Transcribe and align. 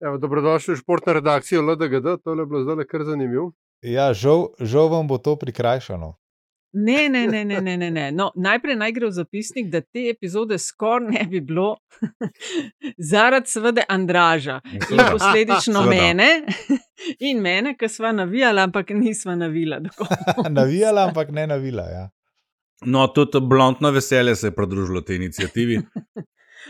Evo, 0.00 0.18
dobrodošli 0.18 0.74
v 0.74 0.78
športno 0.78 1.12
redakcijo 1.12 1.62
LDGD, 1.62 2.22
to 2.24 2.34
je 2.34 2.46
bilo 2.46 2.62
zdaj 2.62 2.84
kar 2.84 3.04
zanimivo. 3.04 3.52
Ja, 3.82 4.12
žal, 4.12 4.48
žal 4.60 4.88
vam 4.88 5.08
bo 5.08 5.18
to 5.18 5.36
prikrajšano. 5.36 6.16
Ne, 6.72 7.08
ne, 7.08 7.26
ne, 7.26 7.44
ne, 7.44 7.60
ne, 7.60 7.76
ne, 7.76 7.90
ne. 7.90 8.12
No, 8.12 8.32
najprej 8.36 8.76
naj 8.76 8.92
gre 8.92 9.08
v 9.08 9.14
zapisnik, 9.16 9.70
da 9.72 9.80
te 9.80 10.10
epizode 10.10 10.58
skoraj 10.58 11.08
ne 11.08 11.22
bi 11.30 11.40
bilo, 11.40 11.76
zaradi 13.10 13.48
seveda 13.48 13.86
Andraža 13.88 14.60
in 14.72 15.00
posledično 15.10 15.82
Seveda. 15.82 15.90
mene 15.90 16.28
in 17.30 17.40
mene, 17.40 17.76
ki 17.80 17.88
sva 17.88 18.12
navijala, 18.12 18.66
ampak 18.68 18.92
nisva 18.92 19.36
navila. 19.36 19.80
navijala, 20.58 21.06
ampak 21.08 21.32
ne 21.32 21.46
navila. 21.46 21.88
Ja. 21.88 22.10
No, 22.84 23.06
tudi 23.06 23.40
blondno 23.40 23.90
veselje 23.90 24.36
se 24.36 24.46
je 24.46 24.54
pridružilo 24.54 25.00
tej 25.00 25.16
inicijativi. 25.16 25.80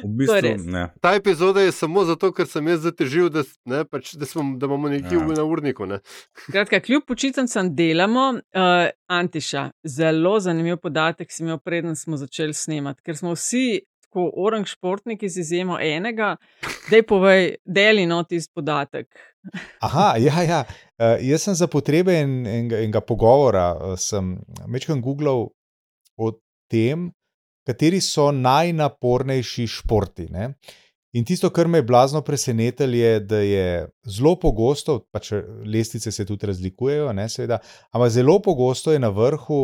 V 0.03 0.09
je 0.09 0.55
bistvu. 0.55 0.87
Ta 1.01 1.15
epizoda 1.15 1.61
je 1.61 1.73
samo 1.73 2.05
zato, 2.05 2.33
ker 2.33 2.47
sem 2.47 2.69
jaz 2.69 2.81
zatežil, 2.85 3.31
da, 3.33 3.43
ne, 3.65 3.85
pač, 3.85 4.15
da, 4.15 4.27
smo, 4.27 4.45
da 4.59 4.67
imamo 4.67 4.89
nekje 4.93 5.19
Ja. 5.19 5.27
na 5.27 5.45
urniku. 5.45 5.87
Ne. 5.87 5.99
Skratka, 6.49 6.81
kljub 6.81 7.03
počitnicam 7.07 7.75
delamo, 7.77 8.31
uh, 8.37 8.89
Antiša, 9.07 9.71
zelo 9.85 10.41
zanimiv 10.41 10.77
podatek 10.77 11.33
si 11.33 11.43
imel, 11.43 11.59
preden 11.59 11.97
smo 11.97 12.17
začeli 12.17 12.55
snemati, 12.55 13.03
ker 13.03 13.17
smo 13.17 13.33
vsi 13.35 13.81
tako 14.07 14.31
orang 14.37 14.67
športniki 14.67 15.29
z 15.29 15.41
izjemo 15.41 15.79
enega, 15.81 16.37
da 16.91 16.97
je 16.97 17.03
povej, 17.07 17.55
deli 17.65 18.07
no 18.07 18.23
tisti 18.23 18.53
podatek. 18.55 19.09
Aha, 19.81 20.15
ja, 20.19 20.43
ja. 20.43 20.65
Uh, 20.99 21.17
jaz 21.21 21.43
sem 21.43 21.55
za 21.55 21.67
potrebe 21.67 22.15
en, 22.21 22.47
enega, 22.47 22.79
enega 22.79 23.01
pogovora, 23.01 23.73
uh, 23.75 23.99
sem 23.99 24.37
večkrat 24.73 25.01
googlal 25.01 25.49
o 26.17 26.33
tem, 26.71 27.11
kateri 27.67 28.01
so 28.01 28.31
najnapornejši 28.33 29.67
športi. 29.67 30.29
Ne? 30.31 30.53
In 31.17 31.25
tisto, 31.25 31.51
kar 31.51 31.69
me 31.69 31.79
je 31.81 31.87
blazno 31.89 32.21
presenetilo, 32.21 32.95
je, 32.95 33.21
da 33.21 33.39
je 33.41 33.67
zelo 34.05 34.35
pogosto, 34.41 34.99
pač 35.13 35.33
lestvice 35.65 36.13
se 36.13 36.27
tudi 36.29 36.47
razlikujejo, 36.47 37.13
ne, 37.17 37.29
seveda, 37.33 37.59
ampak 37.91 38.11
zelo 38.13 38.37
pogosto 38.43 38.93
je 38.93 39.01
na 39.01 39.09
vrhu 39.09 39.61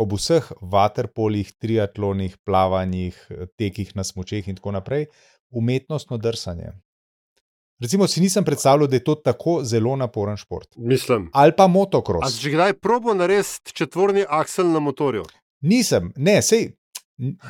ob 0.00 0.14
vseh 0.16 0.46
vaterpolih, 0.62 1.50
triatlonih, 1.60 2.38
plavanjih, 2.46 3.18
tekih 3.60 3.92
na 3.98 4.06
smočeh 4.06 4.48
in 4.48 4.56
tako 4.56 4.72
naprej, 4.78 5.10
umetnostno 5.50 6.16
drsanje. 6.16 6.72
Recimo, 7.80 8.06
si 8.08 8.20
nisem 8.20 8.44
predstavljal, 8.44 8.88
da 8.88 8.96
je 8.96 9.04
to 9.04 9.14
tako 9.14 9.60
zelo 9.64 9.96
naporen 9.96 10.36
šport. 10.36 10.68
Mislim. 10.76 11.30
Ali 11.32 11.52
pa 11.56 11.64
A 11.64 11.66
motocross. 11.68 12.36
si 12.36 12.42
že 12.42 12.50
kdaj 12.50 12.74
probo 12.80 13.14
narediti 13.14 13.72
četvorni 13.72 14.24
aksel 14.28 14.70
na 14.72 14.80
motorju? 14.80 15.24
Nisem, 15.60 16.12
ne, 16.16 16.42
sej. 16.42 16.72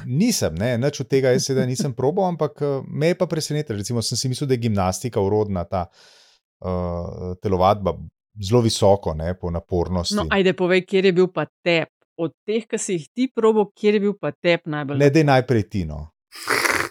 Nisem, 0.07 0.55
ne, 0.59 0.75
nič 0.79 1.05
od 1.05 1.09
tega 1.11 1.31
jaz 1.35 1.47
sedaj 1.47 1.69
nisem 1.69 1.93
probal, 1.95 2.33
ampak 2.33 2.63
eh, 2.63 2.81
me 2.87 3.13
je 3.13 3.19
pa 3.19 3.29
presenetilo. 3.31 3.79
Recimo, 3.79 4.03
sem 4.03 4.19
si 4.19 4.31
mislil, 4.33 4.49
da 4.51 4.59
je 4.59 4.65
gimnastika 4.67 5.23
urodna, 5.23 5.65
ta 5.65 5.87
uh, 5.87 7.37
telovadba 7.43 7.95
zelo 8.43 8.61
visoko, 8.61 9.15
ne, 9.15 9.35
po 9.39 9.51
napornosti. 9.51 10.17
No, 10.19 10.27
ajde, 10.31 10.55
povej, 10.59 10.85
kje 10.87 11.05
je 11.05 11.13
bil 11.13 11.31
pa 11.33 11.47
tep. 11.65 11.93
Od 12.21 12.35
teh, 12.45 12.67
ki 12.69 12.79
si 12.79 12.99
jih 12.99 13.07
ti 13.15 13.31
probo, 13.33 13.71
kje 13.73 13.95
je 13.95 14.01
bil 14.01 14.17
pa 14.21 14.33
tep 14.33 14.67
najbolj? 14.67 14.99
ne, 15.01 15.11
da 15.11 15.23
je 15.23 15.29
najprej 15.29 15.69
tino. 15.73 16.01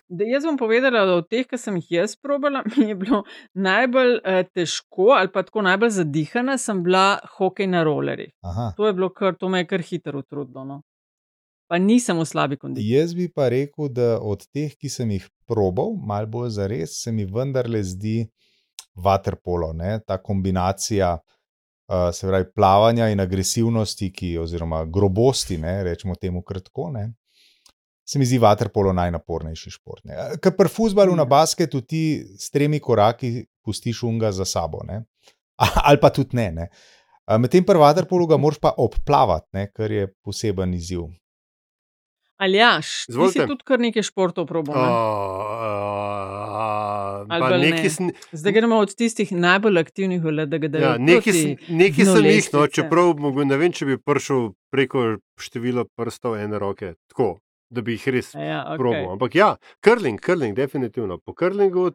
Da, 0.10 0.26
jaz 0.26 0.46
bom 0.48 0.58
povedala, 0.58 1.04
da 1.06 1.20
od 1.20 1.28
teh, 1.30 1.46
ki 1.46 1.58
sem 1.58 1.76
jih 1.78 1.92
jaz 2.00 2.16
probala, 2.18 2.64
mi 2.78 2.88
je 2.90 2.96
bilo 2.98 3.22
najbolj 3.54 4.16
eh, 4.24 4.44
težko 4.56 5.14
ali 5.18 5.30
pa 5.34 5.44
tako 5.46 5.62
najbolj 5.68 5.94
zadihana, 6.00 6.58
sem 6.58 6.82
bila 6.84 7.20
hokej 7.38 7.70
na 7.70 7.84
rolerjih. 7.86 8.34
To 8.78 8.88
je 8.88 8.96
bilo 8.98 9.12
kar, 9.14 9.38
to 9.38 9.50
me 9.50 9.62
je 9.62 9.70
kar 9.70 9.86
hitro 9.86 10.24
utrudilo. 10.24 10.66
No. 10.66 10.82
Pa 11.70 11.78
nisem 11.78 12.18
v 12.18 12.26
slabi 12.26 12.58
kondiciji. 12.58 12.90
Jaz 12.90 13.14
bi 13.14 13.28
pa 13.30 13.50
rekel, 13.54 13.92
da 13.94 14.18
od 14.18 14.42
teh, 14.50 14.74
ki 14.74 14.90
sem 14.90 15.12
jih 15.14 15.28
probal, 15.50 15.94
malo 16.02 16.28
bolj 16.28 16.56
za 16.58 16.66
res, 16.70 16.98
se 17.04 17.14
mi 17.14 17.28
vendarle 17.30 17.84
zdi 17.86 18.24
vaterpolo, 18.98 19.74
ne? 19.78 20.00
ta 20.06 20.18
kombinacija. 20.18 21.18
Uh, 21.90 22.12
se 22.14 22.28
pravi, 22.30 22.46
plavanja 22.54 23.08
in 23.10 23.18
agresivnosti, 23.18 24.12
ki, 24.14 24.36
oziroma 24.38 24.84
grobosti, 24.86 25.56
ne, 25.58 25.80
rečemo 25.88 26.14
temu 26.22 26.44
kratko, 26.46 26.92
ne, 26.94 27.08
se 28.06 28.20
mi 28.20 28.26
zdi 28.26 28.38
vaterpolo 28.38 28.94
najnapornejši 28.94 29.72
šport. 29.74 30.04
ne. 30.06 30.14
Eh, 30.14 30.38
Ker 30.42 30.56
pri 30.58 30.70
futbalu 30.70 31.16
na 31.16 31.26
basketu 31.26 31.82
ti 31.82 32.26
s 32.38 32.50
tremi 32.50 32.80
koraki 32.80 33.46
pustiš 33.66 34.04
unga 34.04 34.32
za 34.32 34.46
sabo, 34.46 34.84
ne. 34.86 35.04
ali 35.90 35.98
pa 36.02 36.10
tudi 36.10 36.38
ne. 36.38 36.52
ne. 36.52 36.70
Eh, 37.26 37.38
Medtem 37.38 37.66
pri 37.66 37.78
vaterpolu 37.78 38.28
ga 38.28 38.38
moraš 38.38 38.62
pa 38.62 38.74
obplavati, 38.78 39.48
ne, 39.54 39.72
kar 39.74 39.92
je 39.92 40.14
poseben 40.26 40.74
izziv. 40.74 41.10
Aljaš, 42.40 42.88
ti 42.88 43.06
si 43.06 43.12
Izvolite. 43.12 43.46
tudi 43.48 43.64
kar 43.64 43.80
nekaj 43.80 44.04
športov 44.04 44.46
probal. 44.48 44.76
Uh, 44.76 44.86
ne? 47.28 47.36
uh, 47.36 47.42
bolj 47.42 47.60
neki, 47.60 47.84
ne. 47.84 47.90
sn- 47.90 48.14
Zdaj 48.32 48.52
gremo 48.52 48.78
od 48.78 48.96
tistih 48.96 49.32
najbolj 49.32 49.80
aktivnih 49.80 50.24
v 50.24 50.32
LDGD. 50.32 50.76
ja, 50.76 50.94
neki, 50.98 51.32
sn- 51.32 51.58
neki 51.70 52.06
sem 52.06 52.26
jih, 52.26 52.48
no, 52.54 52.68
čeprav 52.68 53.12
ne 53.44 53.58
vem, 53.58 53.72
če 53.72 53.86
bi 53.86 53.98
prišel 53.98 54.54
preko 54.72 55.04
števila 55.36 55.84
prstov 55.96 56.38
ene 56.38 56.60
roke, 56.60 56.94
tako 57.08 57.40
da 57.70 57.82
bi 57.82 57.98
jih 57.98 58.08
res 58.10 58.32
Ja, 58.34 58.64
okay. 58.64 58.78
probal. 58.78 59.12
Ampak 59.12 59.36
ja, 59.36 59.50
krling, 59.80 60.20
krling, 60.20 60.56
definitivno. 60.56 61.18
Po 61.18 61.34
krlingu 61.34 61.92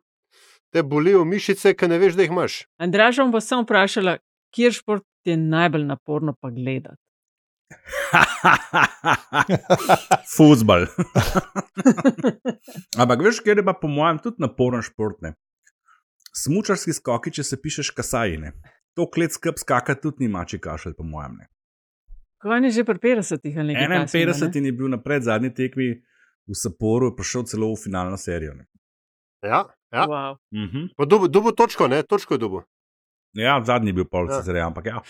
te 0.71 0.83
bolijo 0.83 1.25
mišice, 1.25 1.73
ki 1.75 1.89
ne 1.89 1.99
veš, 1.99 2.15
da 2.15 2.23
jih 2.23 2.31
imaš. 2.31 2.61
Andraža 2.79 3.23
bom 3.23 3.33
pa 3.33 3.41
sem 3.41 3.65
vprašala, 3.65 4.19
kjer 4.51 4.73
šport 4.73 5.05
je 5.25 5.37
najbolj 5.37 5.85
naporno 5.87 6.35
pa 6.37 6.51
gledati. 6.51 7.01
Fuzbal. 10.37 10.87
Ampak 13.01 13.23
veš, 13.25 13.41
kjer 13.45 13.59
je 13.61 13.65
pa 13.67 13.75
po 13.75 13.89
mojem 13.89 14.19
tudi 14.23 14.43
naporen 14.43 14.83
šport. 14.83 15.21
Ne? 15.23 15.35
Smučarski 16.35 16.93
skoki, 16.97 17.31
če 17.35 17.45
se 17.47 17.59
pišeš 17.63 17.93
kasajine. 17.95 18.53
To 18.99 19.07
klet 19.11 19.35
skrb 19.35 19.59
skakati 19.59 20.03
tudi 20.03 20.25
ni 20.25 20.29
mači 20.31 20.59
kašelj, 20.63 20.95
po 20.99 21.05
mojem. 21.07 21.39
Ne. 21.43 21.47
Kaj 22.45 22.61
je 22.67 22.71
že 22.71 22.85
pri 22.85 22.99
50-ih 23.01 23.57
ali 23.59 23.75
nekaj? 23.75 24.07
51 24.13 24.67
je 24.69 24.73
bil 24.73 24.89
na 24.93 24.99
pred 25.01 25.23
zadnji 25.25 25.51
tekmi 25.55 25.95
v 26.45 26.55
Saporu, 26.55 27.09
je 27.09 27.17
prišel 27.17 27.43
celo 27.49 27.73
v 27.73 27.81
finalno 27.81 28.17
serijo. 28.21 28.55
Ne. 28.55 28.67
Ja, 29.45 29.65
ja. 29.93 30.05
Wow. 30.09 30.37
Mhm. 30.53 30.93
Pa 30.97 31.05
dobo, 31.09 31.29
dobo 31.29 31.53
točko, 31.53 31.89
ne, 31.89 32.03
točko 32.03 32.35
je 32.37 32.43
dobo. 32.43 32.63
Ja, 33.35 33.59
zadnji 33.65 33.91
je 33.91 33.99
bil 34.03 34.07
pol, 34.07 34.29
Ja. 34.31 34.39
sicer, 34.39 34.57
ja, 34.57 34.67
ampak 34.69 34.87
ja. 34.87 35.01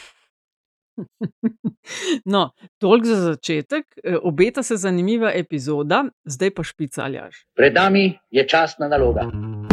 No, 2.24 2.50
toliko 2.78 3.06
za 3.06 3.16
začetek. 3.16 3.84
Eh, 4.04 4.16
Obeta 4.22 4.62
se 4.62 4.76
zanimiva 4.76 5.32
epizoda, 5.34 6.04
zdaj 6.24 6.50
pa 6.50 6.62
špicaljaš. 6.62 7.46
Pred 7.56 7.74
nami 7.74 8.18
je 8.30 8.48
časna 8.48 8.88
naloga. 8.88 9.20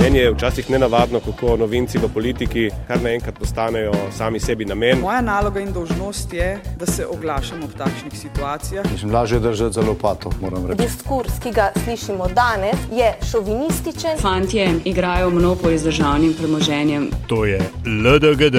Meni 0.02 0.20
je 0.20 0.32
včasih 0.34 0.70
nenavadno, 0.70 1.20
kako 1.20 1.58
novinci 1.58 1.98
v 1.98 2.10
politiki 2.14 2.70
kar 2.88 3.02
naenkrat 3.02 3.40
postanejo 3.40 3.94
sami 4.12 4.40
sebi 4.40 4.66
namen. 4.66 5.00
Moja 5.00 5.22
naloga 5.22 5.60
in 5.60 5.74
dolžnost 5.74 6.34
je, 6.34 6.60
da 6.80 6.86
se 6.86 7.08
oglašam 7.08 7.64
ob 7.64 7.70
takšnih 7.78 8.14
situacijah. 8.20 8.92
Mislim, 8.92 9.14
lažje 9.14 9.36
je 9.36 9.40
držati 9.40 9.74
za 9.74 9.82
lopato, 9.82 10.32
moram 10.42 10.66
reči. 10.68 10.82
Diskurs, 10.82 11.40
ki 11.44 11.52
ga 11.52 11.72
slišimo 11.84 12.28
danes, 12.28 12.76
je 12.92 13.14
šovinističen. 13.32 14.18
Fantje 14.22 14.70
igrajo 14.86 15.30
monopoly 15.30 15.78
z 15.78 15.84
državnim 15.84 16.34
premoženjem. 16.34 17.10
To 17.28 17.46
je 17.46 17.60
LDGD, 17.86 18.58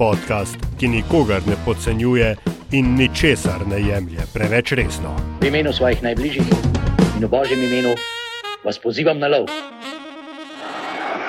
podcast, 0.00 0.56
ki 0.80 0.88
nikogar 0.88 1.42
ne 1.46 1.56
podcenjuje 1.64 2.36
in 2.72 2.94
ničesar 2.96 3.66
ne 3.68 3.80
jemlje 3.80 4.24
preveč 4.32 4.72
resno. 4.72 5.12
V 5.40 5.46
imenu 5.52 5.72
svojih 5.72 6.02
najbližjih 6.02 6.48
in 7.18 7.24
v 7.24 7.28
božjem 7.28 7.60
imenu 7.60 7.92
vas 8.64 8.78
pozivam 8.80 9.18
na 9.20 9.28
lov. 9.28 9.44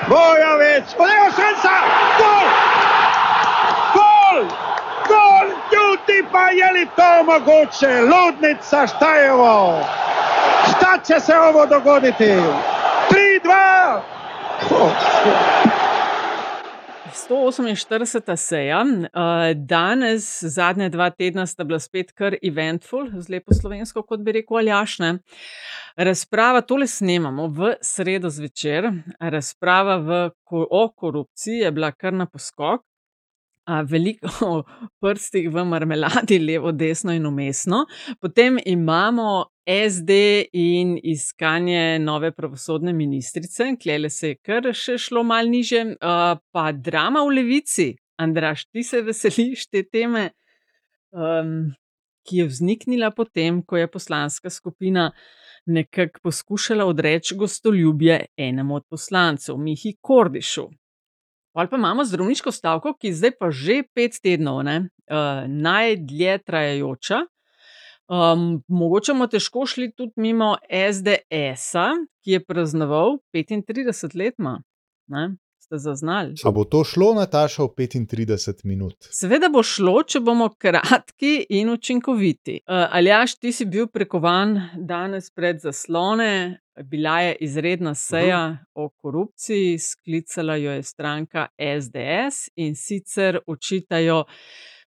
Bojovec, 0.08 0.88
podajo 0.96 1.28
šansa, 1.36 1.74
gol! 2.16 2.48
Gol! 3.92 4.38
Gol! 5.08 5.46
Ljudi 5.74 6.18
pa 6.32 6.48
je 6.56 6.72
li 6.72 6.86
to 6.96 7.10
mogoče? 7.28 7.92
Ludnica 8.08 8.86
Štajevo! 8.86 9.84
Šta 10.68 10.98
će 11.06 11.20
se 11.20 11.34
ovo 11.36 11.66
dogoditi? 11.66 12.32
3-2! 14.64 15.71
148. 17.14 18.36
seja. 18.36 18.82
eh, 18.82 19.54
Danes, 19.54 20.42
zadnje 20.42 20.88
dva 20.88 21.10
tedna, 21.10 21.46
sta 21.46 21.64
bila 21.64 21.78
spet 21.78 22.12
kar 22.12 22.36
eventful, 22.42 23.10
z 23.20 23.28
lepo 23.28 23.54
slovensko, 23.54 24.02
kot 24.02 24.20
bi 24.20 24.32
rekel 24.32 24.56
Aljašne. 24.56 25.18
Razprava, 25.96 26.60
tole 26.60 26.86
snemamo 26.86 27.48
v 27.48 27.74
sredo 27.84 28.30
zvečer, 28.30 28.88
razprava 29.20 29.96
v, 29.96 30.22
o 30.50 30.88
korupciji 30.96 31.64
je 31.66 31.72
bila 31.72 31.92
kar 31.92 32.12
na 32.12 32.26
poskok. 32.26 32.82
A, 33.64 33.82
veliko 33.86 34.64
prstih 35.00 35.46
v 35.54 35.62
marmeladi, 35.64 36.38
levo, 36.42 36.72
desno 36.72 37.14
in 37.14 37.26
umestno. 37.26 37.84
Potem 38.20 38.58
imamo 38.66 39.44
SD 39.66 40.16
in 40.58 40.96
iskanje 41.02 41.98
nove 42.02 42.32
pravosodne 42.34 42.92
ministrice, 42.92 43.76
klele 43.82 44.10
se 44.10 44.32
je 44.32 44.40
kar 44.42 44.66
še 44.74 44.98
šlo 44.98 45.22
mal 45.22 45.46
niže, 45.46 45.84
uh, 45.94 46.32
pa 46.50 46.72
drama 46.72 47.22
v 47.22 47.36
levici. 47.38 47.92
Andraš, 48.18 48.66
ti 48.66 48.82
se 48.82 49.02
veseliš 49.02 49.68
te 49.70 49.84
teme, 49.86 50.32
um, 51.14 51.70
ki 52.26 52.42
je 52.42 52.50
vzniknila 52.50 53.10
potem, 53.14 53.62
ko 53.62 53.78
je 53.78 53.90
poslanska 53.90 54.50
skupina 54.50 55.10
nekako 55.66 56.20
poskušala 56.22 56.84
odreči 56.86 57.36
gostoljubje 57.38 58.24
enemu 58.36 58.74
od 58.74 58.86
poslancev, 58.90 59.56
Mihi 59.56 59.96
Kordišu. 60.00 60.68
Ali 61.52 61.68
pa 61.68 61.76
imamo 61.76 62.04
zdravniško 62.04 62.52
stavko, 62.52 62.94
ki 62.96 63.10
je 63.10 63.18
zdaj 63.20 63.32
pa 63.38 63.50
že 63.50 63.82
pet 63.94 64.16
tednov, 64.22 64.62
ne, 64.64 64.88
uh, 65.12 65.44
najdlje 65.48 66.38
trajajoča. 66.46 67.20
Um, 68.12 68.62
mogoče 68.68 69.12
bomo 69.12 69.26
težko 69.30 69.66
šli 69.66 69.92
tudi 69.96 70.12
mimo 70.16 70.56
SDS-a, 70.68 71.86
ki 72.24 72.36
je 72.36 72.44
praznoval 72.44 73.18
35 73.36 74.16
let. 74.18 74.34
Ma, 74.38 74.58
Zaznali? 75.78 76.34
A 76.44 76.50
bo 76.50 76.64
to 76.64 76.84
šlo, 76.84 77.14
Nataša, 77.14 77.62
v 77.62 77.86
35 77.86 78.64
minut? 78.64 79.08
Seveda 79.10 79.48
bo 79.52 79.62
šlo, 79.62 80.02
če 80.02 80.20
bomo 80.20 80.50
kratki 80.58 81.46
in 81.58 81.70
učinkoviti. 81.72 82.60
Uh, 82.66 82.86
Aljaš, 82.96 83.36
ti 83.38 83.52
si 83.52 83.66
bil 83.66 83.88
prekovan 83.92 84.58
danes 84.76 85.30
pred 85.30 85.60
zaslone, 85.62 86.60
bila 86.84 87.20
je 87.20 87.36
izredna 87.40 87.94
seja 87.94 88.46
uh 88.46 88.52
-huh. 88.52 88.58
o 88.74 88.88
korupciji, 88.88 89.78
sklicala 89.78 90.56
jo 90.56 90.72
je 90.72 90.82
stranka 90.82 91.48
SDS 91.58 92.48
in 92.56 92.76
sicer 92.76 93.38
očitajo 93.46 94.24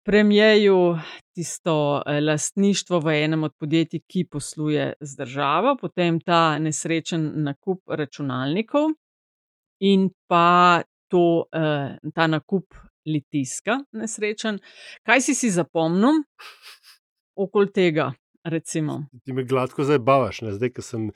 premijeju 0.05 0.96
tisto 1.34 2.02
lastništvo 2.26 3.00
v 3.00 3.25
enem 3.25 3.43
od 3.43 3.52
podjetij, 3.58 4.00
ki 4.06 4.26
posluje 4.31 4.93
z 5.00 5.17
državo, 5.17 5.76
potem 5.81 6.20
ta 6.20 6.58
nesrečen 6.58 7.32
nakup 7.34 7.81
računalnikov 7.88 8.90
in 9.82 10.11
pa 10.31 10.82
to, 11.11 11.44
eh, 11.52 11.99
ta 12.14 12.26
nakup 12.26 12.75
litiska, 13.06 13.82
nesrečen. 13.93 14.58
Kaj 15.06 15.20
si 15.20 15.34
si 15.34 15.50
zapomnil 15.50 16.23
okoli 17.37 17.73
tega? 17.73 18.12
Recimo? 18.44 19.06
Ti 19.25 19.32
me 19.32 19.44
gladko 19.44 19.84
zdaj 19.84 19.99
bavaš, 19.99 20.43
ne? 20.43 20.52
zdaj, 20.58 20.73
ki 20.75 20.82
sem. 20.82 21.11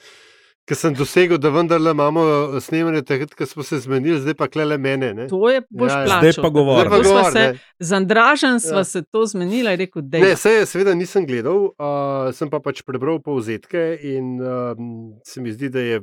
Ker 0.67 0.75
sem 0.75 0.95
dosegel, 0.99 1.39
da 1.39 1.53
vendarle 1.55 1.93
imamo 1.95 2.23
snemanje, 2.61 3.05
takrat, 3.07 3.35
ko 3.39 3.47
smo 3.47 3.63
se 3.63 3.79
zmenili, 3.85 4.17
zdaj 4.19 4.35
pa 4.35 4.49
klele 4.51 4.75
mene. 4.83 5.13
Ne? 5.15 5.27
To 5.31 5.47
je 5.47 5.61
boš 5.71 5.93
ja, 5.93 6.01
plačal. 6.03 6.25
Zdaj 6.25 6.43
pa 6.43 6.49
govorimo. 6.51 6.99
Govor, 7.07 7.37
z 7.79 7.93
Andražen 7.95 8.59
sva 8.61 8.83
ja. 8.83 8.85
se 8.85 9.05
to 9.07 9.23
zmenila 9.31 9.77
in 9.77 9.79
rekel, 9.79 10.03
da 10.03 10.19
je. 10.19 10.25
Ne, 10.25 10.37
se 10.37 10.57
je, 10.57 10.65
seveda 10.67 10.95
nisem 10.99 11.27
gledal, 11.27 11.69
uh, 11.71 12.35
sem 12.35 12.51
pa 12.51 12.59
pač 12.59 12.83
prebral 12.83 13.23
povzetke 13.23 13.85
in 14.11 14.41
uh, 14.43 14.75
se 15.23 15.45
mi 15.45 15.55
zdi, 15.55 15.71
da 15.71 15.87
je 15.87 16.03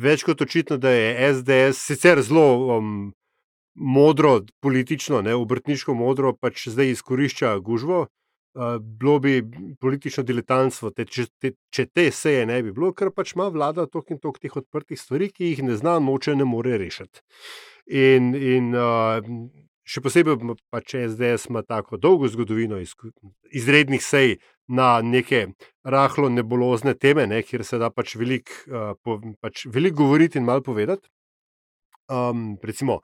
več 0.00 0.24
kot 0.26 0.42
očitno, 0.42 0.78
da 0.80 0.92
je 0.94 1.32
SDS 1.34 1.84
sicer 1.90 2.22
zelo 2.26 2.76
um, 2.76 2.94
modro, 3.74 4.40
politično, 4.64 5.20
ne, 5.26 5.34
obrtniško 5.36 5.94
modro, 5.94 6.32
pač 6.36 6.68
zdaj 6.72 6.96
izkorišča 6.96 7.58
gužvo. 7.64 8.06
Uh, 8.50 8.80
bilo 8.82 9.20
bi 9.22 9.36
politično 9.78 10.24
diletantstvo, 10.26 10.90
te, 10.90 11.04
če, 11.06 11.28
te, 11.38 11.52
če 11.70 11.84
te 11.86 12.08
seje 12.10 12.42
ne 12.50 12.56
bi 12.66 12.72
bilo, 12.74 12.90
ker 12.90 13.12
pač 13.14 13.36
ima 13.36 13.46
vlada 13.46 13.84
toliko 13.86 14.16
in 14.16 14.18
toliko 14.18 14.42
teh 14.42 14.56
odprtih 14.58 14.98
stvari, 14.98 15.28
ki 15.30 15.52
jih 15.52 15.62
ne 15.68 15.76
zna, 15.78 16.00
noče, 16.02 16.34
ne 16.34 16.48
more 16.50 16.74
rešiti. 16.82 17.22
In, 17.94 18.32
in 18.34 18.74
uh, 18.74 19.22
še 19.86 20.02
posebej 20.02 20.56
pač 20.70 20.96
SDS 20.98 21.50
ima 21.50 21.62
tako 21.62 21.98
dolgo 21.98 22.26
zgodovino 22.30 22.80
iz, 22.82 22.96
izrednih 23.54 24.02
sej 24.02 24.40
na 24.70 25.00
neke 25.02 25.48
rahlo 25.84 26.30
nebulozne 26.30 26.94
teme, 26.94 27.26
ne, 27.26 27.42
kjer 27.42 27.64
se 27.66 27.78
da 27.82 27.90
pač 27.90 28.14
veliko 28.20 28.54
uh, 28.70 29.32
pač 29.42 29.66
velik 29.66 29.96
govoriti 29.98 30.38
in 30.38 30.46
malo 30.46 30.62
povedati. 30.62 31.08
Um, 32.10 32.56
recimo, 32.62 33.00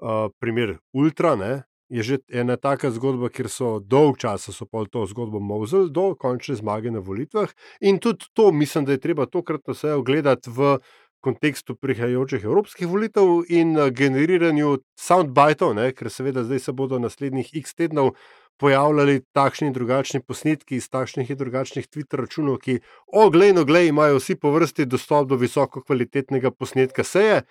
uh, 0.00 0.28
primer 0.40 0.78
Ultra. 0.96 1.34
Ne, 1.36 1.52
je 1.90 2.02
že 2.02 2.16
ena 2.30 2.56
taka 2.56 2.90
zgodba, 2.94 3.28
kjer 3.28 3.50
so 3.50 3.68
dolg 3.82 4.18
čas 4.22 4.46
pol 4.70 4.86
to 4.86 5.04
zgodbo 5.10 5.40
mozili 5.42 5.90
do 5.90 6.14
končne 6.14 6.54
zmage 6.54 6.90
na 6.90 7.02
volitvah. 7.02 7.50
In 7.80 7.98
tudi 7.98 8.30
to, 8.32 8.52
mislim, 8.52 8.84
da 8.84 8.92
je 8.92 9.02
treba 9.02 9.26
tokrat 9.26 9.66
vse 9.66 9.92
ogledati 9.98 10.50
v 10.50 10.78
kontekstu 11.20 11.74
prihajajočih 11.76 12.44
evropskih 12.44 12.88
volitev 12.88 13.42
in 13.48 13.76
eh, 13.76 13.90
generiranju 13.90 14.78
soundbiteov, 14.96 15.76
ker 15.96 16.10
seveda 16.10 16.44
zdaj 16.46 16.58
se 16.58 16.72
bodo 16.72 16.98
naslednjih 16.98 17.50
x 17.60 17.74
tednov. 17.74 18.14
Pojavljali 18.60 19.22
takšni 19.32 19.70
in 19.70 19.72
drugačni 19.72 20.20
posnetki 20.20 20.76
iz 20.76 20.90
takšnih 20.90 21.30
in 21.30 21.36
drugačnih 21.36 21.86
Twitter 21.88 22.20
računov, 22.20 22.58
ki, 22.60 22.80
oglejno, 23.06 23.64
glej, 23.64 23.88
imajo 23.88 24.18
vsi 24.18 24.36
po 24.36 24.52
vrsti 24.52 24.84
dostop 24.86 25.28
do 25.28 25.38
visoko 25.40 25.80
kvalitetnega 25.82 26.50
posnetka 26.50 27.04
seje 27.04 27.42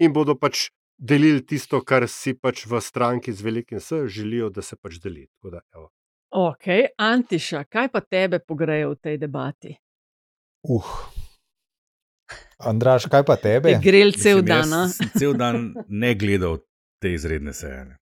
in 0.00 0.12
bodo 0.12 0.38
pač 0.38 0.70
delili 0.98 1.44
tisto, 1.46 1.82
kar 1.84 2.08
si 2.08 2.34
pač 2.34 2.64
v 2.66 2.80
stranki 2.80 3.32
z 3.32 3.44
velikim 3.44 3.80
S 3.80 4.06
želijo, 4.06 4.50
da 4.50 4.62
se 4.62 4.76
pač 4.76 4.98
deli. 5.02 5.28
Da, 5.42 5.60
ok, 6.30 6.66
Antiša, 6.96 7.64
kaj 7.64 7.92
pa 7.92 8.00
tebe 8.00 8.38
pogreje 8.38 8.88
v 8.88 8.96
tej 8.96 9.18
debati? 9.18 9.76
Uh. 10.62 11.18
Andraš, 12.58 13.06
kaj 13.06 13.22
pa 13.24 13.36
tebe? 13.36 13.78
Grel 13.86 14.12
cel 14.12 14.42
dan. 14.42 14.90
Cel 15.14 15.36
dan 15.38 15.74
ne 15.88 16.14
gledal 16.14 16.58
te 17.02 17.12
izredne 17.14 17.54
seje. 17.54 17.96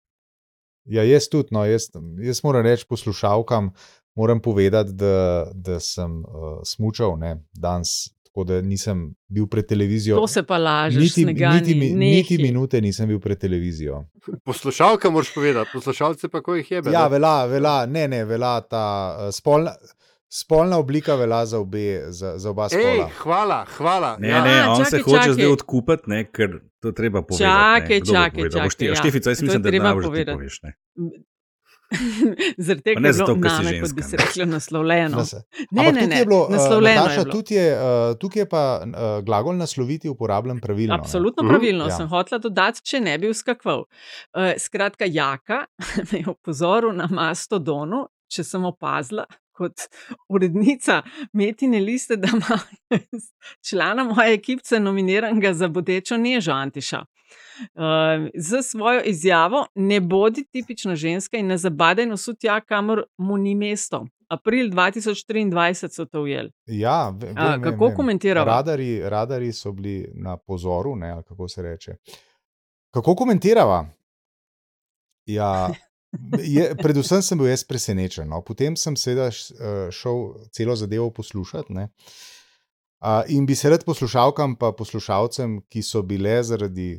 Ja, 0.86 1.02
jaz 1.02 1.28
tudi, 1.28 1.54
no, 1.54 1.64
jaz, 1.66 1.90
jaz 2.22 2.42
moram 2.44 2.62
reči 2.66 2.86
poslušalkam, 2.88 3.72
moram 4.14 4.40
povedati, 4.42 4.92
da, 4.92 5.46
da 5.54 5.80
sem 5.80 6.20
uh, 6.24 6.60
smučal 6.64 7.18
ne, 7.18 7.36
danes 7.52 8.16
tako 8.36 8.44
da 8.44 8.60
nisem 8.62 9.14
bil 9.28 9.46
pred 9.46 9.66
televizijo. 9.66 10.16
To 10.16 10.26
se 10.26 10.42
pa 10.42 10.58
laže, 10.58 11.00
niti, 11.00 11.24
niti, 11.24 11.74
niti 11.94 12.38
minute 12.38 12.80
nisem 12.80 13.08
bil 13.08 13.20
pred 13.20 13.38
televizijo. 13.38 14.04
Poslušalka, 14.44 15.10
moraš 15.10 15.34
povedati, 15.34 15.70
poslušalce 15.72 16.28
pa, 16.28 16.42
ko 16.42 16.54
jih 16.54 16.70
je. 16.70 16.82
Ja, 16.92 17.06
vela, 17.08 17.46
vela, 17.46 17.86
ne, 17.86 18.08
ne, 18.08 18.24
vela 18.24 18.60
ta 18.60 19.16
uh, 19.16 19.32
spolna. 19.32 19.72
Spolna 20.36 20.78
oblika 20.78 21.14
velja 21.14 21.46
za, 21.46 21.58
obe, 21.58 22.04
za, 22.08 22.38
za 22.38 22.50
oba 22.50 22.68
spola. 22.68 22.84
Ej, 22.84 23.12
hvala, 23.18 23.64
hvala. 23.76 24.16
Ne, 24.20 24.28
ne, 24.28 24.68
on 24.68 24.76
čakaj, 24.84 24.90
se 24.90 24.98
hoče 25.02 25.16
čakaj. 25.16 25.32
zdaj 25.32 25.46
odkupiti, 25.46 26.24
ker 26.32 26.50
to 26.80 26.92
treba 26.92 27.22
povedati. 27.22 27.44
Čakaj, 27.44 28.00
čakaj, 28.00 28.50
čakaj. 28.50 28.88
Ja. 28.88 28.94
Štefica, 28.94 29.30
jaz 29.30 29.42
mislim, 29.42 29.62
da 29.62 29.70
ne 29.70 29.80
moreš 29.80 30.04
povedati. 30.10 30.44
Zaradi 32.58 32.82
tega, 32.82 33.00
ker 33.00 33.06
je 33.06 33.12
bilo 33.12 33.36
name, 33.36 33.72
kot 33.80 33.94
bi 33.94 34.02
se 34.02 34.16
reklo, 34.16 34.44
naslovljeno. 34.50 35.24
Ne, 35.70 35.92
ne, 35.92 36.06
ne, 36.06 36.18
je 36.18 36.26
bilo, 36.26 36.48
naslovljeno. 36.50 37.00
Nataša, 37.00 37.20
je 37.20 37.30
tukaj, 37.30 37.56
je, 37.56 37.72
uh, 37.78 38.18
tukaj 38.18 38.42
je 38.42 38.48
pa 38.48 38.62
uh, 38.82 39.24
glagol 39.24 39.56
nasloviti 39.56 40.08
uporabljen 40.08 40.60
pravilno. 40.60 40.94
Absolutno 40.94 41.42
ne? 41.42 41.48
pravilno, 41.48 41.84
uh 41.84 41.90
-huh. 41.90 41.96
sem 41.96 42.04
ja. 42.04 42.08
hotela 42.08 42.38
dodati, 42.38 42.82
če 42.82 43.00
ne 43.00 43.18
bi 43.18 43.30
uskakoval. 43.30 43.80
Uh, 43.80 44.52
skratka, 44.58 45.04
Jaka 45.08 45.64
me 46.12 46.18
je 46.18 46.28
opozoril 46.28 46.92
na 46.92 47.08
mastodonu, 47.10 48.04
če 48.28 48.44
sem 48.44 48.64
opazila. 48.64 49.24
Kot 49.56 49.86
urednica 50.28 51.02
Metine 51.32 51.80
liste, 51.80 52.16
da 52.16 52.28
ima 52.32 52.58
člana 53.68 54.04
moje 54.04 54.34
ekipe 54.34 54.80
nominiranega 54.80 55.54
za 55.54 55.68
bodečo 55.68 56.16
nežo 56.16 56.52
Antiša. 56.52 57.04
Uh, 57.74 57.82
z 58.34 58.62
svojo 58.62 59.02
izjavo 59.04 59.66
ne 59.74 60.00
bodi 60.00 60.44
tipična 60.44 60.96
ženska 60.96 61.36
in 61.36 61.46
ne 61.46 61.58
zabadaj 61.58 62.06
nosu 62.06 62.34
tja, 62.34 62.60
kamor 62.60 63.02
mu 63.18 63.36
ni 63.36 63.54
mesto. 63.54 64.06
April 64.28 64.70
2023 64.70 65.88
so 65.88 66.04
to 66.04 66.22
ujeli. 66.22 66.52
Ja, 66.66 67.14
vem, 67.20 67.30
uh, 67.30 67.62
kako 67.62 67.90
komentiramo? 67.96 68.46
Radari, 68.46 69.00
radari 69.08 69.52
so 69.52 69.72
bili 69.72 70.12
na 70.14 70.36
pozoru, 70.36 70.96
ne, 70.96 71.22
kako 71.28 71.48
se 71.48 71.62
reče. 71.62 71.96
Kako 72.90 73.14
komentiramo? 73.14 73.88
Ja, 75.26 75.70
je, 76.40 76.70
predvsem 76.80 77.22
sem 77.22 77.38
bil 77.38 77.50
jaz 77.50 77.64
presenečen. 77.64 78.28
No. 78.28 78.42
Potem 78.46 78.76
sem 78.76 78.96
seveda 78.96 79.30
šel 79.30 80.48
celo 80.54 80.76
zadevo 80.76 81.10
poslušati. 81.10 81.72
Ne. 81.76 81.88
Uh, 83.00 83.22
in 83.28 83.46
bi 83.46 83.54
se 83.54 83.70
rad 83.70 83.84
poslušalkam, 83.84 84.54
pa 84.56 84.72
poslušalcem, 84.72 85.60
ki 85.68 85.82
so 85.84 86.00
bile 86.02 86.38
zaradi 86.42 86.96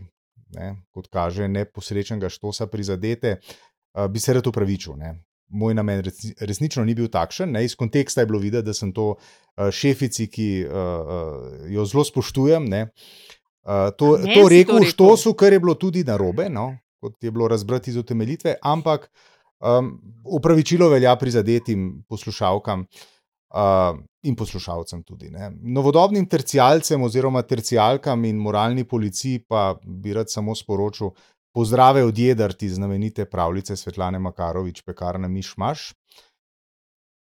ne, 0.54 0.76
kot 0.94 1.08
kaže, 1.12 1.48
neposrečnega 1.50 2.30
štosa 2.30 2.68
prizadete, 2.70 3.40
uh, 3.42 4.06
bi 4.06 4.22
se 4.22 4.36
rad 4.38 4.48
upravičil. 4.48 4.94
Ne. 4.96 5.16
Moj 5.50 5.74
namen 5.74 6.04
resnično 6.40 6.86
ni 6.86 6.94
bil 6.96 7.10
takšen. 7.10 7.52
Ne. 7.52 7.66
Iz 7.66 7.76
konteksta 7.76 8.22
je 8.22 8.30
bilo 8.30 8.40
videti, 8.40 8.68
da 8.70 8.76
sem 8.78 8.94
to 8.94 9.16
uh, 9.16 9.72
šefici, 9.74 10.30
ki 10.30 10.50
uh, 10.68 10.72
uh, 10.72 11.66
jo 11.74 11.86
zelo 11.90 12.06
spoštujem, 12.06 12.70
ne, 12.70 12.86
uh, 13.66 13.90
to, 13.98 14.14
ne 14.22 14.38
to 14.38 14.46
rekel 14.54 14.84
v 14.84 14.92
štosu, 14.94 15.34
kar 15.34 15.58
je 15.58 15.64
bilo 15.66 15.74
tudi 15.74 16.06
narobe, 16.06 16.46
no, 16.50 16.76
kot 17.00 17.24
je 17.24 17.32
bilo 17.32 17.48
razbrati 17.48 17.92
iz 17.92 17.98
utemeljitve, 17.98 18.56
ampak 18.62 19.10
um, 19.60 19.94
upravičilo 20.25 20.89
velja 20.89 21.16
prizadetim 21.16 22.04
poslušalkam. 22.10 22.86
Uh, 23.48 23.96
in 24.27 24.36
poslušalcem 24.36 25.04
tudi. 25.04 25.30
Ne. 25.32 25.51
Novodobnim 25.62 26.25
tercijalcem 26.27 27.04
oziroma 27.04 27.42
tercijalkam 27.48 28.25
in 28.25 28.42
moralni 28.44 28.84
policiji 28.84 29.39
pa 29.48 29.77
bi 29.84 30.13
rad 30.13 30.32
samo 30.32 30.56
sporočil 30.56 31.13
pozdrave 31.56 32.04
od 32.04 32.18
jedrti 32.18 32.70
znamenite 32.70 33.25
pravljice 33.25 33.75
Svetlane 33.75 34.20
Makarovič, 34.20 34.82
pekarna 34.82 35.27
Mišmaš. 35.27 35.94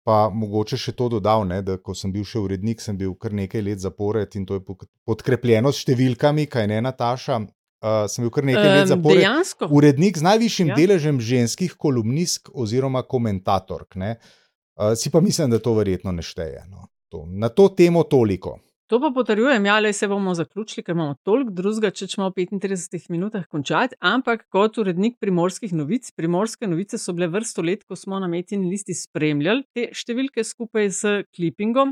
Pa 0.07 0.29
mogoče 0.33 0.77
še 0.79 0.93
to 0.95 1.09
dodal, 1.09 1.43
ne, 1.47 1.61
da 1.61 1.75
ko 1.83 1.95
sem 1.95 2.13
bil 2.13 2.23
še 2.23 2.39
urednik, 2.39 2.79
sem 2.81 2.95
bil 2.97 3.15
kar 3.19 3.33
nekaj 3.35 3.63
let 3.63 3.81
zapored 3.83 4.35
in 4.39 4.45
to 4.47 4.59
je 4.59 4.63
podkrepljeno 5.09 5.71
s 5.71 5.81
številkami, 5.83 6.45
kaj 6.47 6.67
ne 6.71 6.77
Nataša. 6.85 7.41
Uh, 7.77 8.07
sem 8.09 8.25
bil 8.25 8.31
kar 8.33 8.45
nekaj 8.47 8.71
let 8.73 8.89
zapored. 8.89 9.19
Dejansko? 9.21 9.67
Urednik 9.69 10.17
z 10.17 10.25
najvišjim 10.25 10.71
ja. 10.71 10.77
deležem 10.79 11.19
ženskih 11.21 11.75
kolumnistk 11.77 12.49
oziroma 12.53 13.03
komentatork. 13.05 13.93
Uh, 13.97 14.95
si 14.97 15.13
pa 15.13 15.21
mislim, 15.21 15.53
da 15.53 15.59
to 15.61 15.75
verjetno 15.77 16.11
ne 16.11 16.25
šteje. 16.25 16.65
No. 16.71 16.89
To, 17.13 17.27
na 17.29 17.49
to 17.53 17.69
temo 17.69 18.01
toliko. 18.03 18.57
To 18.87 19.01
pa 19.03 19.11
potrjujem, 19.11 19.65
ja, 19.67 19.77
le 19.83 19.91
se 19.93 20.07
bomo 20.07 20.33
zaključili, 20.33 20.83
ker 20.83 20.95
imamo 20.95 21.17
toliko 21.27 21.51
drugega, 21.51 21.91
če 21.91 22.07
smo 22.07 22.29
v 22.31 22.45
35 22.47 23.09
minutah 23.11 23.43
končati. 23.45 23.97
Ampak 23.99 24.45
kot 24.49 24.79
urednik 24.79 25.17
primorskih 25.19 25.73
novic, 25.75 26.07
primorske 26.15 26.69
novice 26.71 26.97
so 26.97 27.13
bile 27.13 27.27
vrsto 27.29 27.61
let, 27.67 27.83
ko 27.83 27.99
smo 27.99 28.19
na 28.23 28.29
metini 28.31 28.71
listi 28.71 28.95
spremljali 28.95 29.67
te 29.75 29.89
številke 29.91 30.43
skupaj 30.47 30.87
s 30.89 31.17
klipingom, 31.35 31.91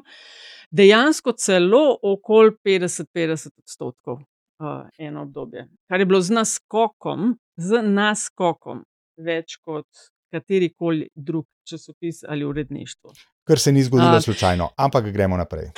dejansko 0.72 1.36
celo 1.36 1.84
okoli 2.01 2.56
50-50 2.63 3.54
odstotkov 3.60 4.24
uh, 4.60 4.88
eno 4.98 5.22
obdobje. 5.22 5.68
Kar 5.90 6.00
je 6.00 6.06
bilo 6.06 6.22
z 6.22 6.32
naskokom, 6.32 7.36
z 7.58 7.82
naskokom 7.84 8.84
več 9.18 9.58
kot 9.64 9.88
katerikoli 10.32 11.10
drug 11.16 11.46
časopis 11.70 12.24
ali 12.28 12.46
uredništvo. 12.46 13.14
Kar 13.48 13.60
se 13.60 13.72
ni 13.72 13.84
zgodilo 13.84 14.16
A. 14.16 14.22
slučajno, 14.22 14.70
ampak 14.78 15.12
gremo 15.14 15.38
naprej. 15.38 15.70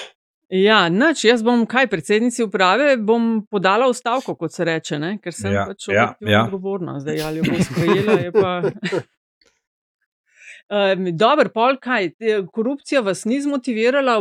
Ja, 0.50 0.90
nič, 0.90 1.26
jaz 1.28 1.44
bom 1.44 1.66
kaj 1.68 1.90
predsednici 1.92 2.44
uprave, 2.44 2.94
bom 2.98 3.42
podala 3.52 3.90
ustavko, 3.92 4.36
kot 4.36 4.54
se 4.56 4.66
reče, 4.66 5.00
ne? 5.00 5.18
ker 5.20 5.36
sem 5.36 5.52
Ja, 5.54 5.66
pač 5.68 5.90
ja, 5.92 6.14
ja. 6.24 6.46
odgovorna. 6.46 7.00
Zdaj, 7.04 7.22
ali 7.22 7.42
jo 7.42 7.50
bo 7.52 7.64
sprejela, 7.64 8.16
je 8.22 8.32
pa. 8.32 8.62
Um, 10.68 11.06
Dobro, 11.16 11.48
pol 11.54 11.78
kaj, 11.80 12.10
korupcija 12.52 13.00
vas 13.02 13.22
ni 13.26 13.38
zmotivirala, 13.40 14.18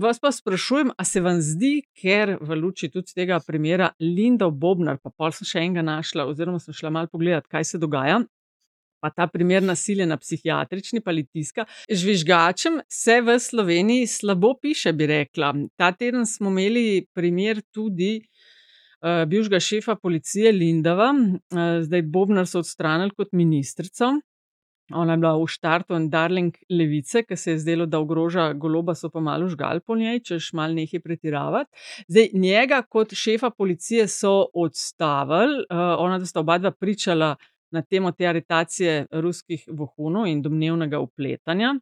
vas 0.00 0.20
pa 0.20 0.30
sprašujem, 0.32 0.94
a 0.96 1.04
se 1.04 1.20
vam 1.20 1.42
zdi, 1.44 1.82
ker 1.92 2.38
v 2.40 2.56
luči 2.56 2.88
tudi 2.88 3.12
tega 3.12 3.36
primera 3.44 3.90
Linda 4.00 4.48
Bobnar, 4.48 4.96
pa 4.96 5.12
pol 5.12 5.34
sem 5.36 5.44
še 5.44 5.60
enega 5.60 5.84
našla, 5.84 6.24
oziroma 6.30 6.60
sem 6.62 6.72
šla 6.72 6.92
malo 6.94 7.10
pogledat, 7.12 7.44
kaj 7.52 7.68
se 7.72 7.80
dogaja. 7.82 8.22
Pa 9.00 9.10
ta 9.12 9.26
primer 9.28 9.60
nasilja 9.64 10.06
na 10.08 10.16
psihiatrični 10.20 11.00
pa 11.04 11.12
litiska. 11.12 11.66
Žvižgačem 11.88 12.80
se 12.88 13.20
v 13.24 13.36
Sloveniji 13.40 14.08
slabo 14.08 14.54
piše, 14.60 14.92
bi 14.96 15.08
rekla. 15.08 15.52
Ta 15.76 15.92
teden 15.92 16.24
smo 16.28 16.48
imeli 16.52 17.06
primer 17.12 17.60
tudi 17.72 18.18
uh, 18.20 19.28
bivšega 19.28 19.60
šefa 19.60 19.96
policije 20.00 20.52
Lindava, 20.52 21.12
uh, 21.12 21.70
zdaj 21.84 22.08
Bobnar 22.08 22.48
so 22.48 22.64
odstranili 22.64 23.16
kot 23.16 23.32
ministrico. 23.32 24.14
Ona 24.94 25.12
je 25.12 25.22
bila 25.22 25.36
v 25.38 25.46
štartu 25.46 25.94
en 25.94 26.08
darling 26.10 26.56
levice, 26.70 27.22
ki 27.22 27.36
se 27.36 27.54
je 27.54 27.58
zdelo, 27.58 27.86
da 27.86 28.00
ogroža 28.00 28.52
goloba, 28.52 28.94
so 28.94 29.10
pa 29.10 29.20
malo 29.20 29.48
žgal 29.48 29.80
po 29.80 29.96
njej, 29.96 30.20
češ 30.20 30.52
malo 30.52 30.74
nekaj 30.74 31.00
pretiravati. 31.00 31.70
Zdaj, 32.08 32.28
njega 32.34 32.82
kot 32.82 33.14
šefa 33.14 33.50
policije 33.50 34.08
so 34.08 34.46
odstavili, 34.54 35.64
uh, 35.70 35.78
ona 35.98 36.18
da 36.18 36.26
sta 36.26 36.40
oba 36.40 36.58
dva 36.58 36.70
pričala 36.70 37.36
na 37.70 37.82
temo 37.82 38.12
te 38.12 38.26
aretacije 38.26 39.06
ruskih 39.10 39.64
vohunov 39.68 40.26
in 40.26 40.42
domnevnega 40.42 40.98
upletanja. 40.98 41.74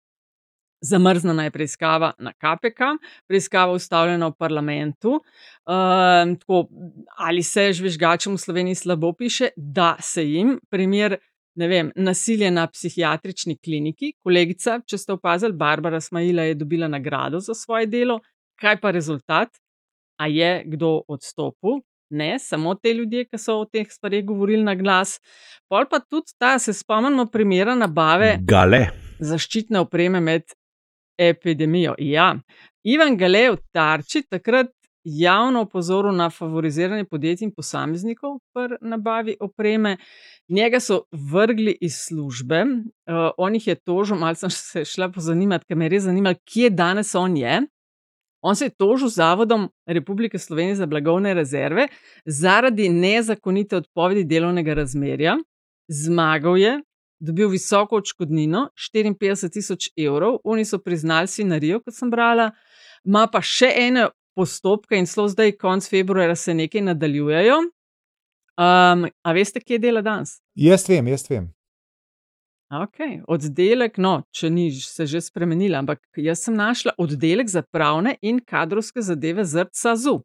Zamrznjena 0.81 1.45
je 1.45 1.51
preiskava 1.51 2.13
na 2.19 2.33
KPK, 2.33 2.81
preiskava 3.27 3.73
ustavljena 3.73 4.29
v 4.29 4.35
parlamentu. 4.39 5.11
Um, 5.11 6.37
tako, 6.39 6.69
ali 7.17 7.43
se 7.43 7.73
žvižgačem 7.73 8.35
v 8.35 8.39
Sloveniji 8.39 8.75
slabo 8.75 9.13
piše, 9.13 9.49
da 9.57 9.97
se 10.01 10.25
jim, 10.25 10.61
primer, 10.71 11.17
ne 11.59 11.69
vem, 11.69 11.91
nasilje 11.97 12.51
na 12.55 12.67
psihiatrični 12.71 13.57
kliniki. 13.59 14.13
Kolegica, 14.23 14.79
če 14.87 14.99
ste 15.03 15.15
opazili, 15.17 15.57
Barbara 15.59 16.01
Smajila 16.01 16.47
je 16.47 16.59
dobila 16.59 16.89
nagrado 16.89 17.41
za 17.43 17.55
svoje 17.55 17.89
delo. 17.91 18.21
Kaj 18.59 18.79
pa 18.81 18.93
rezultat? 18.95 19.59
A 20.19 20.27
je 20.31 20.63
kdo 20.67 21.01
odstopil? 21.09 21.81
Ne, 22.11 22.39
samo 22.41 22.73
te 22.75 22.95
ljudje, 22.95 23.27
ki 23.29 23.39
so 23.39 23.59
o 23.63 23.67
teh 23.69 23.91
stvareh 23.91 24.25
govorili 24.25 24.63
na 24.65 24.75
glas. 24.79 25.19
Pol 25.69 25.85
pa 25.91 26.01
tudi 26.01 26.33
ta, 26.39 26.55
se 26.59 26.73
spomnimo 26.73 27.27
primera 27.31 27.75
nabave 27.77 28.39
Gale. 28.41 28.87
zaščitne 29.21 29.83
opreme 29.85 30.23
med 30.25 30.47
epidemijo. 31.19 31.95
Ja, 31.99 32.33
Ivan 32.87 33.19
Gale 33.19 33.45
v 33.53 33.59
tarči 33.75 34.23
takrat 34.31 34.73
javno 35.09 35.61
opozoril 35.61 36.13
na 36.13 36.31
favoriziranje 36.31 37.05
podjetij 37.05 37.47
in 37.47 37.55
posameznikov 37.55 38.39
pri 38.53 38.77
nabavi 38.81 39.37
opreme. 39.41 39.97
Njega 40.49 40.81
so 40.81 41.03
vrgli 41.13 41.79
iz 41.81 41.97
službe, 41.97 42.63
uh, 42.65 43.31
on 43.39 43.55
jih 43.55 43.67
je 43.67 43.75
tožil, 43.75 44.17
malce 44.17 44.41
sem 44.41 44.51
se 44.51 44.85
šla 44.85 45.11
pozanimati, 45.13 45.65
ker 45.69 45.77
me 45.77 45.85
je 45.85 45.95
res 45.97 46.03
zanimalo, 46.03 46.37
kje 46.45 46.71
danes 46.71 47.15
on 47.15 47.37
je. 47.37 47.61
On 48.41 48.57
se 48.57 48.65
je 48.65 48.71
tožil 48.71 49.09
Zavodom 49.09 49.69
Republike 49.87 50.39
Slovenije 50.39 50.75
za 50.75 50.87
blagovne 50.87 51.35
rezerve 51.35 51.89
zaradi 52.25 52.89
nezakonite 52.89 53.77
odpovedi 53.77 54.25
delovnega 54.25 54.75
razmerja. 54.75 55.37
Zmagal 55.89 56.59
je, 56.59 56.81
dobil 57.21 57.49
visoko 57.49 57.97
odškodnino, 57.97 58.69
54 58.95 59.53
tisoč 59.53 59.91
evrov, 59.97 60.39
oni 60.45 60.65
so 60.65 60.79
priznali 60.79 61.27
svinarijo, 61.27 61.81
kot 61.81 61.95
sem 61.95 62.11
brala, 62.11 62.51
ima 63.05 63.27
pa 63.33 63.41
še 63.43 63.71
ene 63.75 64.09
postopke 64.39 64.99
in 64.99 65.09
celo 65.11 65.27
zdaj, 65.29 65.57
konc 65.59 65.91
februarja, 65.91 66.37
se 66.39 66.55
nekaj 66.55 66.87
nadaljujejo. 66.93 67.59
Um, 68.59 69.07
a 69.23 69.35
veste, 69.35 69.63
kje 69.63 69.79
dela 69.83 70.03
danes? 70.03 70.39
Jaz 70.59 70.87
vem, 70.91 71.11
jaz 71.11 71.27
vem. 71.31 71.51
Okay. 72.69 73.23
Oddelek, 73.25 73.97
no, 74.03 74.19
če 74.35 74.51
ni 74.53 74.67
se 74.75 75.07
že 75.09 75.23
spremenila, 75.25 75.81
ampak 75.81 76.03
jaz 76.21 76.43
sem 76.45 76.57
našla 76.57 76.93
oddelek 77.01 77.49
za 77.49 77.63
pravne 77.65 78.19
in 78.21 78.43
kadrovske 78.45 79.01
zadeve 79.03 79.47
ZRCAZU. 79.49 80.19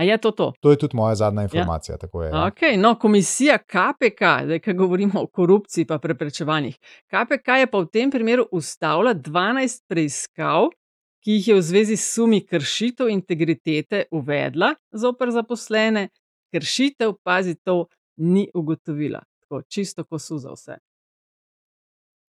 A 0.00 0.06
je 0.08 0.16
to 0.18 0.30
to? 0.30 0.48
To 0.64 0.72
je 0.72 0.78
tudi 0.80 0.96
moja 0.96 1.14
zadnja 1.14 1.42
informacija. 1.42 1.98
tako 1.98 2.22
je, 2.22 2.30
ja. 2.30 2.48
Okay, 2.48 2.80
no, 2.80 2.94
komisija 2.98 3.58
KPK, 3.58 4.22
zdaj, 4.44 4.58
ko 4.64 4.72
govorimo 4.72 5.22
o 5.22 5.26
korupciji 5.26 5.86
in 5.90 5.98
preprečevanjih. 5.98 6.78
KPK 7.12 7.48
je 7.60 7.66
pa 7.70 7.78
v 7.78 7.90
tem 7.92 8.10
primeru 8.10 8.48
ustavila 8.52 9.14
12 9.14 9.84
preiskav, 9.88 10.70
ki 11.24 11.38
jih 11.38 11.48
je 11.48 11.54
v 11.54 11.62
zvezi 11.62 11.96
s 11.96 12.12
sumi 12.14 12.40
kršitev 12.46 13.08
integritete 13.08 14.04
uvedla 14.10 14.74
zoper 14.92 15.30
zaposlene, 15.30 16.08
kršitev, 16.54 17.14
pazi 17.22 17.54
to, 17.54 17.86
ni 18.16 18.48
ugotovila. 18.54 19.22
Tako, 19.40 19.62
čisto 19.68 20.04
kosu 20.04 20.38
za 20.38 20.52
vse. 20.52 20.78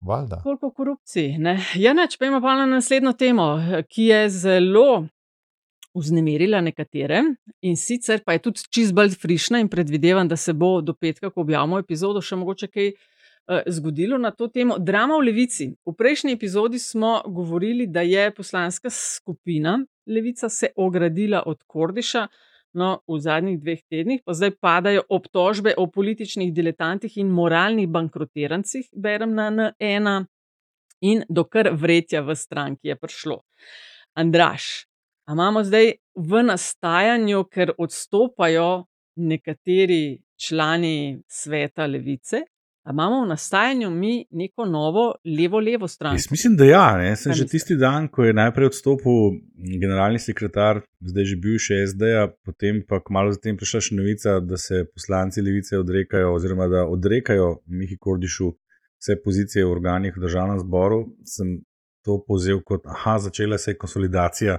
Valjda. 0.01 0.41
Koliko? 0.43 0.97
Ne? 1.39 1.59
Ja, 1.75 1.93
neč, 1.93 2.17
pa 2.19 2.27
imamo 2.27 2.47
pa 2.47 2.57
na 2.57 2.67
naslednjo 2.67 3.13
temo, 3.13 3.59
ki 3.89 4.05
je 4.05 4.29
zelo 4.29 5.07
vznemirila 5.95 6.61
nekatere 6.61 7.23
in 7.61 7.77
sicer 7.77 8.23
pa 8.25 8.33
je 8.33 8.39
tudi 8.39 8.61
čist 8.71 8.95
bolj 8.95 9.17
frišna 9.21 9.61
in 9.61 9.69
predvidevam, 9.69 10.29
da 10.29 10.37
se 10.37 10.53
bo 10.53 10.81
do 10.81 10.95
petka, 10.95 11.31
ko 11.31 11.41
objavimo 11.41 11.79
epizodo, 11.79 12.23
še 12.23 12.39
mogoče 12.39 12.69
kaj 12.71 12.87
eh, 12.87 13.10
zgodilo 13.67 14.19
na 14.19 14.31
to 14.31 14.49
temo. 14.49 14.79
Drama 14.79 15.17
v 15.17 15.27
Levici. 15.27 15.71
V 15.87 15.95
prejšnji 15.99 16.33
epizodi 16.33 16.79
smo 16.79 17.23
govorili, 17.27 17.87
da 17.87 18.01
je 18.01 18.31
poslanska 18.35 18.91
skupina 18.91 19.79
Levica 20.11 20.49
se 20.49 20.69
ogradila 20.77 21.43
od 21.47 21.63
Kordiša, 21.67 22.27
no 22.73 23.01
v 23.09 23.19
zadnjih 23.19 23.59
dveh 23.61 23.81
tednih 23.91 24.23
pa 24.25 24.35
zdaj 24.35 24.51
padajo 24.61 25.03
obtožbe 25.09 25.75
o 25.79 25.87
političnih 25.91 26.53
diletantih 26.55 27.17
in 27.19 27.29
moralnih 27.29 27.89
bankrotirancih, 27.89 28.89
berem 28.93 29.35
na 29.35 29.73
N1, 29.81 30.27
in 31.01 31.25
do 31.29 31.45
kar 31.45 31.71
vretja 31.73 32.23
v 32.23 32.37
stranki 32.37 32.89
je 32.89 32.97
prišlo. 32.97 33.41
Andraš, 34.15 34.87
a 35.27 35.33
imamo 35.33 35.65
zdaj 35.65 35.93
v 36.15 36.43
nastajanju, 36.43 37.45
ker 37.51 37.75
odstopajo 37.79 38.87
nekateri 39.17 40.21
člani 40.37 41.23
sveta 41.29 41.87
levice, 41.87 42.43
a 42.83 42.93
imamo 42.93 43.25
v 43.25 43.29
nastajanju 43.29 43.91
mi 43.91 44.27
neko 44.31 44.65
novo 44.65 45.15
levo-levo 45.39 45.89
stranko? 45.89 46.17
Jaz 46.17 46.31
mislim, 46.31 46.57
da 46.57 46.65
ja. 46.65 46.97
Ne. 46.99 47.17
Sem 47.17 47.33
že 47.33 47.47
tisti 47.47 47.77
dan, 47.77 48.09
ko 48.09 48.25
je 48.25 48.33
najprej 48.33 48.67
odstopil 48.67 49.37
generalni 49.81 50.19
sekretar, 50.19 50.81
zdaj 51.01 51.25
že 51.25 51.37
bil 51.37 51.59
še 51.61 51.83
SD-ja, 51.93 52.31
potem 52.45 52.81
pa 52.89 53.03
kmalo 53.05 53.35
zatem 53.37 53.61
prišla 53.61 53.81
še 53.85 53.99
novica, 53.99 54.41
da 54.41 54.57
se 54.57 54.87
poslanci 54.95 55.45
levice 55.45 55.79
odrekajo, 55.79 56.33
oziroma 56.35 56.69
da 56.73 56.87
odrekajo 56.89 57.61
Mihi 57.67 58.01
Kordišu 58.01 58.51
vse 59.01 59.21
pozicije 59.25 59.65
v 59.65 59.71
organih 59.77 60.17
v 60.17 60.25
državnem 60.25 60.61
zboru, 60.65 61.05
sem 61.25 61.61
to 62.05 62.17
povzel 62.25 62.65
kot, 62.65 62.87
aha, 62.89 63.19
začela 63.21 63.59
se 63.59 63.75
je 63.75 63.81
konsolidacija 63.81 64.57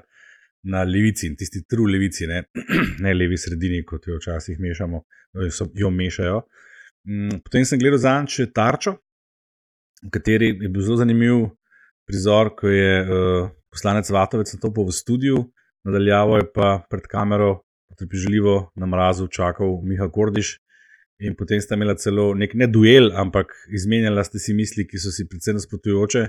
na 0.70 0.84
levici 0.86 1.26
in 1.26 1.36
tisti 1.36 1.64
true 1.66 1.90
levici, 1.90 2.28
ne, 2.30 2.44
ne 3.06 3.14
levi 3.18 3.38
sredini, 3.38 3.82
kot 3.86 4.06
jo 4.08 4.22
včasih 4.22 4.60
mešamo, 4.62 5.02
so, 5.50 5.66
jo 5.74 5.90
mešajo. 5.90 6.44
Mm, 6.46 6.70
Potem 7.06 7.66
sem 7.66 7.80
gledal 7.82 8.02
zadnjič 8.02 8.36
še 8.38 8.46
tarčo, 8.54 8.96
v 10.02 10.12
kateri 10.14 10.52
je 10.54 10.70
bil 10.70 10.84
zelo 10.86 11.00
zanimiv 11.02 11.50
prizor, 12.10 12.52
ko 12.58 12.70
je 12.70 12.94
uh, 13.02 13.50
poslanec 13.74 14.10
Vatovec 14.10 14.52
nastopil 14.54 14.86
v 14.90 14.96
studiu, 14.96 15.44
nadaljavo 15.88 16.38
je 16.42 16.48
pa 16.54 16.70
pred 16.90 17.08
kamero 17.10 17.64
potrpežljivo 17.90 18.72
na 18.76 18.90
mrazu 18.90 19.28
čakal 19.28 19.82
Miha 19.86 20.10
Kordiš. 20.10 20.60
In 21.22 21.36
potem 21.38 21.62
sta 21.62 21.78
imela 21.78 21.94
celo 22.02 22.32
nek 22.34 22.56
ne 22.58 22.66
duel, 22.66 23.12
ampak 23.14 23.54
izmenjala 23.70 24.24
ste 24.26 24.42
si 24.42 24.56
misli, 24.58 24.88
ki 24.90 24.98
so 24.98 25.14
si 25.14 25.28
predvsem 25.30 25.60
nasprotujoče. 25.60 26.24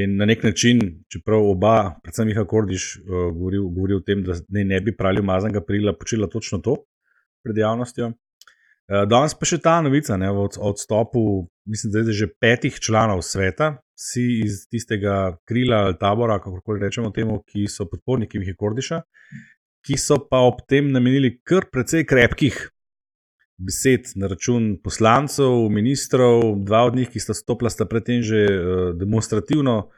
In 0.00 0.18
na 0.20 0.26
nek 0.28 0.44
način, 0.44 0.80
čeprav 1.10 1.46
oba, 1.48 1.96
predvsem 2.04 2.28
Miha 2.28 2.44
Kordiš, 2.44 2.90
uh, 3.00 3.30
govori, 3.32 3.62
govori 3.64 3.96
o 3.96 4.04
tem, 4.04 4.24
da 4.24 4.36
ne, 4.48 4.64
ne 4.64 4.80
bi 4.84 4.96
prali 4.96 5.24
umazanega 5.24 5.64
perila, 5.64 5.96
počela 5.96 6.28
točno 6.28 6.60
to 6.60 6.76
pred 7.44 7.56
javnostjo. 7.56 8.12
Uh, 8.90 9.04
danes 9.06 9.36
pa 9.38 9.46
še 9.46 9.60
ta 9.62 9.76
novica 9.86 10.16
ne, 10.18 10.26
o 10.34 10.48
odstopu, 10.66 11.20
mislim, 11.70 11.92
da 11.94 12.02
je 12.02 12.16
že 12.24 12.26
petih 12.42 12.74
članov 12.82 13.22
sveta, 13.22 13.76
vsi 13.94 14.24
iz 14.42 14.64
tistega 14.66 15.36
krila 15.46 15.84
ali 15.86 15.98
tabora, 16.00 16.40
kako 16.42 16.58
koli 16.66 16.82
rečemo 16.82 17.12
temu, 17.14 17.38
ki 17.46 17.68
so 17.70 17.86
podporniki 17.86 18.42
Miha 18.42 18.56
Kordiša, 18.58 19.02
ki 19.86 19.96
so 19.96 20.18
pa 20.26 20.42
ob 20.42 20.64
tem 20.66 20.90
namenili 20.90 21.36
kar 21.46 21.68
precej 21.70 22.02
krepkih 22.02 22.58
besed 23.60 24.10
na 24.16 24.26
račun 24.26 24.72
poslancev, 24.82 25.68
ministrov, 25.70 26.58
dva 26.66 26.82
od 26.88 26.96
njih, 26.96 27.10
ki 27.12 27.22
sta 27.22 27.36
stopila, 27.36 27.70
sta 27.70 27.86
predtem 27.86 28.24
že 28.26 28.42
uh, 28.50 28.84
demonstrativno 28.98 29.90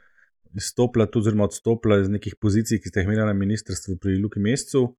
izstopila, 0.52 1.06
tudi 1.08 1.32
odstopila 1.32 2.02
iz 2.02 2.12
nekih 2.12 2.36
pozicij, 2.36 2.82
ki 2.82 2.92
ste 2.92 3.00
jih 3.00 3.08
imeli 3.08 3.24
na 3.24 3.32
ministrstvu 3.32 3.96
pri 3.96 4.18
Luki 4.20 4.40
Mesecu. 4.40 4.90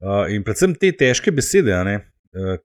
Uh, 0.00 0.26
in 0.32 0.42
predvsem 0.42 0.74
te 0.74 0.90
težke 0.96 1.30
besede, 1.30 1.76
ne, 1.84 2.09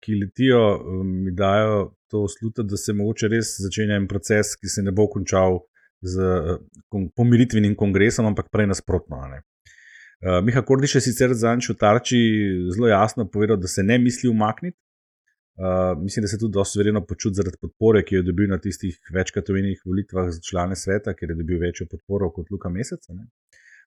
ki 0.01 0.15
letijo, 0.21 0.61
um, 0.77 1.07
mi 1.25 1.31
dajo 1.31 1.95
to 2.11 2.27
sluto, 2.29 2.63
da 2.63 2.77
se 2.77 2.93
mogoče 2.93 3.29
res 3.33 3.55
začenja 3.63 3.97
en 3.97 4.07
proces, 4.07 4.53
ki 4.59 4.69
se 4.69 4.83
ne 4.85 4.93
bo 4.95 5.07
končal 5.11 5.59
z 6.05 6.21
uh, 6.21 7.09
pomiritvenim 7.17 7.75
kongresom, 7.75 8.29
ampak 8.29 8.51
prej 8.53 8.69
nasprotno. 8.69 9.21
Uh, 9.25 10.39
Miha 10.45 10.61
Kordiš 10.61 10.99
je 10.99 11.05
sicer 11.09 11.33
za 11.33 11.49
Ančo 11.51 11.73
Tarči 11.73 12.19
zelo 12.75 12.91
jasno 12.91 13.25
povedal, 13.25 13.57
da 13.57 13.67
se 13.67 13.83
ne 13.83 13.97
misli 13.99 14.29
umakniti, 14.29 14.77
Uh, 15.55 16.03
mislim, 16.03 16.23
da 16.23 16.27
se 16.27 16.37
tudi 16.37 16.53
dosto 16.53 16.79
verjetno 16.79 17.05
počuti 17.05 17.35
zaradi 17.39 17.57
podpore, 17.61 18.01
ki 18.03 18.15
jo 18.15 18.19
je 18.19 18.27
dobil 18.27 18.49
na 18.51 18.57
tistih 18.59 18.97
večkrat 19.15 19.49
omenjenih 19.49 19.81
volitvah 19.85 20.25
za 20.29 20.41
člane 20.49 20.75
sveta, 20.75 21.13
ker 21.15 21.31
je 21.31 21.35
dobil 21.35 21.61
večjo 21.61 21.87
podporo 21.91 22.27
kot 22.35 22.51
Luka 22.51 22.69
Mesec. 22.69 23.07
Ne? 23.09 23.23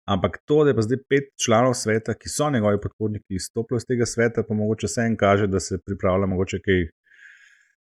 Ampak 0.07 0.37
to, 0.47 0.61
da 0.63 0.71
je 0.71 0.75
pa 0.77 0.85
zdaj 0.85 0.99
pet 1.09 1.31
članov 1.45 1.73
sveta, 1.75 2.15
ki 2.15 2.29
so 2.31 2.49
njegovi 2.49 2.79
podporniki, 2.83 3.35
izstopili 3.35 3.81
iz 3.81 3.85
tega 3.87 4.05
sveta, 4.07 4.43
pa 4.47 4.55
mogoče 4.55 4.87
vse 4.87 5.07
en 5.09 5.17
kaže, 5.19 5.47
da 5.51 5.59
se 5.59 5.79
pripravlja 5.85 6.29
mogoče 6.31 6.59
kaj, 6.63 6.85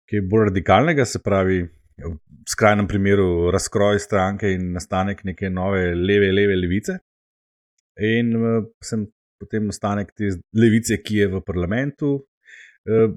kaj 0.10 0.26
bolj 0.32 0.50
radikalnega, 0.50 1.06
se 1.06 1.22
pravi, 1.24 1.62
v 2.00 2.16
skrajnem 2.48 2.88
primeru 2.88 3.52
razkroj 3.52 4.00
stranke 4.00 4.52
in 4.56 4.72
nastanek 4.76 5.24
neke 5.28 5.50
nove 5.50 5.96
leve, 5.96 6.32
leve 6.32 6.56
levice. 6.56 6.98
In 8.00 8.36
uh, 8.36 8.68
sem 8.84 9.04
potem 9.40 9.68
nastanek 9.68 10.12
te 10.16 10.32
levice, 10.56 11.00
ki 11.04 11.24
je 11.24 11.32
v 11.34 11.42
parlamentu, 11.48 12.18
Eh, 12.90 13.10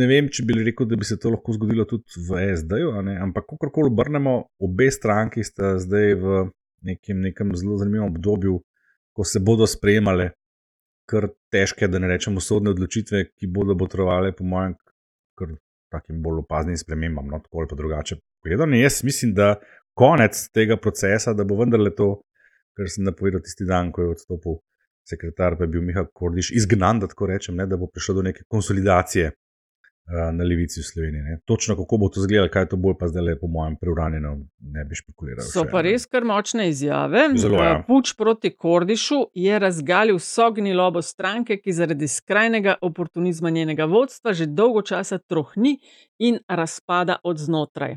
ne 0.00 0.06
vem, 0.08 0.28
če 0.32 0.44
bi 0.48 0.56
rekel, 0.56 0.88
da 0.88 0.96
bi 0.98 1.06
se 1.06 1.18
to 1.20 1.30
lahko 1.34 1.54
zgodilo 1.54 1.84
tudi 1.88 2.22
v 2.28 2.46
SD-ju, 2.56 2.94
ampak 3.22 3.44
kako 3.52 3.70
koli 3.74 3.92
obrnemo, 3.92 4.36
obe 4.62 4.88
stranki 4.90 5.44
sta 5.44 5.76
zdaj 5.82 6.14
v 6.22 6.38
nekem, 6.82 7.20
nekem 7.20 7.54
zelo 7.56 7.78
zanimivem 7.78 8.08
obdobju, 8.08 8.60
ko 9.12 9.24
se 9.24 9.40
bodo 9.40 9.66
sprejemale 9.66 10.30
kar 11.06 11.28
težke, 11.52 11.88
da 11.88 11.98
ne 12.02 12.10
rečemo, 12.10 12.42
sodne 12.42 12.72
odločitve, 12.74 13.22
ki 13.38 13.46
bodo 13.46 13.76
potrebovali, 13.78 14.34
po 14.34 14.44
mojem, 14.44 14.74
kar 15.38 15.54
takim 15.92 16.18
bolj 16.22 16.42
opaznim 16.42 16.76
spremembam, 16.76 17.28
no 17.30 17.38
tako 17.44 17.62
ali 17.62 17.70
pa 17.70 17.78
drugače. 17.78 18.16
Gledano, 18.44 18.76
jaz 18.76 19.04
mislim, 19.04 19.34
da 19.34 19.54
konec 19.94 20.48
tega 20.54 20.76
procesa, 20.76 21.34
da 21.34 21.44
bo 21.44 21.58
vendarle 21.60 21.94
to, 21.94 22.08
kar 22.76 22.90
sem 22.90 23.06
napovedal 23.06 23.44
tisti 23.44 23.64
dan, 23.64 23.92
ko 23.94 24.02
je 24.02 24.16
odstopil 24.16 24.58
sekretar 25.06 25.56
pa 25.58 25.64
je 25.64 25.68
bil 25.68 25.82
Miha 25.82 26.04
Kordiš 26.12 26.50
izgnan, 26.50 27.00
da 27.00 27.06
tako 27.06 27.28
rečem, 27.30 27.56
ne, 27.56 27.66
da 27.66 27.76
bo 27.76 27.86
prišlo 27.86 28.18
do 28.18 28.22
neke 28.26 28.42
konsolidacije 28.48 29.30
na 30.06 30.44
levici 30.44 30.80
v 30.80 30.84
Sloveniji. 30.84 31.22
Ne. 31.22 31.38
Točno 31.44 31.76
kako 31.76 31.96
bo 31.96 32.08
to 32.08 32.20
izgledalo, 32.20 32.48
kaj 32.52 32.68
to 32.68 32.76
bo, 32.76 32.94
pa 32.94 33.08
zdaj 33.08 33.22
le 33.22 33.38
po 33.38 33.46
mojem 33.46 33.76
preuranjeno 33.76 34.36
ne 34.60 34.84
bi 34.84 34.94
špekuliral. 34.94 35.42
So 35.42 35.64
še, 35.64 35.70
pa 35.72 35.82
res 35.82 36.06
kar 36.06 36.24
močne 36.24 36.68
izjave. 36.70 37.26
Zelo, 37.42 37.58
ja. 37.62 37.80
Puč 37.86 38.14
proti 38.18 38.52
Kordišu 38.54 39.18
je 39.34 39.58
razgalil 39.58 40.18
sogni 40.22 40.74
lobo 40.74 41.02
stranke, 41.02 41.58
ki 41.58 41.74
zaradi 41.74 42.08
skrajnega 42.08 42.78
oportunizma 42.86 43.50
njenega 43.50 43.88
vodstva 43.90 44.34
že 44.36 44.46
dolgo 44.46 44.82
časa 44.82 45.18
trohni 45.18 45.78
in 46.18 46.38
razpada 46.48 47.18
od 47.24 47.38
znotraj. 47.42 47.96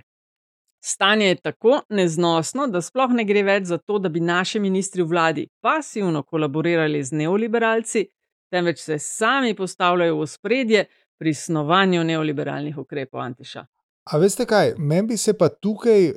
Stanje 0.82 1.28
je 1.28 1.36
tako 1.36 1.82
neznosno, 1.89 2.68
da 2.68 2.82
sploh 2.82 3.12
ne 3.12 3.25
gre 3.28 3.44
več 3.44 3.68
za 3.68 3.78
to, 3.78 4.00
da 4.00 4.10
bi 4.10 4.24
naši 4.24 4.60
ministri 4.63 5.04
v 5.04 5.12
vladi 5.12 5.44
pasivno 5.62 6.24
kolaborirali 6.24 7.04
z 7.04 7.20
neoliberalci, 7.22 8.06
temveč 8.50 8.80
se 8.80 8.98
sami 9.00 9.54
postavljajo 9.56 10.16
v 10.22 10.28
spredje 10.28 10.86
pri 11.20 11.34
snovanju 11.34 12.04
neoliberalnih 12.04 12.78
ukrepov 12.78 13.22
Antiša. 13.22 13.66
A 14.10 14.18
veste 14.18 14.46
kaj, 14.46 14.74
meni 14.78 15.12
bi 15.14 15.18
se 15.18 15.34
pa 15.38 15.50
tukaj 15.50 16.08
eh, 16.08 16.16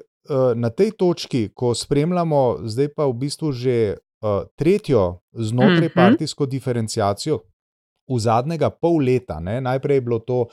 na 0.55 0.71
tej 0.71 0.95
točki, 0.99 1.49
ko 1.55 1.75
spremljamo 1.75 2.63
zdaj 2.65 2.95
pa 2.97 3.07
v 3.07 3.17
bistvu 3.25 3.53
že 3.53 3.77
eh, 3.93 3.97
tretjo 4.57 5.21
znotraj 5.33 5.91
mhm. 5.91 5.95
partijsko 5.95 6.47
diferencijacijo 6.47 7.43
v 8.09 8.19
zadnjega 8.19 8.71
pol 8.71 9.03
leta, 9.03 9.41
ne? 9.41 9.61
najprej 9.61 9.97
je 9.97 10.01
bilo 10.01 10.19
to 10.19 10.47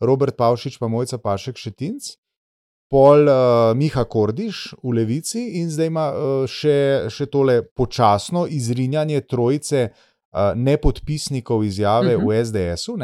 Robert 0.00 0.36
Pavšič 0.36 0.78
pa 0.78 0.88
Mojca 0.88 1.18
Pašek 1.18 1.56
Šetinc 1.56 2.16
pol 2.90 3.26
uh, 3.26 3.74
Miha 3.74 4.04
Kordiš 4.04 4.76
v 4.82 4.94
Levici 4.94 5.58
in 5.60 5.70
zdaj 5.70 5.90
ima 5.90 6.06
uh, 6.10 6.44
še, 6.46 7.08
še 7.10 7.26
tole 7.26 7.62
počasno 7.66 8.46
izrinjanje 8.46 9.24
trojice 9.26 9.88
uh, 9.90 10.54
nepodpisnikov 10.54 11.64
izjave 11.64 12.16
uh 12.16 12.22
-huh. 12.22 12.28
v 12.30 12.44
SDS-u. 12.44 12.96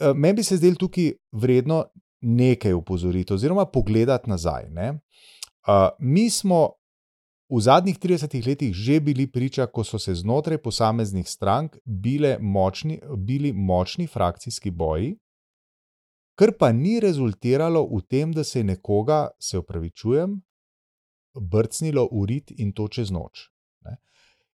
Uh, 0.00 0.16
meni 0.16 0.40
bi 0.40 0.42
se 0.42 0.56
zdelo 0.56 0.74
tukaj 0.80 1.12
vredno 1.32 1.84
nekaj 2.20 2.72
upozoriti, 2.72 3.34
oziroma 3.34 3.66
pogledati 3.66 4.30
nazaj. 4.30 4.64
Uh, 4.70 5.88
mi 5.98 6.30
smo 6.30 6.70
v 7.48 7.60
zadnjih 7.60 7.98
30 7.98 8.46
letih 8.46 8.72
že 8.74 9.00
bili 9.00 9.26
priča, 9.26 9.66
ko 9.66 9.84
so 9.84 9.98
se 9.98 10.14
znotraj 10.14 10.58
posameznih 10.58 11.28
strank 11.28 11.76
močni, 12.40 13.00
bili 13.16 13.52
močni 13.52 14.06
frakcijski 14.06 14.70
boji, 14.70 15.16
kar 16.34 16.52
pa 16.58 16.72
ni 16.72 17.00
rezultiralo 17.00 17.86
v 17.86 18.00
tem, 18.08 18.32
da 18.32 18.44
se 18.44 18.58
je 18.58 18.64
nekoga, 18.64 19.28
se 19.38 19.58
upravičujem, 19.58 20.40
brcnilo 21.40 22.08
v 22.12 22.26
rit 22.26 22.50
in 22.56 22.72
to 22.72 22.88
čez 22.88 23.10
noč. 23.10 23.50
Ne. 23.84 23.96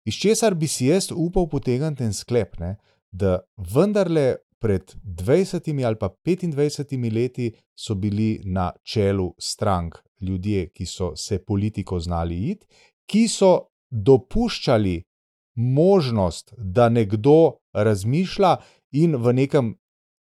Iz 0.04 0.14
česar 0.14 0.54
bi 0.54 0.68
si 0.68 0.86
jaz 0.86 1.10
upal 1.12 1.48
potegniti 1.48 2.04
en 2.04 2.12
sklep, 2.12 2.58
ne, 2.58 2.76
da 3.10 3.40
vendarle 3.56 4.36
pred 4.66 4.94
20 5.04 5.86
ali 5.86 5.96
pa 5.96 6.08
25 6.26 7.14
leti 7.14 7.52
so 7.78 7.94
bili 7.94 8.40
na 8.44 8.72
čelu 8.82 9.34
strank 9.38 9.94
ljudje, 10.20 10.68
ki 10.68 10.86
so 10.86 11.12
se 11.16 11.38
politiko 11.38 12.00
znali 12.00 12.50
iti, 12.50 12.66
ki 13.06 13.28
so 13.28 13.68
dopuščali 13.90 15.02
možnost, 15.56 16.54
da 16.58 16.88
nekdo 16.88 17.58
razmišlja 17.72 18.56
in 18.92 19.16
v 19.16 19.32
nekem 19.32 19.76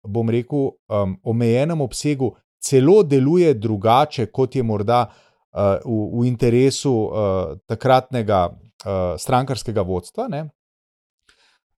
bom 0.04 0.30
rekel, 0.30 0.59
um, 0.59 1.16
omejenem 1.22 1.80
obsegu, 1.80 2.35
celo 2.61 3.02
deluje 3.02 3.54
drugače, 3.54 4.26
kot 4.26 4.57
je 4.57 4.62
morda 4.62 5.07
uh, 5.07 5.80
v, 5.85 6.20
v 6.20 6.26
interesu 6.28 6.92
uh, 6.92 7.57
takratnega 7.66 8.48
uh, 8.50 9.16
strankarskega 9.18 9.83
vodstva. 9.83 10.28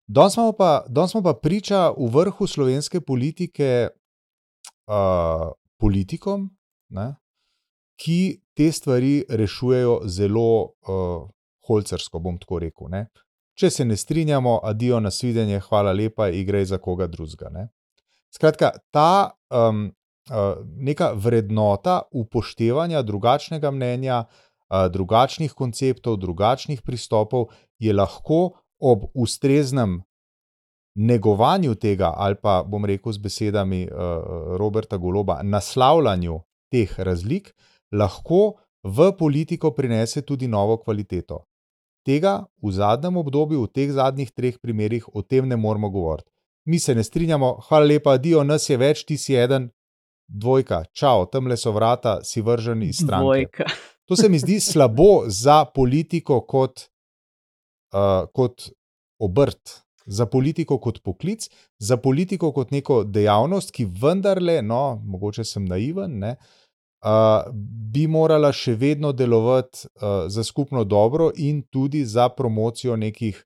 Danes 0.07 0.33
smo, 0.33 0.53
smo 1.09 1.23
pa 1.23 1.35
priča 1.43 1.91
v 1.91 2.11
vrhu 2.13 2.47
slovenske 2.47 3.01
politike 3.01 3.89
uh, 4.87 5.51
politikom, 5.79 6.51
ne, 6.89 7.15
ki 7.99 8.41
te 8.55 8.71
stvari 8.73 9.25
rešujejo 9.29 10.01
zelo 10.07 10.63
uh, 10.63 11.29
holcersko, 11.67 12.19
bom 12.19 12.39
tako 12.39 12.61
rekel. 12.63 12.89
Ne. 12.91 13.07
Če 13.57 13.71
se 13.71 13.85
ne 13.85 13.97
strinjamo, 13.97 14.61
adijo 14.63 15.01
na 15.01 15.11
svidenje, 15.11 15.61
hvala 15.65 15.93
lepa, 15.93 16.29
igre 16.29 16.65
za 16.65 16.79
koga 16.79 17.07
drugega. 17.07 17.67
Skratka, 18.35 18.71
ta 18.93 19.33
um, 19.51 19.89
uh, 20.31 20.61
neka 20.77 21.15
vrednota 21.17 22.03
upoštevanja 22.13 23.03
drugačnega 23.03 23.71
mnenja, 23.71 24.23
uh, 24.27 24.87
drugačnih 24.93 25.53
konceptov, 25.57 26.21
drugačnih 26.21 26.83
pristopov 26.83 27.49
je 27.79 27.97
lahko 27.97 28.61
ob 28.79 29.09
ustreznem 29.15 30.03
negovanju 30.97 31.75
tega, 31.75 32.13
ali 32.17 32.37
pa 32.43 32.63
bom 32.65 32.85
rekel 32.85 33.13
z 33.13 33.19
besedami 33.19 33.85
uh, 33.85 34.57
Roberta 34.57 34.97
Goloba, 34.97 35.43
naslavljanju 35.43 36.41
teh 36.73 36.95
razlik, 36.99 37.53
lahko 37.93 38.57
v 38.83 39.11
politiko 39.19 39.71
prinese 39.77 40.23
tudi 40.23 40.49
novo 40.49 40.79
kvaliteto. 40.79 41.45
Tega 42.07 42.47
v 42.63 42.73
zadnjem 42.73 43.17
obdobju, 43.17 43.67
v 43.67 43.73
teh 43.73 43.93
zadnjih 43.93 44.31
treh 44.31 44.59
primerih, 44.63 45.05
o 45.13 45.23
tem 45.23 45.49
ne 45.49 45.57
moremo 45.57 45.91
govoriti 45.91 46.31
mi 46.67 46.79
se 46.79 46.95
ne 46.95 47.05
strinjamo, 47.05 47.61
hvala 47.69 47.87
lepa, 47.87 48.17
Dio, 48.19 48.43
nas 48.45 48.71
je 48.71 48.77
več, 48.77 49.05
ti 49.07 49.17
si 49.19 49.37
eden, 49.39 49.69
dvojka, 50.27 50.83
čau, 50.93 51.27
tam 51.31 51.47
le 51.47 51.57
so 51.57 51.73
vrata, 51.73 52.19
si 52.27 52.43
vržen 52.43 52.83
iz 52.83 53.05
stranke. 53.05 53.23
Dvojka. 53.23 53.69
To 54.07 54.17
se 54.17 54.29
mi 54.29 54.39
zdi 54.39 54.61
slabo 54.61 55.25
za 55.27 55.65
politiko 55.75 56.41
kot, 56.41 56.89
uh, 57.93 58.27
kot 58.33 58.71
obrt, 59.19 59.83
za 60.07 60.27
politiko 60.27 60.79
kot 60.79 61.01
poklic, 61.03 61.49
za 61.79 61.97
politiko 61.97 62.53
kot 62.53 62.71
neko 62.71 63.03
dejavnost, 63.05 63.73
ki 63.75 63.89
vendarle, 64.03 64.61
no, 64.63 65.01
mogoče 65.05 65.45
sem 65.45 65.65
naiven, 65.67 66.19
ne, 66.23 66.37
uh, 67.03 67.49
bi 67.93 68.07
morala 68.07 68.53
še 68.55 68.77
vedno 68.79 69.13
delovati 69.13 69.89
uh, 69.89 70.29
za 70.31 70.45
skupno 70.45 70.85
dobro 70.85 71.33
in 71.37 71.63
tudi 71.71 72.05
za 72.05 72.29
promocijo 72.29 72.97
nekih, 72.97 73.43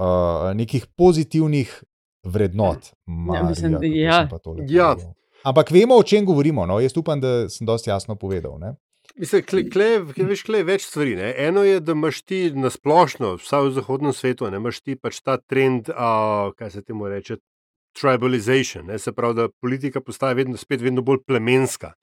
uh, 0.00 0.54
nekih 0.56 0.86
pozitivnih 0.96 1.76
vrednot. 2.24 2.92
Ja, 3.34 3.42
mislim, 3.42 3.72
Marija, 3.72 4.10
ja. 4.10 4.28
pa 4.30 4.38
tole 4.38 4.64
Ja. 4.68 4.94
povedal. 4.94 5.12
Ampak 5.46 5.70
vemo, 5.70 5.94
o 5.94 6.02
čem 6.02 6.24
govorimo. 6.26 6.66
No? 6.66 6.80
Jaz 6.80 6.96
upam, 6.96 7.20
da 7.20 7.48
sem 7.48 7.66
dosti 7.66 7.90
jasno 7.90 8.16
povedal. 8.18 8.58
Ne? 8.58 8.74
Mislim, 9.16 9.42
kle, 9.48 9.62
kle, 9.70 9.86
kle, 10.12 10.24
veš, 10.28 10.42
kle 10.44 10.58
je 10.60 10.64
več 10.68 10.82
stvari. 10.84 11.14
Ne? 11.16 11.30
Eno 11.40 11.62
je, 11.64 11.80
da 11.80 11.94
imaš 11.96 12.20
ti 12.28 12.40
na 12.52 12.68
splošno, 12.68 13.36
vsaj 13.40 13.70
v 13.70 13.74
zahodnem 13.78 14.12
svetu, 14.12 14.50
ne 14.52 14.60
imaš 14.60 14.82
ti 14.84 14.96
pač 15.00 15.22
ta 15.24 15.38
trend, 15.40 15.88
a, 15.88 16.50
kaj 16.58 16.74
se 16.74 16.82
temu 16.84 17.08
reče, 17.08 17.38
tribalization. 17.96 18.90
Ne? 18.90 18.98
Se 19.00 19.14
pravi, 19.16 19.38
da 19.38 19.46
politika 19.48 20.02
postaja 20.04 20.36
vedno, 20.36 20.60
spet 20.60 20.84
vedno 20.84 21.00
bolj 21.06 21.22
plemenska, 21.24 21.94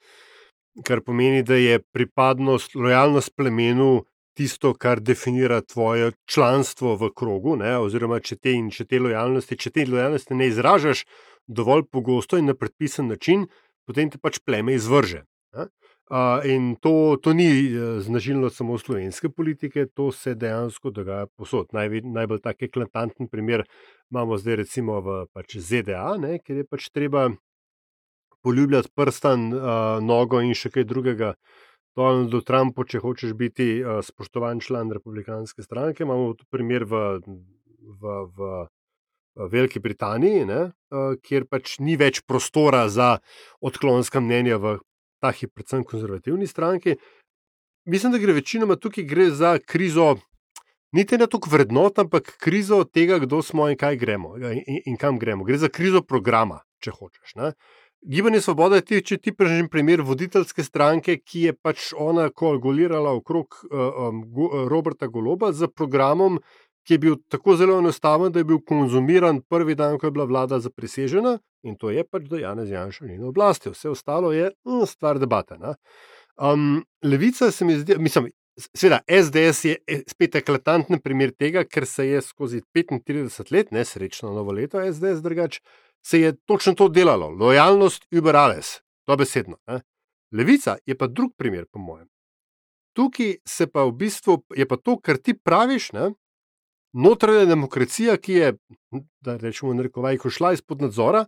kar 0.87 1.03
pomeni, 1.05 1.43
da 1.45 1.59
je 1.59 1.83
pripadnost, 1.93 2.73
lojalnost 2.73 3.35
plemenu 3.37 3.91
tisto, 4.33 4.73
kar 4.73 4.97
definira 4.97 5.61
tvoje 5.61 6.15
članstvo 6.25 6.95
v 6.97 7.11
krogu. 7.13 7.53
Ne? 7.61 7.75
Oziroma, 7.77 8.23
če 8.25 8.39
te, 8.41 8.55
in 8.57 8.73
če 8.73 8.87
te 8.89 8.97
lojalnosti, 8.97 9.59
če 9.59 9.75
te 9.77 9.85
lojalnosti 9.85 10.39
ne 10.39 10.49
izražaš 10.49 11.05
dovolj 11.45 11.85
pogosto 11.93 12.41
in 12.41 12.49
na 12.49 12.57
predpisan 12.57 13.13
način, 13.13 13.45
potem 13.85 14.09
te 14.09 14.17
pač 14.17 14.41
pleme 14.41 14.73
izvrže. 14.81 15.27
Ne? 15.53 15.69
Uh, 16.11 16.43
in 16.45 16.75
to, 16.75 17.17
to 17.23 17.31
ni 17.33 17.47
eh, 17.47 18.01
značilnost 18.03 18.57
samo 18.57 18.77
slovenske 18.77 19.29
politike, 19.29 19.85
to 19.85 20.11
se 20.11 20.35
dejansko 20.35 20.91
dogaja 20.91 21.27
posod. 21.37 21.69
Najve, 21.71 22.01
najbolj 22.03 22.41
tak 22.43 22.61
eklatanten 22.67 23.29
primer 23.31 23.63
imamo 24.11 24.37
zdaj, 24.37 24.55
recimo 24.55 24.99
v 25.01 25.15
pač 25.33 25.55
ZDA, 25.57 26.17
ne, 26.19 26.41
kjer 26.43 26.59
je 26.59 26.67
pač 26.67 26.89
treba 26.91 27.29
poljubljati 28.43 28.91
prstan, 28.95 29.47
uh, 29.53 29.63
nogo 30.03 30.43
in 30.43 30.51
še 30.53 30.73
kaj 30.75 30.89
drugega. 30.91 31.33
Donaldu 31.95 32.41
Trumpu, 32.41 32.83
če 32.83 32.99
hočeš 32.99 33.33
biti 33.39 33.79
uh, 33.79 34.01
spoštovan 34.03 34.59
član 34.59 34.91
republikanske 34.91 35.63
stranke, 35.63 36.03
imamo 36.03 36.33
tudi 36.35 36.51
primer 36.51 36.83
v, 36.83 37.03
v, 37.23 38.21
v, 38.37 38.53
v 39.39 39.51
Veliki 39.55 39.79
Britaniji, 39.79 40.43
ne, 40.51 40.63
uh, 40.91 41.13
kjer 41.23 41.47
pač 41.47 41.77
ni 41.79 41.95
več 41.95 42.25
prostora 42.27 42.89
za 42.91 43.13
odklonska 43.63 44.19
mnenja 44.19 44.59
v 44.59 44.81
tahi, 45.23 45.47
predvsem 45.47 45.85
konzervativni 45.87 46.47
stranki. 46.47 46.97
Mislim, 47.89 48.11
da 48.11 48.19
gre 48.19 48.35
večinoma 48.35 48.75
tukaj 48.75 49.03
gre 49.07 49.29
za 49.31 49.57
krizo, 49.59 50.15
niti 50.95 51.17
ne 51.17 51.27
toliko 51.27 51.51
vrednot, 51.51 51.99
ampak 51.99 52.35
krizo 52.39 52.83
tega, 52.83 53.19
kdo 53.23 53.41
smo 53.41 53.69
in 53.71 53.79
kaj 53.79 53.97
gremo 53.99 54.35
in, 54.37 54.81
in 54.85 54.99
kam 54.99 55.19
gremo. 55.19 55.47
Gre 55.47 55.57
za 55.57 55.71
krizo 55.71 56.01
programa, 56.01 56.61
če 56.83 56.95
hočeš. 56.95 57.35
Ne. 57.39 57.53
Gibanje 58.05 58.41
Svoboda 58.41 58.75
je 58.75 58.85
ti, 58.85 59.17
tipičen 59.17 59.69
primer 59.71 60.01
voditeljske 60.03 60.63
stranke, 60.63 61.17
ki 61.23 61.41
je 61.47 61.53
pač 61.55 61.93
ona 61.95 62.27
koagulirala 62.29 63.13
okrog 63.15 63.55
uh, 63.63 63.79
um, 64.09 64.19
uh, 64.35 64.57
Roberta 64.67 65.07
Goloba 65.07 65.53
z 65.55 65.69
programom, 65.71 66.41
ki 66.87 66.93
je 66.93 66.99
bil 66.99 67.15
tako 67.31 67.55
zelo 67.55 67.77
enostaven, 67.79 68.31
da 68.31 68.39
je 68.39 68.47
bil 68.47 68.59
konzumiran 68.65 69.41
prvi 69.41 69.75
dan, 69.75 69.97
ko 69.99 70.07
je 70.07 70.11
bila 70.11 70.25
vlada 70.25 70.59
zaprisežena 70.59 71.37
in 71.63 71.77
to 71.79 71.89
je 71.89 72.03
pač, 72.03 72.27
da 72.27 72.41
Janez 72.41 72.71
Janša 72.71 73.05
ni 73.07 73.17
na 73.17 73.29
oblasti. 73.31 73.71
Vse 73.71 73.89
ostalo 73.89 74.33
je 74.35 74.51
uh, 74.51 74.83
stvar 74.89 75.19
debate. 75.19 75.55
Um, 76.35 76.83
levica 77.03 77.51
se 77.51 77.65
mi 77.65 77.79
zdi, 77.79 77.97
mislim. 77.97 78.31
Sveda, 78.53 78.99
SDS 79.09 79.65
je 79.65 80.01
spet 80.07 80.35
eklatanten 80.37 80.99
primer 81.01 81.31
tega, 81.33 81.63
ker 81.65 81.87
se 81.89 82.03
je 82.05 82.19
skozi 82.21 82.59
35 82.75 83.49
let, 83.49 83.71
ne 83.73 83.81
srečno 83.85 84.29
novo 84.29 84.53
leto, 84.53 84.77
SDS 84.93 85.23
drugače, 85.25 85.61
se 86.05 86.19
je 86.19 86.35
točno 86.45 86.75
to 86.77 86.87
delalo, 86.87 87.29
lojalnost 87.29 88.05
uberales, 88.13 88.75
to 89.09 89.17
besedno. 89.17 89.57
Ne? 89.67 89.79
Levica 90.31 90.77
je 90.85 90.97
pa 90.97 91.07
drug 91.07 91.33
primer, 91.37 91.65
po 91.65 91.79
mojem. 91.79 92.07
Tukaj 92.93 93.35
se 93.45 93.67
pa 93.67 93.87
v 93.89 93.95
bistvu 93.97 94.43
je 94.55 94.67
pa 94.69 94.77
to, 94.77 94.99
kar 95.01 95.17
ti 95.17 95.33
praviš, 95.33 95.91
ne? 95.97 96.11
Notranja 96.93 97.45
demokracija, 97.45 98.17
ki 98.17 98.33
je, 98.33 98.51
da 99.21 99.37
rečemo, 99.37 99.73
narekovaj, 99.73 100.17
šla 100.29 100.53
izpod 100.53 100.81
nadzora, 100.81 101.25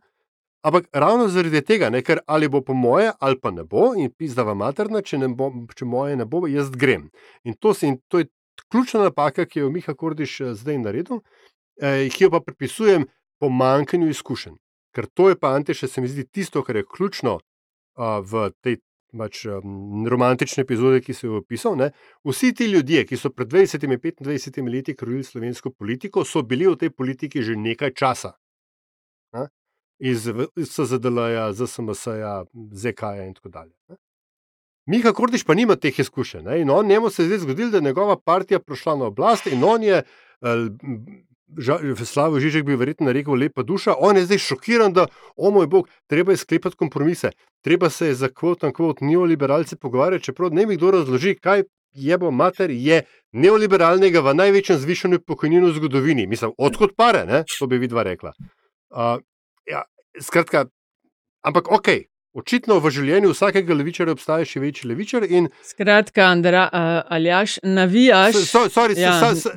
ampak 0.65 0.87
ravno 0.93 1.27
zaradi 1.27 1.61
tega, 1.61 1.89
ne? 1.89 2.01
ker 2.01 2.19
ali 2.27 2.49
bo 2.49 2.61
po 2.61 2.73
moje, 2.73 3.11
ali 3.19 3.39
pa 3.41 3.51
ne 3.51 3.63
bo, 3.63 3.93
in 3.97 4.11
pizdava 4.11 4.53
materna, 4.53 5.01
če, 5.01 5.19
ne 5.21 5.29
bo, 5.29 5.51
če 5.75 5.85
moje 5.85 6.15
ne 6.17 6.25
bo, 6.25 6.45
jaz 6.49 6.71
grem. 6.73 7.09
In 7.43 7.57
to, 7.59 7.73
se, 7.73 7.87
in 7.87 7.99
to 8.07 8.21
je 8.21 8.29
ključna 8.71 9.03
napaka, 9.09 9.45
ki 9.45 9.59
jo 9.65 9.69
Miha 9.69 9.93
Kordiš 9.93 10.39
eh, 10.41 10.53
zdaj 10.57 10.81
naredil, 10.81 11.21
eh, 11.81 12.07
ki 12.09 12.27
jo 12.27 12.31
pa 12.33 12.41
pripisujem 12.45 13.05
pomankanju 13.39 14.09
izkušenj. 14.09 14.57
Ker 14.95 15.09
to 15.13 15.29
je 15.29 15.37
pa, 15.37 15.53
Ante, 15.57 15.75
še 15.75 15.89
se 15.91 16.01
mi 16.01 16.07
zdi 16.07 16.23
tisto, 16.23 16.63
kar 16.63 16.79
je 16.79 16.85
ključno 16.87 17.33
uh, 17.35 18.21
v 18.23 18.47
tej 18.63 18.77
pač, 19.17 19.45
um, 19.45 20.05
romantični 20.07 20.63
epizodi, 20.63 21.01
ki 21.01 21.13
se 21.13 21.27
je 21.27 21.37
opisal. 21.37 21.75
Ne? 21.79 21.91
Vsi 22.23 22.53
ti 22.53 22.69
ljudje, 22.71 23.05
ki 23.05 23.17
so 23.17 23.29
pred 23.29 23.51
20-25 23.51 24.71
leti 24.71 24.95
krojili 24.95 25.23
slovensko 25.23 25.71
politiko, 25.71 26.25
so 26.25 26.41
bili 26.41 26.67
v 26.67 26.77
tej 26.79 26.89
politiki 26.89 27.43
že 27.43 27.55
nekaj 27.55 27.93
časa. 27.93 28.33
Ne? 29.33 29.47
Iz 29.99 30.27
SZDL-ja, 30.27 31.51
ZSMS-ja, 31.53 32.43
ZK-ja 32.71 33.27
in 33.27 33.33
tako 33.33 33.49
dalje. 33.49 33.73
Ne? 33.89 33.97
Miha 34.85 35.13
Kordiš 35.13 35.45
pa 35.45 35.55
nima 35.55 35.75
teh 35.75 35.99
izkušenj. 35.99 36.43
Ne? 36.45 36.61
In 36.61 36.69
on, 36.69 36.87
njemu 36.87 37.09
se 37.09 37.23
je 37.23 37.27
zdaj 37.27 37.39
zgodilo, 37.39 37.71
da 37.71 37.77
je 37.77 37.89
njegova 37.89 38.19
partija 38.19 38.59
prišla 38.59 38.95
na 38.95 39.05
oblast 39.05 39.47
in 39.47 39.63
on 39.63 39.83
je. 39.83 40.03
Slavo 42.05 42.39
Žižek 42.39 42.65
bi 42.65 42.75
verjetno 42.75 43.13
rekel, 43.13 43.33
lepa 43.39 43.63
duša. 43.63 43.95
On 43.99 44.17
je 44.17 44.25
zdaj 44.25 44.37
šokiran, 44.37 44.93
da, 44.93 45.07
o 45.35 45.51
moj 45.51 45.67
bog, 45.67 45.89
treba 46.07 46.33
je 46.33 46.37
sklepati 46.37 46.75
kompromise, 46.75 47.31
treba 47.63 47.89
se 47.89 48.07
je 48.07 48.15
za 48.15 48.29
kvot 48.29 48.63
in 48.63 48.73
kvot 48.73 49.01
neoliberalce 49.01 49.75
pogovarjati, 49.75 50.23
čeprav 50.23 50.53
ne 50.53 50.65
mi 50.65 50.75
kdo 50.75 50.91
razloži, 50.91 51.35
kaj 51.35 51.63
je 51.95 52.17
bo 52.17 52.31
mater, 52.31 52.71
je 52.71 53.03
neoliberalnega 53.31 54.19
v 54.19 54.33
največjem 54.35 54.79
zvišanju 54.79 55.19
pokojnin 55.27 55.65
v 55.65 55.73
zgodovini. 55.77 56.27
Mislim, 56.27 56.51
odkot 56.57 56.95
pare, 56.97 57.25
ne? 57.25 57.43
to 57.59 57.67
bi 57.67 57.79
vidva 57.79 58.03
rekla. 58.03 58.33
Uh, 58.89 59.19
ja, 59.65 59.83
skratka, 60.21 60.65
ampak 61.41 61.71
ok. 61.71 61.87
Očitno 62.35 62.81
v 62.83 62.91
življenju 62.91 63.31
vsakega 63.31 63.75
levičara 63.77 64.11
obstaja 64.11 64.43
še 64.47 64.59
večji 64.59 64.89
levičar. 64.91 65.23
In... 65.23 65.47
Skratka, 65.63 66.27
Andra, 66.33 66.65
uh, 66.67 66.97
Aljaš, 67.15 67.61
navijaš. 67.63 68.41
So, 68.49 68.65
sorry, 68.67 68.97
ja. 68.99 69.13
sa, 69.21 69.31
sa, 69.39 69.53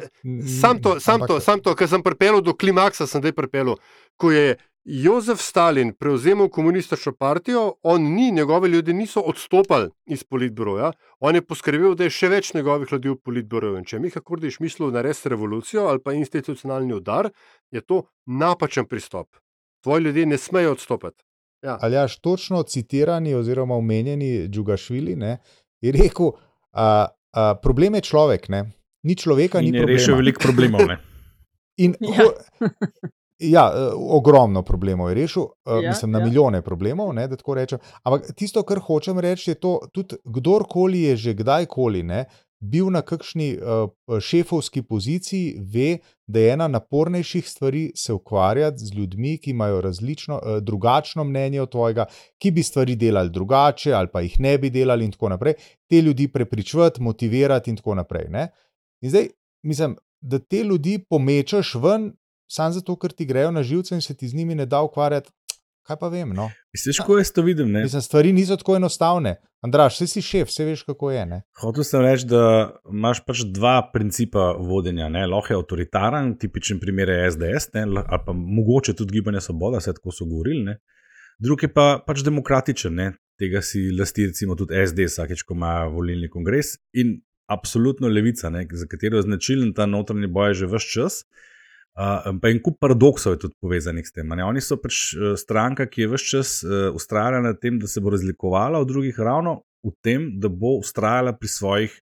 sam 0.60 0.78
to, 0.84 0.94
sam 1.02 1.26
to, 1.26 1.40
sam 1.42 1.62
to 1.64 1.74
ker 1.74 1.90
sem 1.90 2.04
pripeljal 2.06 2.44
do 2.46 2.54
klimaksa, 2.54 3.08
sem 3.10 3.24
zdaj 3.24 3.34
pripeljal. 3.34 3.80
Ko 4.14 4.30
je 4.30 4.54
Jozef 4.88 5.42
Stalin 5.42 5.90
prevzel 5.92 6.46
komunistično 6.48 7.12
partijo, 7.18 7.74
on 7.82 8.02
ni, 8.14 8.30
njegove 8.30 8.68
ljudi 8.68 8.94
niso 8.94 9.20
odstopali 9.20 9.90
iz 10.06 10.22
politbroja, 10.24 10.92
on 11.20 11.34
je 11.34 11.42
poskrbel, 11.42 11.98
da 11.98 12.06
je 12.06 12.14
še 12.14 12.30
več 12.30 12.54
njegovih 12.54 12.94
ljudi 12.94 13.10
v 13.10 13.18
politbroju. 13.20 13.76
In 13.76 13.84
če 13.84 13.98
mi 13.98 14.14
kako 14.14 14.38
rečeš, 14.38 14.62
mislil 14.62 14.94
narediti 14.94 15.34
revolucijo 15.34 15.90
ali 15.90 16.00
pa 16.00 16.14
institucionalni 16.14 16.94
udar, 16.94 17.28
je 17.74 17.82
to 17.82 18.04
napačen 18.24 18.86
pristop. 18.86 19.28
Tvoji 19.82 20.08
ljudje 20.08 20.26
ne 20.26 20.38
smejo 20.38 20.72
odstopiti. 20.78 21.27
Ja. 21.62 21.78
Ali 21.80 21.94
jaš 21.94 22.20
točno 22.20 22.62
citirani 22.62 23.34
oziroma 23.34 23.74
omenjeni 23.76 24.48
Džugašvili 24.48 25.16
ne, 25.16 25.38
je 25.80 25.92
rekel, 25.92 26.30
da 26.72 27.08
problem 27.62 27.94
je 27.94 28.00
človek, 28.00 28.48
ne. 28.48 28.64
ni 29.02 29.14
človeka, 29.16 29.58
In 29.58 29.64
ni 29.64 29.70
problema. 29.72 29.92
rešil 29.92 30.14
veliko 30.14 30.40
problemov. 30.42 30.86
Ne? 30.86 30.98
In, 31.76 31.94
Ja. 32.00 32.24
Ja, 33.40 33.70
eh, 33.70 33.92
ogromno 33.94 34.62
problemov 34.62 35.08
je 35.08 35.14
rešil, 35.14 35.42
ja, 35.66 35.72
Ja, 35.74 35.90
mislim, 35.90 36.10
na 36.10 36.18
ja. 36.18 36.24
milijone 36.24 36.62
problemov, 36.62 37.12
ne, 37.14 37.28
da 37.28 37.36
tako 37.36 37.54
rečem. 37.54 37.78
Ampak 38.02 38.32
tisto, 38.34 38.62
kar 38.62 38.78
hočem 38.78 39.18
reči, 39.18 39.50
je 39.50 39.54
to, 39.54 39.78
tudi 39.92 40.16
kdorkoli 40.24 41.02
je 41.02 41.16
že 41.16 41.34
kdajkoli 41.34 42.02
ne, 42.02 42.24
bil 42.60 42.90
na 42.90 43.02
kakšni 43.02 43.56
uh, 43.58 44.18
šefovski 44.20 44.82
poziciji, 44.82 45.56
ve, 45.74 45.98
da 46.26 46.40
je 46.40 46.52
ena 46.52 46.68
napornejših 46.68 47.48
stvari 47.48 47.92
se 47.96 48.12
ukvarjati 48.12 48.84
z 48.84 48.94
ljudmi, 48.94 49.38
ki 49.38 49.50
imajo 49.50 49.80
različno, 49.80 50.40
uh, 50.42 50.58
drugačno 50.62 51.24
mnenje 51.24 51.60
od 51.62 51.70
tvojega, 51.70 52.06
ki 52.38 52.50
bi 52.50 52.62
stvari 52.62 52.96
delali 52.96 53.30
drugače 53.30 53.92
ali 53.92 54.08
pa 54.12 54.20
jih 54.20 54.40
ne 54.40 54.58
bi 54.58 54.70
delali 54.70 55.04
in 55.04 55.12
tako 55.12 55.28
naprej. 55.28 55.54
Te 55.88 56.02
ljudi 56.02 56.28
prepričvati, 56.28 57.02
motivirati 57.02 57.70
in 57.70 57.76
tako 57.76 57.94
naprej. 57.94 58.28
Ne. 58.28 58.48
In 59.00 59.10
zdaj, 59.10 59.28
mislim, 59.62 59.96
da 60.20 60.38
te 60.38 60.64
ljudi 60.64 60.98
pomečeš 61.08 61.74
ven, 61.74 62.12
samo 62.50 62.72
zato, 62.72 62.96
ker 62.96 63.12
ti 63.12 63.26
grejo 63.26 63.50
na 63.50 63.62
živce 63.62 63.94
in 63.94 64.00
se 64.00 64.14
ti 64.14 64.28
z 64.28 64.34
njimi 64.34 64.54
ne 64.54 64.66
da 64.66 64.82
ukvarjati. 64.82 65.30
Kaj 65.88 65.96
pa 65.96 66.09
vem? 66.12 66.35
No? 66.37 66.51
Veš, 66.77 66.98
kako 67.01 67.14
jaz 67.16 67.31
to 67.33 67.42
vidim? 67.42 67.70
Ne? 67.72 67.83
Mislim, 67.87 68.03
stvari 68.05 68.33
niso 68.37 68.57
tako 68.61 68.74
enostavne. 68.77 69.38
Andraš, 69.64 69.94
vsi 69.96 70.07
si 70.07 70.22
šef, 70.22 70.51
vse 70.51 70.66
veš, 70.68 70.83
kako 70.85 71.14
je. 71.14 71.22
Ne? 71.27 71.38
Hotel 71.62 71.87
sem 71.88 72.05
reči, 72.05 72.27
da 72.29 72.42
imaš 72.92 73.22
pač 73.24 73.40
dva 73.57 73.79
principa 73.94 74.51
vodenja. 74.61 75.09
Lahko 75.09 75.55
je 75.55 75.59
avtoritaren, 75.62 76.35
tipičen 76.38 76.77
primer 76.83 77.09
je 77.09 77.33
SDS, 77.33 77.72
ne? 77.79 77.87
ali 78.05 78.20
pa 78.27 78.37
mogoče 78.37 78.98
tudi 79.01 79.16
gibanje 79.16 79.40
Svoboda, 79.48 79.81
vse 79.81 79.96
tako 79.96 80.12
so 80.12 80.29
govorili. 80.29 80.66
Ne? 80.68 80.77
Drugi 81.40 81.70
je 81.70 81.72
pa 81.72 81.88
pač 82.05 82.20
demokratičen, 82.27 82.94
ne? 82.94 83.11
tega 83.40 83.64
si 83.64 83.88
lasti 83.96 84.29
recimo 84.29 84.61
tudi 84.61 84.77
SD, 84.85 85.09
vsakeč, 85.09 85.46
ko 85.48 85.57
ima 85.57 85.87
volilni 85.88 86.29
kongres 86.29 86.77
in 86.92 87.16
absolutno 87.48 88.12
levica, 88.12 88.53
ne? 88.53 88.66
za 88.68 88.85
katero 88.90 89.16
je 89.16 89.31
značilen 89.31 89.72
ta 89.72 89.88
notranji 89.88 90.29
boj 90.29 90.53
že 90.53 90.68
vse 90.68 90.92
čas. 90.92 91.22
Uh, 91.24 91.46
pa 91.98 92.50
en 92.52 92.61
kup 92.62 92.76
paradoksov 92.78 93.34
je 93.34 93.40
tudi 93.46 93.56
povezanih 93.61 94.06
s 94.06 94.14
tem. 94.14 94.28
Ne? 94.30 94.44
Oni 94.46 94.62
so 94.62 94.78
pač 94.78 95.16
uh, 95.16 95.32
stranka, 95.40 95.88
ki 95.90 96.04
je 96.04 96.11
vse 96.12 96.28
čas 96.30 96.52
uh, 96.62 96.90
ustrajala 96.94 97.40
na 97.42 97.56
tem, 97.58 97.80
da 97.82 97.90
se 97.90 98.02
bo 98.04 98.12
razlikovala 98.14 98.78
od 98.84 98.92
drugih, 98.92 99.18
ravno 99.18 99.62
v 99.82 99.94
tem, 100.04 100.28
da 100.38 100.50
bo 100.50 100.76
ustrajala 100.78 101.34
pri 101.34 101.50
svojih 101.50 101.96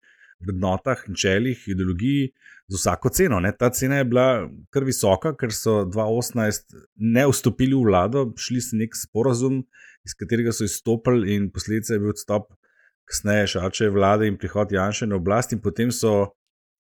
vrednotah, 0.43 1.05
načelih, 1.07 1.61
ideologiji, 1.69 2.33
z 2.67 2.79
vsako 2.79 3.09
ceno. 3.09 3.39
Ne. 3.39 3.51
Ta 3.57 3.69
cena 3.69 3.97
je 3.97 4.05
bila 4.07 4.49
kar 4.73 4.83
visoka, 4.87 5.33
ker 5.37 5.53
so 5.53 5.83
2018 5.85 6.75
ne 6.95 7.25
vstopili 7.29 7.75
v 7.75 7.85
vlado, 7.85 8.25
šli 8.39 8.61
so 8.63 8.79
nek 8.79 8.95
sporazum, 8.97 9.61
iz 10.07 10.15
katerega 10.17 10.53
so 10.55 10.65
izstopili, 10.67 11.35
in 11.35 11.49
posledica 11.53 11.93
je 11.93 12.03
bil 12.03 12.13
odstop 12.13 12.53
kasneje 13.09 13.49
šače 13.55 13.89
vlade 13.91 14.27
in 14.31 14.39
prihod 14.39 14.71
Janša 14.71 15.09
na 15.11 15.19
oblast, 15.19 15.53
in 15.53 15.61
potem 15.61 15.91
so 15.91 16.33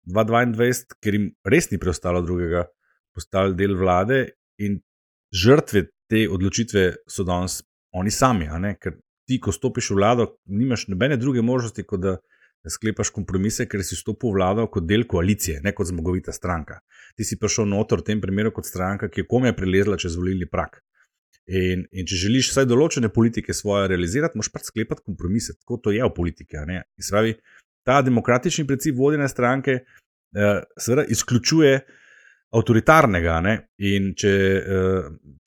2022, 0.08 0.96
ker 1.02 1.18
jim 1.18 1.32
res 1.44 1.70
ni 1.70 1.78
preostalo 1.82 2.22
drugega, 2.22 2.66
postali 3.14 3.56
del 3.56 3.76
vlade 3.78 4.24
in 4.58 4.80
žrtve 5.32 5.86
te 6.10 6.26
odločitve 6.28 6.84
so 7.08 7.24
danes 7.24 7.62
oni 7.96 8.10
sami. 8.10 8.48
Ker 8.80 8.98
ti, 9.28 9.38
ko 9.40 9.52
stopiš 9.52 9.92
v 9.92 9.98
vlado, 10.00 10.28
nimaš 10.46 10.88
nobene 10.92 11.16
druge 11.16 11.42
možnosti, 11.42 11.84
kot 11.88 12.00
da 12.00 12.16
sklepaš 12.70 13.10
kompromise, 13.10 13.66
ker 13.66 13.82
si 13.82 13.96
vstopil 13.98 14.30
v 14.30 14.38
vlado 14.38 14.66
kot 14.70 14.86
del 14.86 15.06
koalicije, 15.08 15.60
ne 15.64 15.72
kot 15.74 15.88
zmagovita 15.90 16.32
stranka. 16.32 16.80
Ti 17.18 17.26
si 17.26 17.38
prišel 17.40 17.66
noter 17.68 18.02
v 18.02 18.12
tem 18.12 18.20
primeru 18.22 18.52
kot 18.54 18.68
stranka, 18.68 19.10
ki 19.10 19.24
je 19.24 19.28
kome 19.28 19.54
prelezla 19.56 19.98
čez 19.98 20.16
volilni 20.18 20.46
prak. 20.50 20.78
In, 21.50 21.82
in 21.90 22.06
če 22.06 22.20
želiš 22.20 22.52
vsaj 22.52 22.68
določene 22.70 23.10
politike 23.10 23.54
svoje 23.56 23.88
realizirati, 23.90 24.38
moš 24.38 24.52
pač 24.54 24.68
sklepati 24.70 25.02
kompromise, 25.02 25.56
tako 25.58 25.80
to 25.82 25.94
je 25.94 26.04
v 26.04 26.12
politiki. 26.14 26.60
Spravi, 27.02 27.34
ta 27.82 27.98
demokratični 28.06 28.66
princip 28.68 28.94
vodenja 28.94 29.26
stranke 29.28 29.80
eh, 29.80 30.62
seveda 30.78 31.08
izključuje 31.10 31.80
avtoritarnega. 32.52 33.40
Ne? 33.44 33.56
In 33.82 34.12
če 34.18 34.32
eh, 34.32 35.08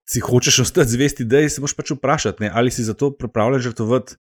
si 0.09 0.21
hočeš 0.23 0.59
ostati 0.65 0.93
zvesti, 0.93 1.25
da 1.25 1.41
se 1.49 1.61
moš 1.63 1.75
pač 1.77 1.93
vprašati, 1.95 2.45
ne? 2.45 2.51
ali 2.53 2.71
si 2.71 2.85
za 2.85 2.93
to 2.93 3.11
pripravljen 3.17 3.63
žrtvovati 3.69 4.17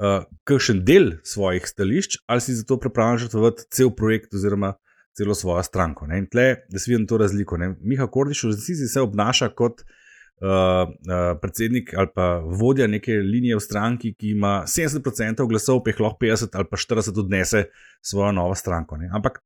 uh, 0.00 0.22
kakšen 0.48 0.84
del 0.86 1.16
svojih 1.26 1.66
stališč, 1.66 2.20
ali 2.30 2.40
si 2.40 2.54
zato 2.56 2.78
pripravljen 2.80 3.26
žrtvovati 3.26 3.66
cel 3.74 3.90
projekt 3.96 4.34
oziroma 4.34 4.74
celo 5.18 5.34
svojo 5.34 5.62
stranko. 5.66 6.06
Ne? 6.06 6.22
In 6.22 6.28
tle, 6.30 6.46
da 6.70 6.78
si 6.78 6.92
vidim 6.92 7.08
to 7.10 7.18
razliko. 7.18 7.58
Ne? 7.58 7.74
Miha 7.80 8.06
Kordiš 8.06 8.44
v 8.44 8.52
resnici 8.54 8.88
se 8.88 9.02
obnaša 9.02 9.50
kot 9.58 9.82
uh, 9.82 10.86
uh, 10.86 11.18
predsednik 11.42 11.92
ali 11.98 12.14
pa 12.14 12.30
vodja 12.38 12.86
neke 12.86 13.18
linije 13.18 13.58
v 13.58 13.64
stranki, 13.66 14.14
ki 14.14 14.36
ima 14.36 14.60
70% 14.66 15.48
glasov, 15.50 15.82
pa 15.84 15.92
jih 15.92 16.04
lahko 16.06 16.22
50 16.22 16.56
ali 16.56 16.70
pa 16.70 16.80
40 16.80 17.18
odnese 17.24 17.64
svojo 18.00 18.32
novo 18.32 18.54
stranko. 18.54 18.96
Ne? 18.96 19.10
Ampak 19.12 19.42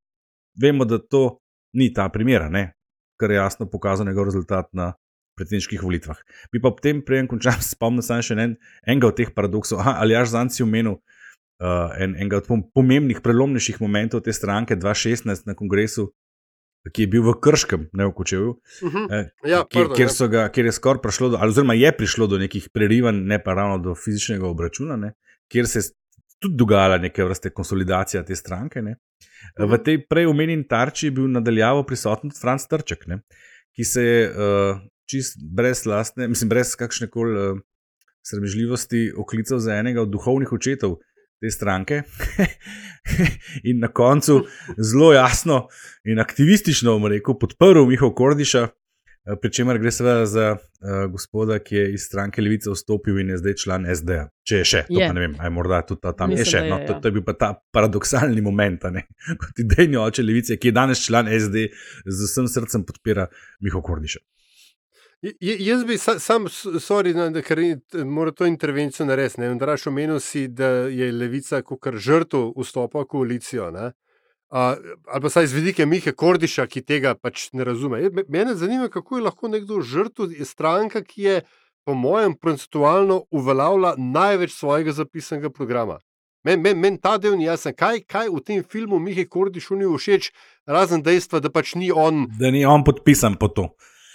vemo, 0.61 0.85
da 0.85 1.01
to 1.01 1.41
ni 1.75 1.93
ta 1.93 2.09
primer, 2.09 2.47
kar 3.21 3.31
je 3.31 3.37
jasno 3.37 3.67
pokazal 3.71 4.07
njegov 4.07 4.25
rezultat 4.25 4.67
na 4.73 4.93
predsedniških 5.37 5.83
volitvah. 5.83 6.19
Bi 6.53 6.61
pa 6.63 6.71
potem, 6.71 7.03
preden 7.03 7.29
končam, 7.31 7.59
spomnil 7.73 8.03
sem 8.07 8.23
še 8.23 8.39
en, 8.39 8.57
enega 8.87 9.11
od 9.11 9.19
teh 9.19 9.31
paradoksov. 9.35 9.83
Aha, 9.83 9.97
ali 10.03 10.15
jaš 10.15 10.35
zanci 10.35 10.63
omenil 10.63 10.99
uh, 10.99 11.95
en, 11.99 12.15
enega 12.15 12.43
od 12.43 12.51
pomembnih, 12.75 13.23
prelomnejših 13.25 13.81
momentov 13.83 14.25
te 14.27 14.33
stranke 14.33 14.77
2016 14.79 15.49
na 15.51 15.57
kongresu, 15.59 16.13
ki 16.85 17.07
je 17.07 17.09
bil 17.09 17.25
v 17.25 17.33
Krškem, 17.41 17.89
ne 17.97 18.07
v 18.07 18.13
Kočevu, 18.13 18.51
uh 18.51 18.89
Mhm. 18.89 18.97
-huh. 18.97 19.07
eh, 19.11 19.31
Ja, 19.49 19.65
kjer, 19.65 19.87
pardon, 19.89 19.97
kjer, 19.97 20.09
ja. 20.09 20.13
so 20.13 20.29
ga, 20.29 20.49
kjer 20.49 20.67
je 20.67 20.73
skoraj 20.73 21.03
prišlo 21.03 21.29
do, 21.29 21.39
oziroma 21.41 21.75
je 21.75 21.93
prišlo 21.97 22.27
do 22.27 22.39
nekih 22.39 22.69
prerivanj, 22.73 23.25
ne 23.25 23.39
pa 23.43 23.55
ravno 23.55 23.79
do 23.79 23.95
fizičnega 23.95 24.47
obračuna, 24.47 24.97
ne, 24.97 25.15
kjer 25.49 25.67
se 25.67 25.81
tudi 26.45 26.61
dogajala 26.61 26.99
neke 27.03 27.25
vrste 27.25 27.51
konsolidacija 27.51 28.23
te 28.25 28.37
stranke. 28.37 28.83
Ne. 28.83 28.97
V 29.59 29.67
Mhm. 29.67 29.83
tej 29.85 30.01
prej 30.09 30.27
omenjeni 30.31 30.67
tarči 30.69 31.09
je 31.09 31.17
bil 31.19 31.29
nadaljavo 31.31 31.83
prisoten 31.89 32.31
tudi 32.31 32.41
Franz 32.41 32.69
Trček, 32.71 33.07
ne, 33.07 33.23
ki 33.75 33.85
se 33.85 34.03
je 34.03 34.21
uh, 34.31 34.79
čist 35.11 35.41
brez 35.43 35.85
lastne, 35.87 36.29
mislim, 36.29 36.49
brez 36.49 36.77
kakšne 36.77 37.11
koli 37.11 37.35
uh, 37.35 37.59
sramežljivosti 38.25 39.13
oklical 39.17 39.59
za 39.59 39.75
enega 39.77 40.03
od 40.03 40.09
duhovnih 40.09 40.53
očetov 40.53 40.97
te 41.41 41.51
stranke. 41.51 42.03
in 43.69 43.81
na 43.81 43.89
koncu 43.93 44.47
zelo 44.91 45.13
jasno 45.13 45.67
in 46.05 46.19
aktivistično, 46.19 46.93
bomo 46.93 47.09
rekel, 47.09 47.37
podprl 47.39 47.85
Miho 47.87 48.15
Kordiša, 48.15 48.63
eh, 48.63 48.73
pri 49.35 49.51
čemer 49.51 49.79
gre 49.79 49.91
seveda 49.91 50.27
za 50.27 50.47
uh, 50.51 50.59
gospoda, 51.07 51.59
ki 51.59 51.77
je 51.77 51.85
iz 51.93 52.03
stranke 52.03 52.43
Levice 52.43 52.69
vstopil 52.69 53.19
in 53.19 53.29
je 53.29 53.39
zdaj 53.39 53.55
član 53.57 53.87
SD. 53.89 54.11
Če 54.43 54.57
je 54.57 54.65
še, 54.65 54.83
to 54.85 54.95
Je. 54.95 55.07
pa 55.07 55.13
ne 55.13 55.21
vem, 55.21 55.37
aj 55.39 55.51
morda 55.51 55.81
tudi 55.83 56.01
ta, 56.01 56.13
tam 56.13 56.29
Mislim, 56.29 56.41
je 56.41 56.51
še. 56.51 56.59
je, 56.59 56.71
No, 56.71 56.77
to, 56.79 56.93
ja. 56.93 57.01
to 57.01 57.09
je 57.09 57.13
bil 57.13 57.25
pa 57.25 57.33
ta 57.35 57.49
paradoksalni 57.71 58.41
moment, 58.41 58.85
a 58.85 58.91
ne? 58.91 59.07
kot 59.41 59.59
idejni 59.59 59.97
oče 59.99 60.23
Levice, 60.23 60.57
ki 60.57 60.69
je 60.69 60.75
danes 60.75 61.01
član 61.01 61.27
SD, 61.31 61.69
z 62.05 62.19
vsem 62.27 62.47
srcem 62.49 62.85
podpira 62.85 63.27
Miho 63.61 63.81
Kordiša. 63.81 64.21
J- 65.23 65.57
Jaz 65.61 65.85
bi 65.85 65.97
sa- 65.97 66.19
sam, 66.19 66.45
sorry, 66.79 67.15
no, 67.15 67.31
da 67.31 67.41
ker 67.41 67.57
mora 68.05 68.31
to 68.31 68.45
intervencijo 68.45 69.07
narediti. 69.07 69.41
ne. 69.41 69.49
Andraž, 69.49 69.87
omenil 69.87 70.21
si, 70.21 70.49
da 70.51 70.69
je 70.85 71.09
levica 71.11 71.63
kot 71.63 71.81
žrtev 71.97 72.53
vstopa 72.55 73.01
v 73.01 73.07
koalicijo. 73.07 73.71
Ne? 73.71 73.93
Uh, 74.55 74.61
ali 75.07 75.21
pa 75.21 75.29
saj 75.29 75.47
z 75.51 75.53
vidike 75.59 75.87
Mihe 75.87 76.13
Kordiša, 76.15 76.69
ki 76.71 76.85
tega 76.87 77.17
pač 77.19 77.49
ne 77.59 77.65
razume. 77.67 77.99
Mene 78.31 78.53
zanima, 78.55 78.87
kako 78.89 79.19
je 79.19 79.25
lahko 79.27 79.49
nekdo 79.51 79.81
žrtev 79.83 80.31
stranka, 80.47 81.03
ki 81.03 81.23
je, 81.23 81.41
po 81.83 81.97
mojem, 81.99 82.37
procentualno 82.39 83.25
uveljavila 83.35 83.97
največ 83.99 84.55
svojega 84.55 84.95
zapisanega 84.95 85.51
programa. 85.51 85.99
Meni 86.47 86.63
men, 86.63 86.79
men 86.79 87.01
ta 87.03 87.17
del 87.19 87.35
ni 87.41 87.49
jasen, 87.49 87.75
kaj, 87.75 88.05
kaj 88.07 88.31
v 88.31 88.45
tem 88.47 88.63
filmu 88.63 89.01
Mihe 89.03 89.27
Kordišu 89.27 89.75
ni 89.81 89.91
všeč, 89.91 90.31
razen 90.71 91.03
dejstva, 91.03 91.43
da 91.43 91.51
pač 91.51 91.75
ni 91.75 91.91
on. 91.91 92.29
Da 92.39 92.55
ni 92.55 92.63
on 92.63 92.87
podpisan 92.87 93.35
po 93.41 93.51
to. 93.51 93.73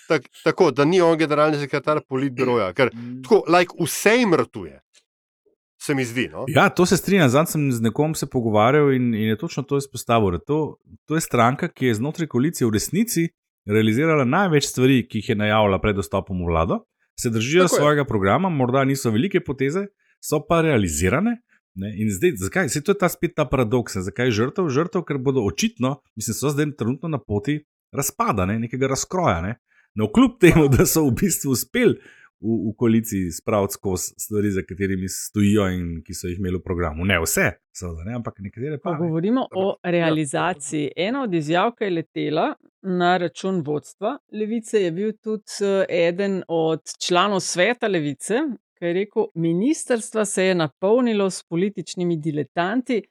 Tak, 0.08 0.32
tako, 0.46 0.72
da 0.72 0.88
ni 0.88 1.02
on 1.04 1.20
generalni 1.20 1.60
sekretar 1.60 2.00
politbiroja, 2.08 2.72
ker 2.78 2.94
tako, 3.26 3.44
like, 3.52 3.76
vse 3.76 4.16
jim 4.22 4.40
ratuje. 4.40 4.80
Se 5.82 5.96
mi 5.96 6.06
zdi. 6.06 6.28
No? 6.32 6.44
Ja, 6.48 6.70
to 6.70 6.86
se 6.86 6.98
strinjam. 6.98 7.30
Zdaj 7.30 7.46
sem 7.46 7.72
z 7.72 7.82
nekom 7.82 8.16
se 8.16 8.28
pogovarjal 8.28 8.92
in, 8.94 9.14
in 9.16 9.30
je 9.32 9.38
točno 9.38 9.64
to 9.64 9.78
izpostavil. 9.78 10.40
To, 10.48 10.78
to 11.08 11.16
je 11.16 11.22
stranka, 11.22 11.68
ki 11.68 11.86
je 11.86 12.00
znotraj 12.02 12.28
koalicije 12.28 12.68
v 12.68 12.74
resnici 12.76 13.30
realizirala 13.70 14.26
največ 14.26 14.66
stvari, 14.66 15.04
ki 15.08 15.22
jih 15.22 15.30
je 15.30 15.36
najavila 15.36 15.80
pred 15.82 15.96
dostopom 15.96 16.42
v 16.42 16.50
vlado, 16.50 16.80
se 17.20 17.30
držijo 17.30 17.64
Tako 17.64 17.76
je. 17.76 17.80
svojega 17.80 18.06
programa, 18.06 18.50
morda 18.50 18.84
niso 18.84 19.12
velike 19.12 19.40
poteze, 19.46 19.88
so 20.24 20.42
pa 20.48 20.62
realizirane. 20.66 21.38
Ne? 21.76 21.94
In 22.02 22.10
zdaj, 22.12 22.36
zakaj? 22.36 22.70
Se 22.70 22.82
to 22.84 22.92
je 22.92 22.98
ta 22.98 23.10
spet 23.10 23.36
ta 23.36 23.46
paradoks. 23.46 23.96
ne. 23.96 24.02
Zakaj 24.02 24.28
je 24.28 24.32
žrtev? 24.32 24.70
Žrtev, 24.70 25.04
ker 25.08 25.18
bodo 25.18 25.44
očitno, 25.46 26.00
mislim, 26.16 26.36
so 26.36 26.50
zdaj 26.50 26.74
trenutno 26.80 27.10
na 27.10 27.20
poti 27.20 27.60
razpada, 27.96 28.46
ne? 28.46 28.60
nekega 28.60 28.88
razkroja. 28.88 29.42
Ne? 29.42 29.60
No, 29.96 30.10
kljub 30.12 30.40
temu, 30.42 30.68
da 30.68 30.86
so 30.86 31.06
v 31.08 31.16
bistvu 31.22 31.54
uspeli 31.56 32.00
v, 32.42 32.70
v 32.70 32.74
koaliciji 32.78 33.32
spraviti 33.32 33.74
skozi 33.74 34.14
stvari, 34.18 34.52
za 34.52 34.62
katerimi 34.70 35.08
stojijo 35.10 35.68
in 35.70 36.02
ki 36.06 36.14
so 36.14 36.28
jih 36.28 36.40
imeli 36.40 36.58
v 36.58 36.64
programu. 36.64 37.06
Ne 37.06 37.20
vse, 37.24 37.50
seveda, 37.76 38.06
ne, 38.08 38.16
ampak 38.20 38.40
nekatere 38.40 38.80
pa. 38.84 38.94
Ne. 38.96 39.08
govorimo 39.08 39.48
o 39.56 39.76
realizaciji, 39.84 40.92
ena 40.96 41.24
od 41.24 41.34
izjav, 41.34 41.74
ki 41.78 41.84
je 41.84 41.92
letela 41.98 42.48
na 42.82 43.18
račun 43.18 43.62
vodstva 43.66 44.18
Levice, 44.32 44.82
je 44.82 44.92
bil 44.92 45.14
tudi 45.24 45.60
eh, 45.66 45.86
eden 46.08 46.42
od 46.48 46.82
članov 47.08 47.40
sveta 47.40 47.88
Levice, 47.88 48.42
ki 48.80 48.86
je 48.86 48.94
rekel: 48.94 49.28
Ministrstva 49.36 50.26
se 50.26 50.46
je 50.46 50.56
napolnilo 50.56 51.30
s 51.30 51.44
političnimi 51.44 52.18
diletanti, 52.18 53.02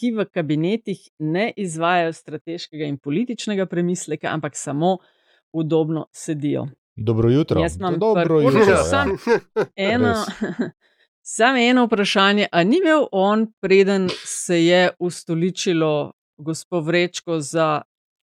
ki 0.00 0.12
v 0.16 0.24
kabinetih 0.32 1.00
ne 1.18 1.50
izvajajo 1.56 2.12
strateškega 2.12 2.86
in 2.88 2.98
političnega 2.98 3.66
premisleka, 3.66 4.30
ampak 4.32 4.56
samo 4.56 4.96
udobno 5.52 6.06
sedijo. 6.12 6.66
Dobro 6.96 7.30
jutro. 7.30 7.60
Jaz 7.60 7.76
imam 7.76 7.98
Dobro 7.98 8.24
prvo- 8.24 8.40
jutro. 8.40 8.60
Ja. 8.60 8.84
Sam- 8.92 9.16
Eno, 9.76 10.14
samo 11.36 11.58
eno 11.58 11.84
vprašanje. 11.84 12.46
A 12.52 12.64
ni 12.64 12.76
imel 12.76 13.06
on, 13.12 13.52
preden 13.60 14.08
se 14.24 14.64
je 14.66 14.90
ustoličilo 14.98 16.12
gospod 16.36 16.86
Vrečko 16.86 17.40
za 17.40 17.82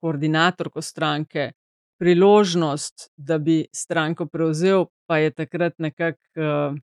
koordinatorko 0.01 0.81
stranke, 0.81 1.51
priložnost, 1.99 3.11
da 3.17 3.37
bi 3.37 3.65
stranko 3.73 4.25
prevzel, 4.25 4.85
pa 5.07 5.17
je 5.17 5.31
takrat 5.31 5.73
nekako 5.77 6.19
uh, 6.35 6.77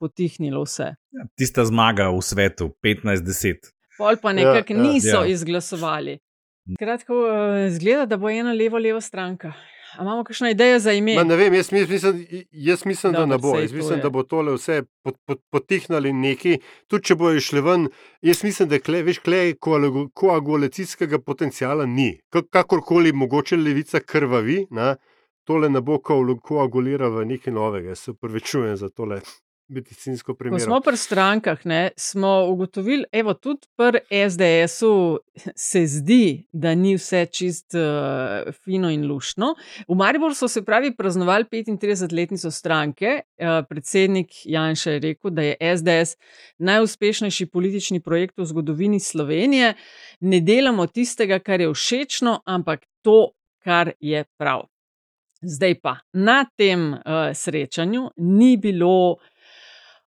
potihnilo 0.00 0.62
vse. 0.62 0.82
Ja, 1.10 1.26
Tista 1.34 1.64
zmaga 1.64 2.08
v 2.08 2.22
svetu, 2.22 2.70
15-10. 2.82 3.54
Pol 3.98 4.16
pa 4.22 4.32
nekako 4.32 4.72
ja, 4.72 4.82
niso 4.82 5.20
ja. 5.22 5.26
izglasovali. 5.26 6.18
Kratko, 6.78 7.14
uh, 7.14 7.72
zgleda, 7.72 8.06
da 8.06 8.16
bo 8.16 8.28
ena 8.30 8.52
levo-levo 8.52 9.00
stranka. 9.00 9.52
A 9.96 10.02
imamo 10.02 10.24
kakšno 10.24 10.50
idejo 10.50 10.78
za 10.78 10.92
ime? 10.92 11.14
Ma, 11.14 11.24
ne 11.24 11.36
vem, 11.36 11.54
jaz, 11.54 11.72
mis- 11.72 11.88
mislim, 11.88 12.26
jaz 12.52 12.84
mislim, 12.84 13.12
da 13.12 13.18
Dobro, 13.18 13.26
ne 13.28 13.38
bo. 13.38 13.56
Jaz 13.56 13.72
mislim, 13.72 14.00
da 14.00 14.10
bo 14.10 14.22
tole 14.24 14.52
vse 14.52 14.76
pot, 15.02 15.16
pot, 15.24 15.40
potihnali 15.50 16.12
neki, 16.14 16.58
tudi 16.86 17.04
če 17.04 17.14
bojo 17.14 17.40
šli 17.40 17.60
ven. 17.60 17.88
Jaz 18.22 18.44
mislim, 18.44 18.68
da 18.68 18.78
kle, 18.78 19.02
veš, 19.02 19.18
klej 19.20 19.54
koagu- 19.56 20.08
koagulacijskega 20.14 21.18
potencijala 21.20 21.86
ni. 21.86 22.18
Kakorkoli 22.50 23.12
mogoče 23.14 23.56
levica 23.56 24.00
krvavi, 24.00 24.66
na, 24.70 24.96
tole 25.44 25.68
ne 25.70 25.80
bo 25.80 25.96
koagu- 25.98 26.40
koaguliralo 26.40 27.20
v 27.20 27.26
nekaj 27.26 27.52
novega. 27.52 27.88
Jaz 27.88 27.98
Se 27.98 28.10
upravičujem 28.10 28.76
za 28.76 28.88
tole 28.88 29.20
medicinsko 29.68 30.32
Ko 30.32 30.38
primerov. 30.38 30.64
smo 30.64 30.80
pri 30.80 30.96
strankah, 30.96 31.66
ne, 31.66 31.90
smo 31.96 32.46
ugotovili, 32.50 33.04
evo, 33.12 33.34
tudi 33.34 33.66
pri 33.76 34.00
SDS-u 34.28 35.18
se 35.56 35.86
zdi, 35.86 36.46
da 36.52 36.74
ni 36.74 36.94
vse 36.96 37.26
čist 37.26 37.74
uh, 37.74 38.52
fino 38.64 38.90
in 38.90 39.06
lušno. 39.06 39.54
V 39.88 39.94
Mariboru 39.94 40.34
so 40.34 40.48
se 40.48 40.64
pravi 40.64 40.96
praznovali 40.96 41.44
35-letnico 41.44 42.50
stranke. 42.50 43.20
Uh, 43.38 43.66
predsednik 43.68 44.30
Janša 44.44 44.90
je 44.90 44.98
rekel, 44.98 45.30
da 45.30 45.42
je 45.42 45.56
SDS 45.76 46.16
najuspešnejši 46.58 47.46
politični 47.46 48.00
projekt 48.00 48.38
v 48.38 48.44
zgodovini 48.44 49.00
Slovenije. 49.00 49.74
Ne 50.20 50.40
delamo 50.40 50.86
tistega, 50.86 51.38
kar 51.38 51.60
je 51.60 51.72
všečno, 51.72 52.40
ampak 52.44 52.86
to, 53.02 53.32
kar 53.64 53.92
je 54.00 54.24
prav. 54.38 54.68
Zdaj 55.42 55.74
pa 55.80 55.98
na 56.12 56.44
tem 56.56 56.92
uh, 56.92 57.00
srečanju 57.34 58.10
ni 58.16 58.56
bilo 58.56 59.10
uh, 59.12 59.18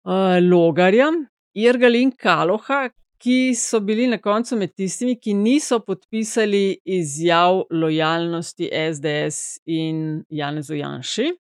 Logarja, 0.06 1.10
Irgal 1.54 1.96
in 1.96 2.12
Kaloha, 2.12 2.90
ki 3.20 3.54
so 3.56 3.80
bili 3.80 4.08
na 4.08 4.18
koncu 4.18 4.56
med 4.56 4.74
tistimi, 4.76 5.18
ki 5.20 5.34
niso 5.34 5.80
podpisali 5.84 6.80
izjav 6.86 7.66
lojalnosti 7.72 8.70
SDS 8.72 9.60
in 9.66 10.24
Janezu 10.30 10.76
Janši, 10.76 11.34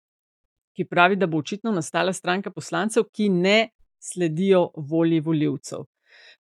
ki 0.76 0.84
pravi, 0.84 1.16
da 1.16 1.26
bo 1.26 1.38
očitno 1.38 1.72
nastala 1.72 2.12
stranka 2.12 2.50
poslancev, 2.50 3.10
ki 3.12 3.28
ne 3.28 3.68
sledijo 4.00 4.70
volji 4.76 5.20
voljivcev. 5.20 5.84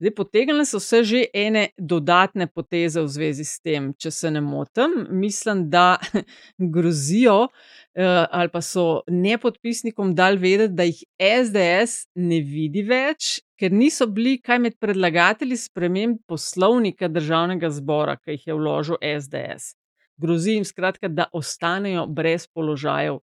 Zdaj, 0.04 0.16
potegnile 0.16 0.66
so 0.66 0.80
se 0.80 1.04
že 1.04 1.20
ene 1.34 1.70
dodatne 1.78 2.48
poteze 2.48 3.00
v 3.00 3.08
zvezi 3.08 3.46
s 3.48 3.62
tem, 3.64 3.94
če 3.96 4.12
se 4.12 4.32
ne 4.32 4.42
motim. 4.44 5.06
Mislim, 5.16 5.70
da 5.72 5.96
grozijo 6.76 7.48
eh, 7.96 8.26
ali 8.28 8.52
pa 8.52 8.60
so 8.62 9.06
nepodpisnikom 9.08 10.12
dali 10.16 10.38
vedeti, 10.38 10.74
da 10.76 10.84
jih 10.84 11.00
SDS 11.24 12.10
ne 12.20 12.42
vidi 12.44 12.84
več, 12.84 13.40
ker 13.56 13.72
niso 13.72 14.10
bili 14.12 14.42
kaj 14.44 14.60
med 14.60 14.76
predlagatelji 14.76 15.62
sprememb 15.62 16.20
poslovnika 16.28 17.08
državnega 17.08 17.72
zbora, 17.72 18.18
ki 18.20 18.36
jih 18.36 18.48
je 18.52 18.60
vložil 18.60 19.00
SDS. 19.00 19.78
Grozi 20.20 20.58
jim 20.58 20.68
skratka, 20.68 21.08
da 21.08 21.30
ostanejo 21.32 22.10
brez 22.12 22.50
položajev 22.52 23.24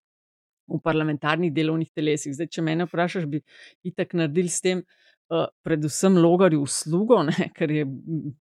v 0.68 0.84
parlamentarnih 0.84 1.56
delovnih 1.56 1.96
telesih. 1.96 2.36
Zdaj, 2.36 2.52
če 2.52 2.68
me 2.68 2.76
vprašaš, 2.84 3.32
bi 3.32 3.46
itak 3.88 4.12
naredili 4.12 4.52
s 4.52 4.60
tem. 4.60 4.84
Uh, 5.26 5.48
predvsem 5.66 6.18
logarju 6.22 6.62
uslugo, 6.62 7.24
ne, 7.26 7.34
ker 7.58 7.72
je, 7.74 7.86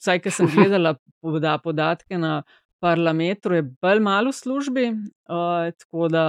vsaj 0.01 0.19
kar 0.23 0.33
sem 0.33 0.47
gledala, 0.49 0.95
poda 1.21 1.59
podatke 1.61 2.17
na 2.17 2.39
parlamentu, 2.81 3.53
je 3.53 3.61
bolj 3.61 3.99
malo 4.01 4.31
v 4.31 4.37
službi, 4.39 4.85
uh, 4.89 5.69
tako 5.77 6.07
da 6.09 6.23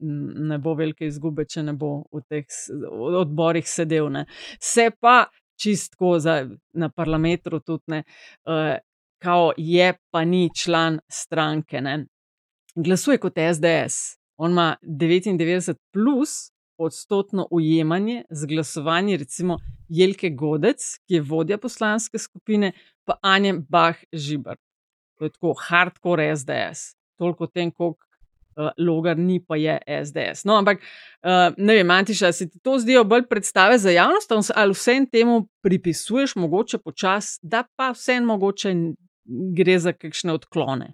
ne 0.00 0.58
bo 0.58 0.74
velike 0.74 1.06
izgube, 1.06 1.46
če 1.46 1.62
ne 1.68 1.76
bo 1.78 2.00
v 2.10 2.24
teh 2.26 2.58
odborih 3.22 3.68
sedel. 3.68 4.10
Ne. 4.10 4.24
Se 4.58 4.90
pa 4.90 5.28
čistko 5.60 6.16
za, 6.18 6.40
na 6.74 6.90
parlamentu 6.90 7.60
tudi 7.60 7.94
ne, 7.94 8.02
uh, 8.50 8.74
kao 9.22 9.52
je 9.56 9.92
pa 10.10 10.24
ni 10.24 10.48
član 10.50 10.98
stranke. 11.08 11.80
Ne. 11.80 12.00
Glasuje 12.74 13.22
kot 13.22 13.38
SDS, 13.38 14.18
on 14.36 14.50
ima 14.50 14.74
99 14.82 15.78
plus 15.94 16.50
odstotno 16.78 17.48
ujemanje 17.50 18.24
z 18.30 18.46
glasovanjem, 18.46 19.18
recimo 19.18 19.58
Jelke 19.88 20.30
Godec, 20.30 20.98
ki 21.06 21.14
je 21.14 21.22
vodja 21.22 21.58
poslanske 21.58 22.18
skupine, 22.18 22.72
pa 23.04 23.18
Anja 23.22 23.54
Bah 23.68 23.96
Žibar. 24.12 24.56
To 25.18 25.24
je 25.24 25.30
tako 25.30 25.54
hardcore 25.68 26.36
SDS, 26.36 26.96
toliko 27.18 27.44
o 27.44 27.46
tem, 27.46 27.70
koliko 27.70 28.04
uh, 28.56 28.70
logar 28.78 29.18
ni, 29.18 29.40
pa 29.40 29.56
je 29.56 29.78
SDS. 30.04 30.44
No, 30.44 30.56
ampak 30.56 30.82
uh, 30.82 31.54
ne 31.56 31.78
vem, 31.78 31.90
Antiša, 31.90 32.32
se 32.32 32.48
ti 32.50 32.58
to 32.58 32.78
zdijo 32.78 33.04
bolj 33.04 33.26
predstave 33.30 33.78
za 33.78 33.90
javnost, 33.90 34.32
ali 34.54 34.72
vsem 34.72 35.06
temu 35.06 35.48
pripisuješ, 35.62 36.36
mogoče 36.36 36.78
počas, 36.78 37.38
da 37.42 37.64
pa 37.76 37.90
vsem 37.94 38.24
mogoče 38.24 38.74
gre 39.56 39.78
za 39.78 39.92
kakšne 39.92 40.32
odklone. 40.32 40.92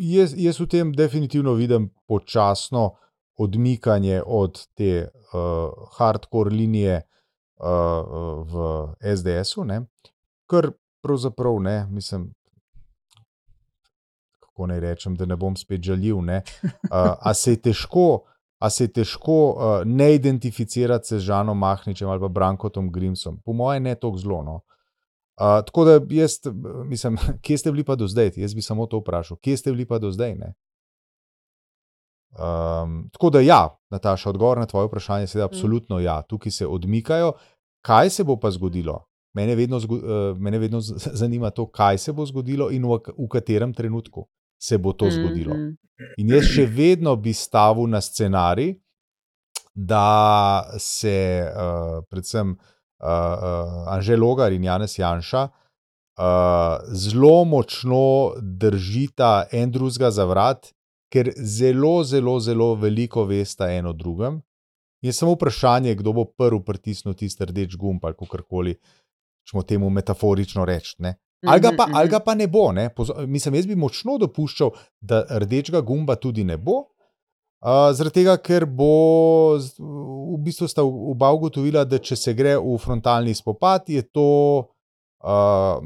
Jaz, 0.00 0.34
jaz 0.36 0.60
v 0.60 0.66
tem 0.70 0.92
definitivno 0.92 1.54
vidim 1.54 1.90
počasno 2.06 2.94
odmikanje 3.36 4.22
od 4.26 4.66
te 4.74 5.08
uh, 5.08 5.88
hardcore 5.96 6.50
linije 6.50 7.02
uh, 7.56 7.66
v 8.46 8.86
SDS-u, 9.16 9.64
kar 10.46 10.70
pravzaprav 11.02 11.60
ne, 11.60 11.86
mislim. 11.90 12.32
Kako 14.40 14.66
naj 14.66 14.80
rečem, 14.80 15.16
da 15.16 15.26
ne 15.26 15.36
bom 15.36 15.56
spet 15.56 15.82
žaljiv. 15.82 16.22
Ne? 16.22 16.42
Uh, 16.62 16.70
a 17.20 17.34
se 17.34 17.52
je 17.52 17.62
težko, 17.62 18.22
a 18.58 18.70
se 18.70 18.84
je 18.84 18.92
težko 18.92 19.38
uh, 19.50 19.56
ne 19.84 20.14
identificirati 20.14 21.08
se 21.08 21.18
z 21.18 21.22
Žanom 21.22 21.58
Mahničem 21.58 22.08
ali 22.08 22.20
pa 22.20 22.28
Brankotom 22.28 22.92
Grimsom? 22.92 23.40
Po 23.44 23.52
mojem, 23.52 23.82
ne 23.82 23.94
tako 23.94 24.18
zelo. 24.18 24.42
No? 24.42 24.54
Uh, 24.54 25.64
tako 25.66 25.84
da 25.84 26.00
jaz, 26.10 26.38
mislim, 26.86 27.18
kje 27.42 27.58
ste 27.58 27.72
bili 27.72 27.84
pa 27.84 27.96
do 27.96 28.06
zdaj? 28.08 28.30
Jaz 28.36 28.54
bi 28.54 28.62
samo 28.62 28.86
to 28.86 28.98
vprašal, 28.98 29.36
kje 29.36 29.56
ste 29.56 29.72
bili 29.72 29.86
pa 29.86 29.98
do 29.98 30.10
zdaj? 30.10 30.36
Um, 32.34 33.08
tako 33.12 33.30
da, 33.30 33.40
ja, 33.40 33.68
Nataša, 33.90 34.30
odgovor 34.30 34.58
na 34.58 34.66
tvoje 34.66 34.86
vprašanje 34.86 35.22
je, 35.22 35.38
da 35.38 35.44
absolutno 35.44 36.00
ja, 36.00 36.22
tukaj 36.22 36.52
se 36.52 36.66
odmikajo. 36.66 37.32
Kaj 37.82 38.10
se 38.10 38.24
bo 38.24 38.36
pa 38.36 38.50
zgodilo? 38.50 39.04
Mene 39.34 39.54
vedno, 39.54 39.76
uh, 39.76 40.38
mene 40.38 40.58
vedno 40.58 40.80
zanima 41.20 41.50
to, 41.50 41.66
kaj 41.66 41.98
se 41.98 42.12
bo 42.12 42.26
zgodilo 42.26 42.70
in 42.70 42.84
v, 42.84 42.98
v 43.18 43.28
katerem 43.28 43.74
trenutku 43.74 44.26
se 44.58 44.78
bo 44.78 44.92
to 44.92 45.10
zgodilo. 45.10 45.54
In 46.18 46.28
jaz 46.28 46.48
še 46.48 46.66
vedno 46.66 47.16
bi 47.16 47.32
stavil 47.32 47.86
na 47.90 48.00
scenarij, 48.00 48.74
da 49.74 50.64
se 50.78 51.42
uh, 51.50 52.04
predvsem 52.10 52.50
uh, 52.50 52.58
uh, 53.08 53.92
Anžel 53.94 54.20
Logar 54.22 54.52
in 54.52 54.64
Janez 54.64 54.98
Janša 54.98 55.48
uh, 55.48 56.78
zelo 56.94 57.44
močno 57.44 58.34
držita 58.40 59.46
en 59.52 59.70
drugega 59.70 60.10
za 60.10 60.24
vrat, 60.24 60.73
ker 61.14 61.30
zelo, 61.38 62.00
zelo, 62.02 62.38
zelo 62.42 62.72
veliko 62.74 63.24
veste 63.28 63.68
eno 63.76 63.94
o 63.94 63.96
drugem. 63.96 64.40
Je 65.04 65.12
samo 65.12 65.36
vprašanje, 65.36 65.94
kdo 66.00 66.14
bo 66.16 66.24
prvi 66.24 66.62
pritisnil 66.64 67.14
tisti 67.14 67.44
rdeč 67.44 67.76
gumb 67.76 68.04
ali 68.04 68.16
kako 68.18 68.42
koli, 68.48 68.74
če 69.44 69.54
smo 69.54 69.62
temu 69.62 69.90
metaforično 69.90 70.64
reči. 70.64 70.96
Ali 71.44 71.60
ga, 71.60 71.74
pa, 71.76 71.86
ali 71.92 72.08
ga 72.08 72.22
pa 72.24 72.34
ne 72.34 72.48
bo. 72.48 72.70
Ne? 72.72 72.88
Mislim, 73.28 73.54
jaz 73.54 73.68
bi 73.68 73.76
močno 73.76 74.16
dopuščal, 74.18 74.72
da 75.00 75.22
rdečega 75.44 75.84
gumba 75.84 76.16
tudi 76.16 76.44
ne 76.44 76.56
bo. 76.56 76.86
Uh, 77.64 77.92
zaradi 77.96 78.20
tega, 78.20 78.36
ker 78.44 78.66
bo 78.68 79.56
v 79.56 80.38
bistvu 80.44 80.68
sta 80.68 80.82
oba 80.84 81.30
ugotovila, 81.32 81.84
da 81.88 81.96
če 81.96 82.16
se 82.16 82.34
gre 82.36 82.58
v 82.60 82.74
frontalni 82.80 83.32
spopad, 83.36 83.88
je 83.88 84.02
to 84.04 84.26
uh, 85.24 85.78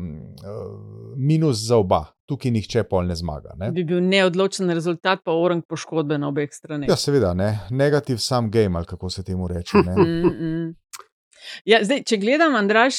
minus 1.14 1.62
za 1.68 1.78
oba. 1.78 2.06
Tukaj 2.28 2.52
nihče 2.52 2.82
pol 2.84 3.06
ne 3.08 3.14
zmaga. 3.16 3.54
Ne? 3.56 3.70
Bi 3.72 3.86
bil 3.88 4.02
neodločen 4.04 4.68
rezultat, 4.76 5.22
pa 5.24 5.32
orang 5.32 5.62
poškodbe 5.64 6.18
na 6.20 6.28
obeh 6.28 6.50
straneh. 6.52 6.90
Ja, 6.90 6.96
seveda, 6.96 7.32
ne. 7.34 7.54
negativ 7.70 8.20
sam 8.20 8.50
game, 8.52 8.76
ali 8.76 8.86
kako 8.86 9.10
se 9.10 9.24
temu 9.24 9.48
reče. 9.48 9.78
mm 9.86 9.94
-mm. 9.96 10.74
Ja, 11.64 11.80
zdaj, 11.84 12.02
če 12.04 12.16
gledam, 12.16 12.54
Andraš, 12.54 12.94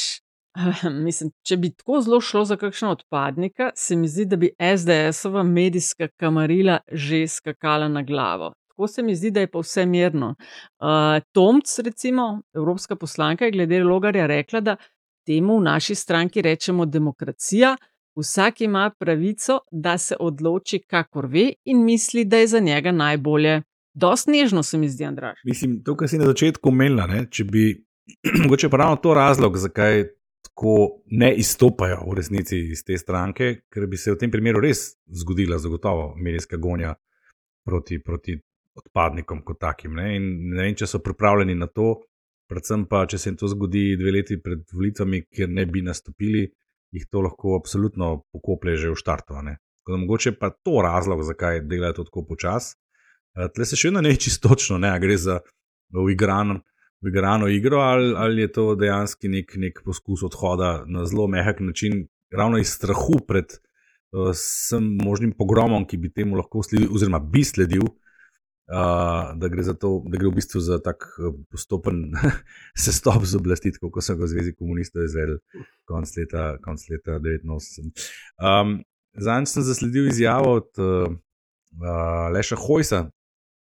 mislim, 1.07 1.31
če 1.45 1.57
bi 1.57 1.71
tako 1.75 2.01
zelo 2.01 2.21
šlo 2.21 2.45
za 2.45 2.57
kakšno 2.57 2.91
odpadnika, 2.91 3.71
se 3.75 3.95
mi 3.95 4.07
zdi, 4.07 4.25
da 4.25 4.35
bi 4.35 4.51
SDS-ova 4.59 5.43
medijska 5.43 6.07
kamarila 6.17 6.79
že 6.91 7.27
skakala 7.27 7.87
na 7.87 8.03
glavo. 8.03 8.53
Tako 8.69 8.87
se 8.87 9.03
mi 9.03 9.15
zdi, 9.15 9.31
da 9.31 9.39
je 9.39 9.51
pa 9.51 9.59
vse 9.59 9.85
mirno. 9.85 10.35
Uh, 10.79 11.19
Tomc, 11.31 11.79
recimo, 11.85 12.41
evropska 12.55 12.95
poslanka, 12.95 13.45
je 13.45 13.51
glede 13.51 13.83
logarja 13.83 14.25
rekla, 14.27 14.59
da 14.59 14.75
temu 15.25 15.59
v 15.59 15.63
naši 15.63 15.95
stranki 15.95 16.41
rečemo 16.41 16.85
demokracija. 16.85 17.75
Vsak 18.19 18.61
ima 18.61 18.91
pravico, 18.99 19.59
da 19.71 19.97
se 19.97 20.15
odloči, 20.19 20.79
kakor 20.79 21.25
ve, 21.25 21.53
in 21.65 21.83
misli, 21.85 22.25
da 22.25 22.37
je 22.37 22.47
za 22.47 22.59
njega 22.59 22.91
najbolje. 22.91 23.61
Dost 23.93 24.27
nežno 24.27 24.63
se 24.63 24.77
mi 24.77 24.89
zdi, 24.89 25.05
Andraš. 25.05 25.39
Mislim, 25.45 25.83
to, 25.83 25.95
kar 25.95 26.09
si 26.09 26.17
na 26.17 26.25
začetku 26.25 26.69
omenila, 26.69 27.07
če 27.31 27.43
bi, 27.43 27.65
mogoče 28.43 28.69
pa 28.69 28.77
ravno 28.77 28.99
to 29.03 29.13
razlog, 29.13 29.57
zakaj 29.57 30.03
tako 30.43 31.03
ne 31.05 31.33
izstopajo 31.35 32.03
v 32.09 32.15
resnici 32.15 32.59
iz 32.73 32.83
te 32.83 32.97
stranke, 32.97 33.61
ker 33.71 33.87
bi 33.87 33.97
se 33.97 34.11
v 34.11 34.19
tem 34.19 34.31
primeru 34.31 34.59
res 34.63 34.97
zgodila 35.21 35.57
zagotovo 35.59 36.13
medijska 36.17 36.57
gonja 36.57 36.93
proti, 37.65 37.99
proti 38.03 38.35
odpadnikom 38.75 39.43
kot 39.45 39.59
takim. 39.59 39.95
Ne? 39.95 40.15
In 40.17 40.29
ne 40.53 40.63
vem, 40.63 40.75
če 40.75 40.87
so 40.87 41.01
pripravljeni 41.03 41.55
na 41.55 41.67
to, 41.67 41.95
predvsem 42.49 42.85
pa, 42.89 43.05
če 43.07 43.17
se 43.17 43.29
jim 43.29 43.37
to 43.39 43.47
zgodi 43.51 43.93
dve 43.99 44.15
leti 44.15 44.39
pred 44.41 44.63
volitvami, 44.73 45.23
kjer 45.31 45.51
ne 45.53 45.65
bi 45.69 45.83
nastopili, 45.85 46.47
jih 46.91 47.05
to 47.11 47.21
lahko 47.21 47.55
absolutno 47.59 48.23
pokoplje 48.33 48.75
že 48.85 48.91
v 48.93 48.99
štartu. 48.99 49.37
Mogoče 49.89 50.35
pa 50.37 50.49
to 50.49 50.81
razlog, 50.85 51.23
zakaj 51.23 51.63
delajo 51.65 52.01
to 52.01 52.03
tako 52.09 52.25
počasi. 52.29 52.75
Tle 53.55 53.65
se 53.65 53.77
še 53.77 53.89
vedno 53.89 54.01
ne 54.05 54.15
čisto 54.15 54.49
točno, 54.49 54.77
ne 54.77 54.91
gre 54.99 55.17
za 55.17 55.39
uigrano, 55.93 56.59
uigrano 57.05 57.47
igro, 57.47 57.79
ali, 57.85 58.13
ali 58.17 58.41
je 58.41 58.51
to 58.51 58.75
dejansko 58.75 59.31
nek, 59.31 59.55
nek 59.57 59.81
poskus 59.85 60.25
odhoda 60.27 60.83
na 60.85 61.05
zelo 61.09 61.27
mehak 61.27 61.61
način, 61.63 62.07
ravno 62.33 62.59
iz 62.59 62.73
strahu 62.75 63.21
pred 63.27 63.55
vsem 64.13 64.85
uh, 64.97 65.05
možnim 65.05 65.31
pogromom, 65.37 65.85
ki 65.87 65.97
bi 65.97 66.11
temu 66.13 66.37
lahko 66.37 66.61
sledil, 66.65 66.89
oziroma 66.93 67.21
bi 67.21 67.45
sledil, 67.45 67.85
Uh, 67.85 68.08
da, 68.69 69.47
gre 69.49 69.63
to, 69.73 70.03
da 70.05 70.17
gre 70.17 70.29
v 70.29 70.35
bistvu 70.37 70.61
za 70.61 70.77
tak 70.83 71.05
uh, 71.17 71.33
postopen 71.49 72.11
sestop 72.85 73.25
z 73.25 73.39
oblasti, 73.39 73.71
kot 73.81 74.03
so 74.05 74.15
ga 74.15 74.27
v 74.27 74.31
Zvezi 74.33 74.53
komunistov 74.53 75.07
izvedli 75.07 75.39
konc 75.89 76.11
leta, 76.17 76.57
konc 76.61 76.85
leta 76.91 77.17
1989. 77.17 77.89
Um, 78.37 78.79
Zanj 79.17 79.49
sem 79.49 79.63
zasledil 79.65 80.07
izjavo 80.07 80.51
od 80.61 80.69
uh, 80.77 81.09
uh, 81.09 82.33
Leša 82.33 82.55
Hojsa, 82.55 83.09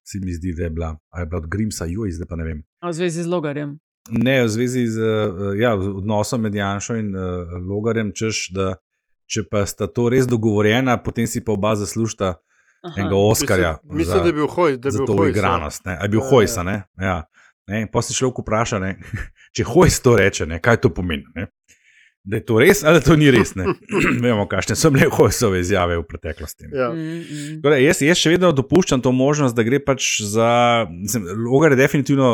se 0.07 0.18
mi 0.22 0.34
zdi, 0.34 0.54
da 0.59 0.66
je 0.66 0.70
bila, 0.70 0.96
je 1.18 1.26
bila 1.26 1.38
od 1.38 1.46
Grimsa, 1.46 1.86
Juj, 1.86 2.11
zdaj 2.11 2.28
pa 2.28 2.36
ne 2.36 2.44
vem. 2.44 2.64
V 2.82 2.92
zvezi 2.92 3.22
z 3.22 3.30
Logarjem. 3.30 3.78
Ne, 4.11 4.42
v 4.44 4.48
zvezi 4.48 4.86
z 4.86 4.98
uh, 5.02 5.54
ja, 5.59 5.74
odnosom 5.74 6.42
med 6.42 6.54
Janšo 6.54 6.98
in 6.98 7.14
uh, 7.14 7.54
Logarjem, 7.62 8.11
češ, 8.14 8.50
da 8.54 8.74
če 9.26 9.46
pa 9.50 9.64
sta 9.66 9.86
to 9.86 10.09
res 10.11 10.26
dogovorjena, 10.30 10.98
potem 11.02 11.26
si 11.26 11.42
pa 11.42 11.54
oba 11.54 11.74
zaslužita 11.78 12.36
enega 12.96 13.16
Oskarja. 13.16 13.78
Mislim, 13.82 13.98
mislim, 13.98 14.22
da 14.22 14.26
je 14.26 14.32
bil 14.32 14.46
hoj, 14.46 14.76
da 14.76 14.88
je 14.88 14.92
bil 14.92 15.16
hoj. 15.16 15.30
igranost. 15.30 15.84
Ne? 15.84 15.96
A 16.00 16.02
je 16.02 16.08
bil 16.08 16.20
ja, 16.20 16.28
hojsa, 16.30 16.62
ne? 16.62 16.82
Ja. 17.00 17.18
Ne? 17.66 17.86
Pa 17.92 18.02
si 18.02 18.14
človek 18.14 18.42
vpraša, 18.44 18.78
ne? 18.82 18.96
če 19.56 19.66
hojs 19.66 20.00
to 20.04 20.16
reče, 20.16 20.46
ne? 20.46 20.60
kaj 20.62 20.82
to 20.84 20.92
pomeni. 20.94 21.26
Ne? 21.34 21.48
Da 22.26 22.40
je 22.40 22.42
to 22.42 22.58
res 22.58 22.82
ali 22.82 22.98
da 22.98 23.04
to 23.06 23.14
ni 23.18 23.30
res. 23.30 23.54
Ne? 23.58 23.70
Vemo, 24.24 24.48
kakšne 24.50 24.74
so 24.78 24.90
bile 24.94 25.06
hojsove 25.14 25.60
izjave 25.62 25.98
v 26.00 26.06
preteklosti. 26.08 26.70
Ja. 26.74 26.90
Mm, 26.90 27.60
Torej, 27.62 27.84
jaz, 27.86 28.02
jaz 28.02 28.18
še 28.18 28.34
vedno 28.34 28.50
dopuščam 28.54 29.02
to 29.02 29.12
možnost, 29.14 29.54
da 29.54 29.66
gre 29.66 29.78
pač 29.82 30.16
za. 30.26 30.50
Mislim, 30.90 31.28
Logar 31.46 31.74
je 31.74 31.80
definitivno 31.80 32.30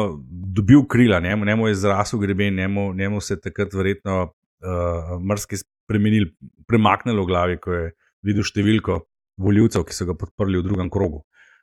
dobil 0.57 0.86
krila, 0.88 1.20
njemu, 1.20 1.49
njemu 1.49 1.68
je 1.68 1.80
zrasel 1.84 2.20
greben, 2.24 2.57
njemu, 2.57 2.93
njemu 2.97 3.20
se 3.20 3.36
je 3.36 3.43
takrat 3.45 3.76
verjetno 3.76 4.16
uh, 4.24 5.14
mrski 5.20 5.61
spremenil, 5.61 6.30
premaknilo 6.68 7.24
v 7.24 7.28
glavi, 7.28 7.61
ko 7.61 7.76
je 7.76 7.93
videl 8.24 8.49
številko 8.49 9.03
voljivcev, 9.41 9.85
ki 9.89 9.95
so 9.97 10.07
ga 10.09 10.16
podprli 10.18 10.61
v 10.61 10.66
drugem 10.66 10.91
krogu. 10.91 11.22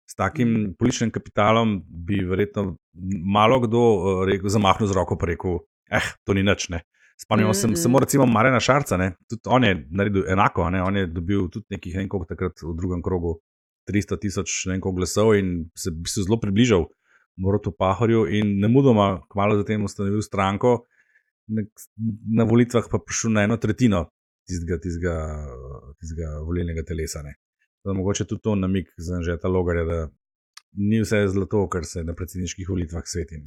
S 0.09 0.15
takim 0.17 0.73
političnim 0.79 1.11
kapitalom 1.13 1.79
bi 1.85 2.23
verjetno 2.25 2.77
malo 3.25 3.59
kdo 3.61 3.81
uh, 3.81 4.21
rekel, 4.25 4.49
zamahnil 4.49 4.89
z 4.89 4.97
roko 4.97 5.17
in 5.21 5.27
rekel: 5.33 5.59
Eh, 5.91 6.05
to 6.25 6.33
ni 6.33 6.43
nič. 6.43 6.69
Ne. 6.69 6.81
Spomnimo 7.19 7.53
se, 7.53 7.67
Mm, 7.67 7.71
mm. 7.71 7.75
samo 7.75 7.99
recimo 7.99 8.25
Marena 8.25 8.59
Šarca, 8.59 8.97
ne. 8.97 9.15
tudi 9.29 9.41
on 9.45 9.63
je 9.63 9.87
naredil 9.91 10.23
enako, 10.31 10.69
ne. 10.69 10.81
on 10.81 10.97
je 10.97 11.07
dobil 11.07 11.49
tudi 11.49 11.65
nekih 11.69 11.95
koliko 12.09 12.25
takrat 12.25 12.61
v 12.61 12.75
drugem 12.77 13.01
krogu 13.01 13.41
300 13.91 14.19
tisoč 14.19 14.63
koliko 14.67 14.91
glasov 14.91 15.35
in 15.35 15.69
se, 15.75 15.91
se 16.07 16.23
zelo 16.23 16.39
približal 16.39 16.85
Morotu 17.37 17.71
Pahorju 17.71 18.27
in 18.27 18.59
ne 18.59 18.67
mudoma, 18.67 19.21
kmalo 19.29 19.57
zatem 19.57 19.83
ustanovil 19.83 20.21
stranko, 20.21 20.85
na, 21.47 21.63
na 22.35 22.43
volitvah 22.43 22.87
pa 22.91 22.99
prišel 22.99 23.31
na 23.31 23.43
eno 23.43 23.57
tretjino 23.57 24.05
tistega, 24.47 24.79
tistega, 24.81 25.15
tistega 25.99 26.39
volilnega 26.45 26.83
telesa. 26.87 27.23
Ne. 27.25 27.35
Da 27.85 27.93
mogoče 27.93 28.25
tudi 28.25 28.41
to 28.41 28.55
namik 28.55 28.89
za 28.97 29.21
Žeta 29.23 29.47
Logarja, 29.47 29.83
da 29.83 29.99
ni 30.77 31.01
vse 31.01 31.27
zlato, 31.27 31.63
kar 31.69 31.85
se 31.85 32.03
na 32.03 32.13
predsedniških 32.13 32.69
volitvah 32.69 33.03
sveti. 33.05 33.41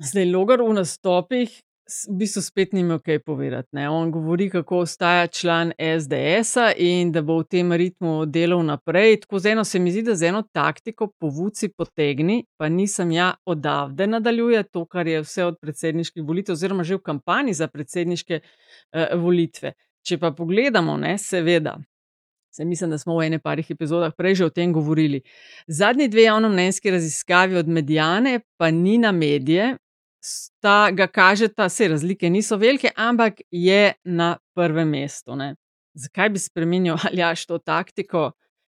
Zdaj, 0.00 0.30
Logar 0.32 0.62
v 0.64 0.72
nastopih 0.80 1.60
v 1.86 2.16
bistvu 2.18 2.42
spet 2.42 2.72
nima 2.72 2.98
kaj 2.98 3.18
povedati. 3.18 3.68
Ne? 3.72 3.88
On 3.90 4.10
govori, 4.10 4.50
kako 4.50 4.78
ostaja 4.78 5.26
član 5.26 5.72
SDS-a 5.78 6.72
in 6.76 7.12
da 7.12 7.22
bo 7.22 7.38
v 7.38 7.46
tem 7.50 7.72
ritmu 7.72 8.26
delal 8.26 8.64
naprej. 8.66 9.20
Tako 9.22 9.38
z 9.38 9.52
eno 9.54 9.64
se 9.64 9.78
mi 9.78 9.92
zdi, 9.92 10.02
da 10.02 10.14
z 10.14 10.30
eno 10.30 10.42
taktiko 10.42 11.08
povuci 11.20 11.68
potegni, 11.68 12.44
pa 12.56 12.68
nisem 12.68 13.10
ja 13.10 13.34
odavde 13.44 14.06
nadaljuje 14.06 14.62
to, 14.62 14.84
kar 14.86 15.06
je 15.06 15.22
vse 15.22 15.44
od 15.44 15.60
predsedniških 15.60 16.24
volitev, 16.24 16.52
oziroma 16.52 16.84
že 16.84 16.98
v 16.98 17.02
kampanji 17.02 17.54
za 17.54 17.68
predsedniške 17.68 18.40
uh, 18.40 19.20
volitve. 19.22 19.76
Če 20.06 20.18
pa 20.18 20.30
pogledamo, 20.30 20.96
ne, 20.96 21.18
seveda. 21.18 21.76
Se 22.56 22.64
mislim, 22.64 22.90
da 22.90 22.98
smo 22.98 23.18
v 23.18 23.26
ene 23.26 23.38
parih 23.38 23.70
epizodah 23.70 24.14
prej 24.16 24.34
že 24.34 24.44
o 24.46 24.50
tem 24.50 24.72
govorili. 24.72 25.20
Zadnji 25.66 26.08
dve 26.08 26.22
javnomnenjski 26.22 26.90
raziskavi 26.90 27.56
od 27.56 27.68
Medijane, 27.68 28.40
pa 28.56 28.70
ni 28.70 28.98
na 28.98 29.12
medije, 29.12 29.76
sta 30.24 30.90
ga 30.90 31.06
kažeta, 31.06 31.68
se 31.68 31.88
razlike 31.88 32.30
niso 32.30 32.56
velike, 32.56 32.90
ampak 32.96 33.40
je 33.50 33.92
na 34.04 34.36
prvem 34.54 34.88
mestu. 34.88 35.36
Ne. 35.36 35.54
Zakaj 35.94 36.28
bi 36.28 36.38
spremenil 36.38 36.96
Aljaš 37.10 37.46
to 37.46 37.58
taktiko? 37.58 38.30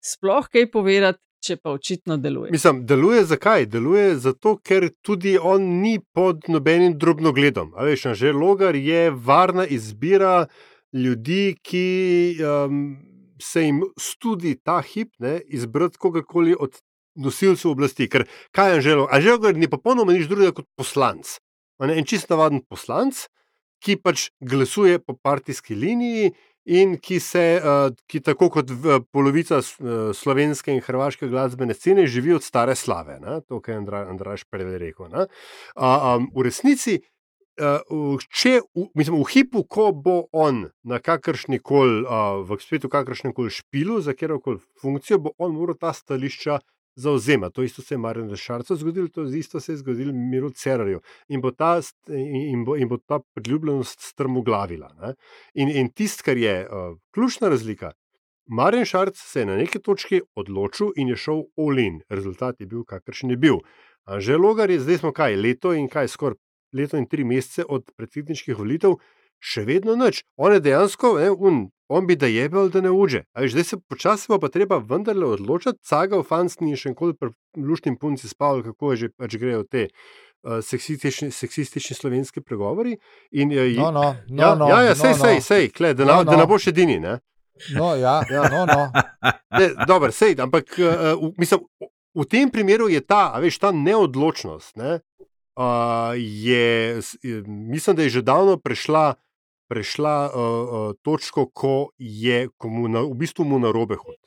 Sploh 0.06 0.48
kaj 0.48 0.72
povedati, 0.72 1.20
če 1.42 1.58
pa 1.58 1.74
očitno 1.74 2.18
deluje. 2.18 2.52
Mislim, 2.54 2.86
deluje 2.86 3.26
zakaj? 3.26 3.66
Deluje 3.66 4.16
zato, 4.22 4.60
ker 4.62 4.92
tudi 5.02 5.40
on 5.42 5.66
ni 5.82 5.98
pod 6.14 6.46
nobenim 6.54 6.98
drobnogledom. 7.02 7.74
Veš, 7.82 8.12
že 8.14 8.34
logar 8.34 8.78
je 8.78 9.10
varna 9.10 9.66
izbira 9.66 10.46
ljudi, 10.94 11.56
ki 11.64 11.88
um, 12.46 13.11
se 13.42 13.66
jim 13.66 13.84
studi 14.00 14.56
ta 14.56 14.80
hip 14.86 15.14
ne, 15.20 15.40
izbrati 15.50 15.98
kogarkoli 15.98 16.56
od 16.60 16.78
nosilcev 17.16 17.74
oblasti. 17.74 18.08
Ker 18.10 18.28
kaj 18.56 18.70
je 18.70 18.80
Anželo? 18.80 19.08
Anželo 19.12 19.52
ni 19.52 19.70
popolnoma 19.70 20.14
nič 20.16 20.30
drugega 20.32 20.56
kot 20.62 20.70
poslanc. 20.80 21.40
A 21.82 21.90
Ne, 21.90 21.98
en 21.98 22.06
čist 22.06 22.30
navaden 22.30 22.62
poslanc, 22.70 23.26
ki 23.82 23.98
pač 23.98 24.30
glasuje 24.38 25.00
po 25.02 25.16
partijski 25.18 25.74
liniji 25.74 26.30
in 26.70 26.94
ki 27.02 27.18
se, 27.20 27.46
uh, 27.58 27.90
ki 28.06 28.22
tako 28.22 28.52
kot 28.54 28.70
polovica 29.10 29.58
eh, 29.58 30.12
slovenske 30.14 30.70
in 30.70 30.84
hrvaške 30.86 31.26
glasbene 31.32 31.74
scene 31.74 32.06
živi 32.06 32.36
od 32.38 32.46
stare 32.46 32.76
slave. 32.78 33.18
Ne? 33.24 33.40
To, 33.50 33.58
kar 33.66 33.82
je 33.82 34.04
Andraš 34.04 34.46
prej 34.46 34.78
rekel. 34.78 35.10
A, 35.10 35.26
um, 36.16 36.30
v 36.36 36.46
resnici, 36.46 37.00
uh, 37.60 38.26
če 38.32 38.60
v, 38.76 38.88
mislim, 38.98 39.18
v 39.20 39.28
hipu, 39.32 39.64
ko 39.68 39.92
bo 39.92 40.26
on 40.32 40.68
na 40.88 41.00
kakršni 41.04 41.60
koli, 41.60 42.04
uh, 42.06 42.42
v 42.48 42.60
svetu 42.62 42.90
kakršnem 42.92 43.34
koli 43.36 43.54
špilu, 43.54 44.02
za 44.02 44.16
katero 44.16 44.40
koli 44.40 44.62
funkcijo, 44.82 45.20
bo 45.28 45.34
on 45.38 45.56
moral 45.56 45.78
ta 45.80 45.94
stališča 45.94 46.60
zauzemati. 46.96 47.56
To 47.56 47.64
isto 47.64 47.82
se 47.82 47.96
je 47.96 48.00
Marjanu 48.00 48.36
Šarcu 48.36 48.76
zgodilo, 48.76 49.08
to 49.08 49.24
isto 49.24 49.60
se 49.60 49.74
je 49.74 49.78
zgodilo 49.78 50.14
Miru 50.14 50.50
Cerarju. 50.50 51.02
In 51.30 51.42
bo 51.42 51.52
ta, 51.52 51.80
in, 52.08 52.42
in 52.52 52.66
bo, 52.66 52.76
in 52.76 52.90
bo 52.92 52.98
ta 52.98 53.20
priljubljenost 53.34 54.02
strmoglavila. 54.12 54.92
Ne? 55.02 55.16
In, 55.54 55.70
in 55.70 55.92
tisto, 55.92 56.24
kar 56.26 56.38
je 56.38 56.68
uh, 56.68 56.98
ključna 57.16 57.50
razlika, 57.50 57.92
Marjan 58.52 58.86
Šarc 58.86 59.16
se 59.16 59.40
je 59.40 59.46
na 59.46 59.56
neki 59.56 59.80
točki 59.80 60.22
odločil 60.36 60.92
in 60.96 61.08
je 61.08 61.16
šel 61.16 61.44
Olin. 61.56 62.02
Rezultat 62.10 62.60
je 62.60 62.68
bil, 62.68 62.84
kakršen 62.84 63.30
je 63.32 63.38
bil. 63.38 63.62
Že 64.18 64.38
logar 64.38 64.72
je 64.72 64.80
zdaj 64.80 64.98
smo 64.98 65.12
kaj, 65.14 65.36
leto 65.38 65.74
in 65.78 65.88
kaj, 65.88 66.10
skoraj 66.12 66.36
leto 66.74 66.98
in 66.98 67.08
tri 67.08 67.24
mesece 67.24 67.66
od 67.68 67.92
predsedniških 67.98 68.58
volitev, 68.58 68.98
še 69.42 69.66
vedno 69.66 69.96
nič. 69.98 70.24
On 70.38 70.54
je 70.54 70.62
dejansko, 70.62 71.16
ne, 71.20 71.32
un, 71.32 71.62
on 71.90 72.08
bi 72.08 72.16
da 72.16 72.30
jebel, 72.30 72.70
da 72.70 72.82
ne 72.82 72.92
uđe. 72.94 73.24
A 73.34 73.42
veš, 73.42 73.52
Zdaj 73.52 73.64
se 73.64 73.78
počasi 73.90 74.30
bo 74.30 74.40
pa 74.40 74.50
treba 74.50 74.78
vendarle 74.78 75.26
odločiti, 75.26 75.82
cagal 75.84 76.24
fanstni 76.24 76.70
in 76.72 76.78
še 76.78 76.94
enkoli 76.94 77.18
luštnim 77.58 77.98
punci 77.98 78.30
spal, 78.30 78.62
kako 78.64 78.94
je 78.94 78.98
že 78.98 79.10
pač 79.18 79.38
grejo 79.42 79.64
te. 79.64 79.88
Uh, 80.42 80.58
seksistični, 80.66 81.30
seksistični 81.30 81.94
slovenski 81.96 82.42
pregovori. 82.42 82.96
In, 83.38 83.52
uh, 83.54 83.68
No, 83.78 83.92
no, 83.92 84.06
no, 84.30 84.42
ja, 84.42 84.56
no, 84.56 84.70
ja, 84.70 84.80
ja, 84.88 84.94
no, 84.96 84.96
sej, 84.96 85.14
no. 85.14 85.26
sej, 85.26 85.42
sej, 85.42 85.68
kle, 85.70 85.94
da, 85.94 86.06
No, 86.06 86.16
no, 86.16 86.24
no. 86.24 86.32
da 86.32 86.38
ne 86.38 86.48
boš 86.50 86.68
edini. 86.72 87.00
Ne? 87.00 87.20
No, 87.78 87.94
ja, 87.96 88.24
Ja. 88.30 88.48
no, 88.50 88.66
no. 88.66 88.90
Ne, 89.60 89.68
dober, 89.86 90.10
sej, 90.10 90.34
ampak 90.42 90.74
uh, 90.82 91.14
v, 91.20 91.34
mislim, 91.38 91.62
v 92.18 92.26
tem 92.26 92.50
primeru 92.50 92.90
je 92.90 93.04
ta, 93.06 93.38
veš, 93.38 93.60
ta 93.62 93.70
neodločnost. 93.70 94.76
Ne, 94.82 95.00
uh, 95.58 96.14
je, 96.18 97.00
mislim, 97.48 97.96
da 97.96 98.04
je 98.04 98.10
že 98.10 98.22
davno 98.22 98.58
prešla, 98.58 99.16
prešla 99.70 100.16
uh, 100.30 100.40
uh, 100.40 100.96
točko, 101.02 101.46
ko 101.54 101.90
je 101.98 102.48
komu 102.58 102.88
na, 102.88 103.02
v 103.02 103.14
bistvu 103.14 103.46
mu 103.46 103.60
na 103.60 103.72
robe 103.72 103.96
hod. 103.96 104.18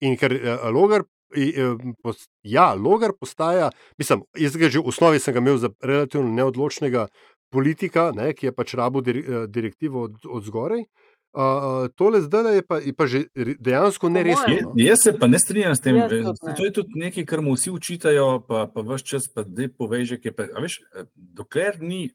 In 0.00 0.16
ker 0.16 0.32
uh, 0.32 0.68
logar. 0.72 1.04
i, 1.36 1.54
eh, 1.56 1.76
pos- 2.02 2.26
Ja, 2.42 2.74
logar 2.74 3.12
postaja, 3.20 3.70
mislim, 3.98 4.22
jaz 4.34 4.56
ga 4.56 4.68
že 4.68 4.80
v 4.80 4.88
osnovi 4.90 5.20
sem 5.22 5.34
ga 5.34 5.38
imel 5.38 5.58
za 5.62 5.70
relativno 5.82 6.26
neodločnega 6.26 7.06
politika, 7.54 8.10
ne, 8.14 8.32
ki 8.34 8.46
je 8.46 8.52
pač 8.52 8.74
rabo 8.74 9.00
direktivo 9.46 10.02
od, 10.08 10.16
od 10.26 10.42
zgoraj. 10.44 10.82
Uh, 11.32 11.88
tole 11.94 12.20
zdaj 12.20 12.56
je 12.56 12.62
pa, 12.66 12.78
je 12.82 12.92
pa 12.92 13.06
že 13.06 13.24
dejansko 13.58 14.08
neresno. 14.10 14.50
Je, 14.50 14.62
no. 14.62 14.72
jaz 14.74 14.98
se 15.04 15.12
pa 15.18 15.28
ne 15.30 15.38
strinjam 15.38 15.76
s 15.76 15.80
tem. 15.80 15.94
Ne. 15.94 16.08
To 16.58 16.64
je 16.64 16.72
tudi 16.74 16.98
nekaj, 16.98 17.24
kar 17.24 17.42
mu 17.42 17.54
vsi 17.54 17.70
učitajo, 17.70 18.40
pa, 18.48 18.64
pa 18.74 18.82
vse 18.82 19.06
čas 19.06 19.28
pa 19.30 19.44
ki 19.46 19.70
je. 20.24 20.32
Pa, 20.34 20.48
a 20.50 20.62
veš, 20.62 20.80
eh, 20.90 21.06
dokler 21.14 21.78
ni 21.80 22.08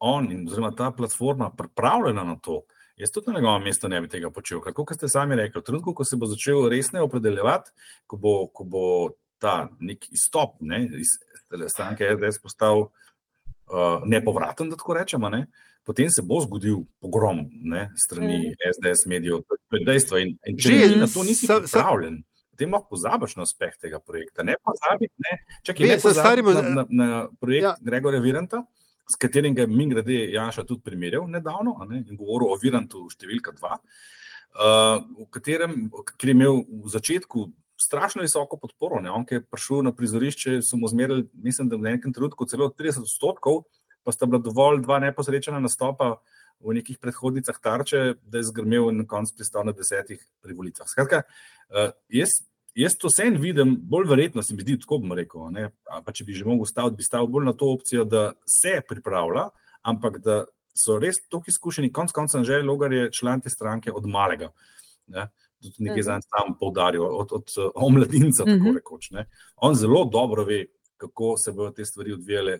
on 0.00 0.26
in 0.32 0.42
oziroma 0.48 0.72
ta 0.74 0.90
platforma 0.90 1.50
pripravljena 1.50 2.24
na 2.24 2.34
to, 2.42 2.64
jaz 2.96 3.10
tudi 3.14 3.30
na 3.30 3.38
njegovem 3.38 3.62
mestu 3.62 3.88
ne 3.88 4.00
bi 4.00 4.08
tega 4.08 4.30
počel. 4.30 4.60
Ker, 4.60 4.74
kot 4.74 4.96
ste 4.96 5.08
sami 5.08 5.38
rekli, 5.38 5.60
v 5.60 5.64
trenutku, 5.64 5.94
ko 5.94 6.04
se 6.04 6.16
bo 6.16 6.26
začel 6.26 6.66
resneje 6.68 7.06
opredeljevati, 7.06 7.70
ko 8.06 8.16
bo, 8.16 8.34
ko 8.50 8.64
bo 8.64 8.84
ta 9.38 9.68
nek 9.78 10.10
izstop 10.10 10.58
ne, 10.60 10.82
iz 10.98 11.14
stranke 11.70 12.10
SDS 12.10 12.42
postal 12.42 12.88
uh, 12.88 14.02
nepovraten, 14.02 14.70
da 14.70 14.76
tako 14.76 14.98
rečemo. 14.98 15.30
Ne, 15.30 15.46
Potem 15.88 16.10
se 16.10 16.20
bo 16.20 16.36
zgodil 16.38 16.82
pogrom 17.00 17.38
ne, 17.64 17.86
strani 17.96 18.52
SDS 18.68 19.06
medijev, 19.06 19.40
to 19.40 19.72
je 19.72 19.84
dejstvo. 19.86 20.18
In, 20.18 20.34
in 20.44 20.58
če 20.58 20.68
Že 20.84 20.96
na 20.96 21.06
to 21.08 21.24
nisi 21.24 21.46
sa- 21.46 21.56
pripravljen, 21.58 22.18
potem 22.50 22.68
lahko 22.70 22.88
pozabiš 22.90 23.36
na 23.36 23.42
uspeh 23.42 23.72
tega 23.80 23.96
projekta. 23.98 24.44
Ne 24.44 24.58
pozabi, 24.60 25.08
ne, 25.18 25.32
čakaj, 25.62 25.80
Ve, 25.80 25.88
ne 25.88 25.96
sa 25.96 26.08
pozabi 26.08 26.26
starimo- 26.26 26.52
na, 26.52 26.62
na, 26.68 26.84
na 26.84 27.08
projekt 27.40 27.64
Ja. 27.64 27.70
ja. 27.70 27.76
Gregorja 27.80 28.20
Viranta, 28.20 28.60
s 29.08 29.16
katerim 29.16 29.54
ga 29.54 29.64
je 29.64 29.72
min 29.72 29.88
grede 29.88 30.18
Janša 30.28 30.64
tudi 30.64 30.84
primerjal 30.84 31.24
nedavno 31.26 31.78
a 31.80 31.86
ne, 31.86 32.04
in 32.04 32.16
govoril 32.16 32.52
o 32.52 32.58
Virantu 32.58 33.08
številka 33.08 33.56
dva, 33.56 33.78
uh, 33.80 35.00
v 35.16 35.26
katerem, 35.30 35.88
ki 36.18 36.26
je 36.26 36.30
imel 36.30 36.60
v 36.68 36.92
začetku 36.92 37.48
strašno 37.78 38.20
visoko 38.22 38.58
podporo. 38.58 39.00
Ne? 39.00 39.08
On, 39.08 39.24
ki 39.24 39.34
je 39.34 39.44
prišel 39.46 39.82
na 39.82 39.92
prizorišče, 39.92 40.58
so 40.60 40.76
mu 40.76 40.88
zmerili, 40.88 41.24
mislim, 41.32 41.68
da 41.68 41.76
v 41.76 41.88
nekem 41.88 42.12
trenutku 42.12 42.44
celo 42.44 42.68
30 42.68 43.06
odstotkov, 43.06 43.62
pa 44.08 44.12
sta 44.16 44.24
bila 44.24 44.40
dovolj 44.40 44.80
dva 44.86 44.96
neposrečena 45.04 45.60
nastopa 45.60 46.14
v 46.64 46.78
nekih 46.80 46.96
predhodnicah 46.96 47.58
tarče, 47.60 48.14
da 48.24 48.40
je 48.40 48.46
zgrmel 48.48 48.88
in 48.88 49.02
na 49.02 49.06
koncu 49.06 49.34
pristal 49.36 49.66
na 49.68 49.74
desetih 49.76 50.22
pri 50.40 50.54
volitvah. 50.56 50.88
Skratka, 50.88 51.20
uh, 51.68 51.90
jaz, 52.08 52.38
jaz 52.72 52.96
to 52.96 53.10
vsem 53.12 53.36
vidim, 53.36 53.74
bolj 53.76 54.08
verjetno 54.08 54.40
se 54.42 54.56
mi 54.56 54.64
zdi, 54.64 54.78
tako 54.80 55.02
bom 55.02 55.12
rekel. 55.12 55.50
Ne? 55.52 55.68
Pa 55.84 56.14
če 56.14 56.24
bi 56.24 56.32
že 56.32 56.48
mogel 56.48 56.64
staviti, 56.66 56.96
bi 57.02 57.04
stavil 57.04 57.28
bolj 57.34 57.50
na 57.50 57.52
to 57.52 57.68
opcijo, 57.74 58.06
da 58.08 58.30
se 58.48 58.78
pripravlja, 58.88 59.50
ampak 59.92 60.16
da 60.24 60.38
so 60.72 60.96
res 61.02 61.20
tako 61.28 61.52
izkušeni. 61.52 61.92
Konec 61.92 62.16
koncev, 62.16 62.46
že 62.48 62.62
Logar 62.64 62.96
je 62.96 63.10
član 63.12 63.44
te 63.44 63.52
stranke 63.52 63.92
od 63.92 64.08
malega. 64.08 64.48
Ne? 65.12 65.28
Tudi 65.60 65.84
nekaj 65.90 66.06
za 66.06 66.16
sam 66.24 66.56
poudaril, 66.56 67.04
od, 67.04 67.36
od, 67.36 67.44
od 67.44 67.70
omladinca, 67.74 68.48
tako 68.48 68.72
Mhm. 68.72 68.80
rekoč. 68.80 69.10
Ne? 69.10 69.28
On 69.60 69.76
zelo 69.76 70.04
dobro 70.08 70.48
ve, 70.48 70.64
kako 70.96 71.36
se 71.36 71.52
bodo 71.52 71.70
te 71.76 71.84
stvari 71.84 72.16
odvijale, 72.16 72.58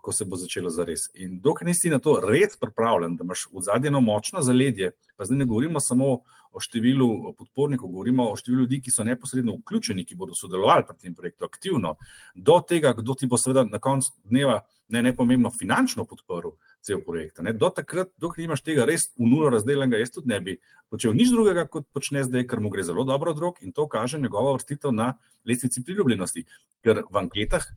kako 0.00 0.12
se 0.12 0.24
bo 0.24 0.36
začelo 0.36 0.70
za 0.70 0.84
res. 0.84 1.10
In 1.14 1.40
dokler 1.44 1.68
nisi 1.68 1.90
na 1.92 1.98
to 2.00 2.16
res 2.24 2.56
pripravljen, 2.56 3.16
da 3.16 3.24
imaš 3.24 3.46
v 3.52 3.62
zadnje 3.62 3.92
eno 3.92 4.00
močno 4.00 4.40
zaledje, 4.42 4.94
pa 5.16 5.28
zdaj 5.28 5.42
ne 5.42 5.44
govorimo 5.44 5.80
samo 5.80 6.22
o 6.50 6.60
številu 6.60 7.34
podpornikov, 7.38 7.92
govorimo 7.92 8.30
o 8.32 8.36
številu 8.36 8.64
ljudi, 8.64 8.80
ki 8.80 8.90
so 8.90 9.04
neposredno 9.04 9.58
vključeni, 9.60 10.06
ki 10.08 10.16
bodo 10.16 10.34
sodelovali 10.34 10.86
pri 10.88 10.96
tem 10.96 11.14
projektu 11.14 11.44
aktivno, 11.44 11.94
do 12.34 12.56
tega, 12.66 12.94
kdo 12.96 13.14
ti 13.14 13.28
bo 13.28 13.38
seveda 13.38 13.66
na 13.68 13.78
koncu 13.78 14.16
dneva 14.24 14.62
ne, 14.88 15.02
ne 15.04 15.12
pomembno 15.16 15.52
finančno 15.54 16.06
podporil 16.08 16.56
cel 16.82 17.04
projekt. 17.04 17.38
Do 17.60 17.70
takrat, 17.70 18.10
dokler 18.18 18.48
imaš 18.48 18.64
tega 18.66 18.88
res 18.88 19.10
v 19.18 19.28
nulo 19.28 19.52
razdeljenega, 19.52 20.00
jaz 20.00 20.16
tudi 20.16 20.32
ne 20.32 20.40
bi 20.40 20.56
počel 20.90 21.14
nič 21.14 21.30
drugega, 21.30 21.68
kot 21.70 21.86
počne 21.92 22.24
zdaj, 22.26 22.48
ker 22.48 22.64
mu 22.64 22.72
gre 22.72 22.82
zelo 22.88 23.04
dobro 23.04 23.36
od 23.36 23.38
rok 23.38 23.60
in 23.62 23.76
to 23.76 23.86
kaže 23.86 24.18
njegova 24.18 24.56
vrstitev 24.56 24.96
na 24.96 25.12
lestvici 25.46 25.84
priljubljenosti. 25.84 26.48
Ker 26.82 27.04
v 27.04 27.22
anketah 27.22 27.68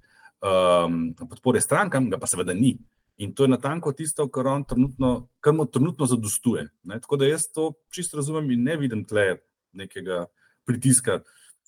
um, 0.44 0.98
podpore 1.16 1.62
strankam 1.62 2.10
ga 2.10 2.18
pa 2.18 2.28
seveda 2.28 2.54
ni. 2.54 2.76
In 3.18 3.34
to 3.34 3.44
je 3.44 3.50
natanko 3.50 3.94
tisto, 3.94 4.26
kar, 4.28 4.48
on 4.48 4.64
trenutno, 4.64 5.10
kar 5.40 5.54
mu 5.54 5.66
trenutno 5.66 6.06
zadostuje. 6.06 6.68
Ne. 6.84 7.00
Tako 7.00 7.18
da 7.18 7.28
jaz 7.28 7.46
to 7.48 7.74
čisto 7.90 8.18
razumem 8.18 8.52
in 8.52 8.64
ne 8.64 8.78
vidim 8.78 9.06
tle 9.06 9.38
nekega 9.74 10.26
pritiska, 10.66 11.20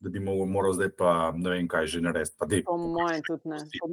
da 0.01 0.09
bi 0.09 0.19
mogel, 0.19 0.45
moral 0.47 0.73
zdaj 0.73 0.89
pa 0.89 1.11
ne 1.31 1.49
vem 1.51 1.67
kaj 1.67 1.87
že 1.87 2.01
narediti. 2.01 2.35
Pa 2.37 2.45
dej, 2.45 2.63
Po 2.63 2.77
mojem 2.77 3.21
tudi 3.23 3.41
ne. 3.45 3.61
Po 3.79 3.87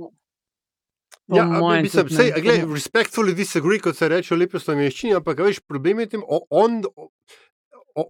po 1.23 1.37
Ja, 1.37 1.45
mojem 1.45 1.83
mislim, 1.83 2.03
tudi 2.03 2.17
sej, 2.17 2.31
ne. 2.31 2.41
gled, 2.41 2.65
respectfully 2.67 3.35
disagree, 3.35 3.79
kot 3.79 3.97
se 3.97 4.09
reče 4.09 4.35
v 4.35 4.39
lepi 4.39 4.59
slovenščini, 4.59 5.15
ampak 5.15 5.39
veš, 5.39 5.61
problem 5.61 6.01
je 6.01 6.07
tem, 6.09 6.23
o- 6.23 6.47
on, 6.51 6.83
o, 6.97 7.09
o, 7.95 8.05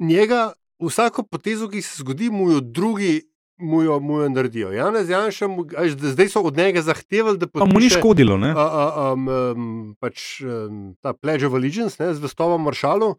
njega, 0.00 0.52
vsako 0.80 1.22
potezo, 1.22 1.68
ki 1.68 1.82
se 1.82 2.00
zgodi, 2.00 2.30
mu 2.30 2.50
jo 2.50 2.60
drugi 2.60 3.20
mu 3.62 3.82
jo, 3.82 4.00
mu 4.00 4.20
jo 4.20 4.28
naredijo. 4.28 4.72
Janez 4.72 5.10
Janša, 5.10 5.48
mu, 5.48 5.64
a 5.76 5.86
da 5.94 6.12
zdaj 6.12 6.28
so 6.28 6.42
od 6.42 6.56
njega 6.56 6.82
zahtevali, 6.82 7.38
da 7.38 7.46
Pa 7.46 7.58
mu 7.58 7.66
ni 7.66 7.72
podpiše, 7.72 7.98
škodilo, 7.98 8.36
ne? 8.38 8.50
A, 8.56 8.66
a, 8.82 9.12
um, 9.12 9.28
um, 9.28 9.96
pač, 10.00 10.40
um, 10.40 10.94
ta 11.00 11.12
Pledge 11.12 11.46
of 11.46 11.54
Allegiance, 11.54 12.02
ne, 12.02 12.14
zvestobo 12.14 12.58
maršalu, 12.58 13.14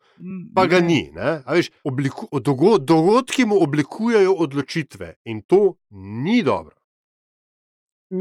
pa 0.56 0.66
ga 0.66 0.80
ni. 0.80 1.08
Ne, 1.16 1.40
a 1.46 1.58
veš, 1.58 1.72
obliku, 1.84 2.28
dogo, 2.40 2.78
dogodki 2.78 3.46
mu 3.46 3.64
oblikujejo 3.64 4.36
odločitve 4.46 5.16
in 5.26 5.42
to 5.42 5.76
ni 5.92 6.44
dobro. 6.44 6.76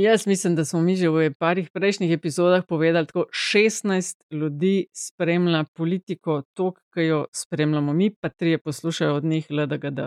Jaz 0.01 0.27
mislim, 0.27 0.55
da 0.57 0.65
smo 0.65 0.81
mi 0.81 0.97
že 0.97 1.09
v 1.09 1.35
parih 1.39 1.71
prejšnjih 1.71 2.13
epizodah 2.13 2.65
povedali, 2.69 3.07
da 3.15 3.25
16 3.29 4.17
ljudi 4.31 4.87
spremlja 4.93 5.65
politiko, 5.75 6.43
to, 6.55 6.73
ki 6.95 7.01
jo 7.01 7.27
spremljamo 7.33 7.93
mi, 7.93 8.11
pa 8.11 8.29
tri 8.29 8.59
poslušajo 8.59 9.15
od 9.15 9.25
njih 9.25 9.47
LDGD. 9.51 10.01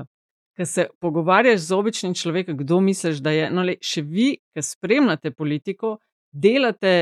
Ker 0.56 0.68
se 0.68 0.88
pogovarjaš 1.03 1.60
z 1.68 1.76
običnim 1.76 2.14
človekom, 2.16 2.58
kdo 2.58 2.80
misliš, 2.80 3.20
da 3.20 3.34
je. 3.36 3.49
No, 3.51 3.64
le, 3.68 3.76
še 3.84 4.06
vi, 4.08 4.30
ki 4.56 4.64
spremljate 4.64 5.34
politiko, 5.36 5.97
delate 6.32 6.93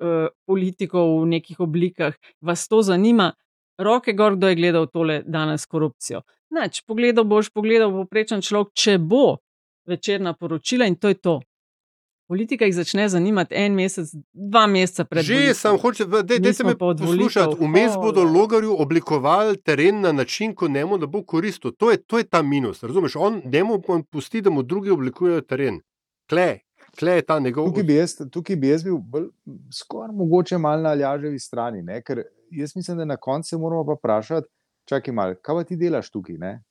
uh, 0.00 0.30
politiko 0.48 1.04
v 1.20 1.28
nekih 1.34 1.60
oblikah, 1.60 2.16
vas 2.40 2.64
to 2.68 2.80
zanima. 2.82 3.32
Roke 3.78 4.12
gor, 4.16 4.36
kdo 4.36 4.48
je 4.48 4.56
gledal 4.56 4.88
tole 4.88 5.22
danes 5.26 5.66
korupcijo. 5.66 6.22
Nač, 6.52 6.82
pogledal 6.88 7.24
boš, 7.28 7.50
pogledal 7.52 7.92
poprečen 7.92 8.44
človek, 8.44 8.72
če 8.76 8.98
bo 8.98 9.38
večerna 9.88 10.34
poročila 10.36 10.86
in 10.88 10.96
to 10.96 11.12
je 11.12 11.20
to. 11.20 11.40
Politika 12.28 12.64
jih 12.64 12.74
začne 12.74 13.08
zanimati 13.08 13.54
en 13.54 13.74
mesec, 13.74 14.08
dva 14.32 14.66
meseca 14.66 15.04
pred 15.04 15.24
Že 15.24 15.34
volitvami. 15.34 15.54
sem 15.54 15.78
hoče, 15.78 16.04
dajte 16.22 16.52
smo 16.52 16.68
me 16.68 16.78
poslušati. 16.78 17.56
Vmes 17.60 17.96
bodo 18.00 18.20
ja. 18.20 18.30
logarju 18.30 18.76
oblikovali 18.78 19.56
teren 19.56 20.00
na 20.00 20.12
način, 20.12 20.54
ko 20.54 20.68
njemu 20.68 20.98
ne 20.98 21.06
bo 21.06 21.22
koristil. 21.24 21.72
To 21.76 21.90
je, 21.90 21.96
to 21.96 22.18
je 22.18 22.24
ta 22.24 22.42
minus. 22.42 22.82
Razumeš? 22.82 23.16
On 23.16 23.42
njemu 23.44 23.82
pusti, 24.10 24.40
da 24.40 24.50
mu 24.50 24.62
drugi 24.62 24.90
oblikujejo 24.90 25.40
teren. 25.40 25.80
Kle, 26.28 26.58
kle 26.98 27.12
je 27.12 27.22
ta 27.22 27.38
njegov. 27.38 27.66
Tukaj 27.68 27.82
bi 27.82 27.94
jaz, 27.94 28.16
tukaj 28.32 28.56
bi 28.56 28.68
jaz 28.68 28.84
bil 28.84 28.96
bolj, 28.96 29.28
skoraj 29.74 30.14
mogoče 30.16 30.58
malo 30.58 30.82
na 30.82 30.88
Aljaževi 30.88 31.38
strani, 31.38 31.82
ne? 31.82 32.02
ker 32.02 32.22
jaz 32.50 32.76
mislim, 32.76 32.96
da 32.98 33.04
na 33.04 33.16
koncu 33.16 33.48
se 33.48 33.56
moramo 33.58 33.84
pa 33.86 33.92
vprašati, 33.92 34.48
čakaj 34.88 35.14
malo, 35.14 35.34
kaj 35.42 35.54
pa 35.54 35.64
ti 35.64 35.76
delaš 35.76 36.10
tukaj? 36.10 36.38
Ne? 36.38 36.62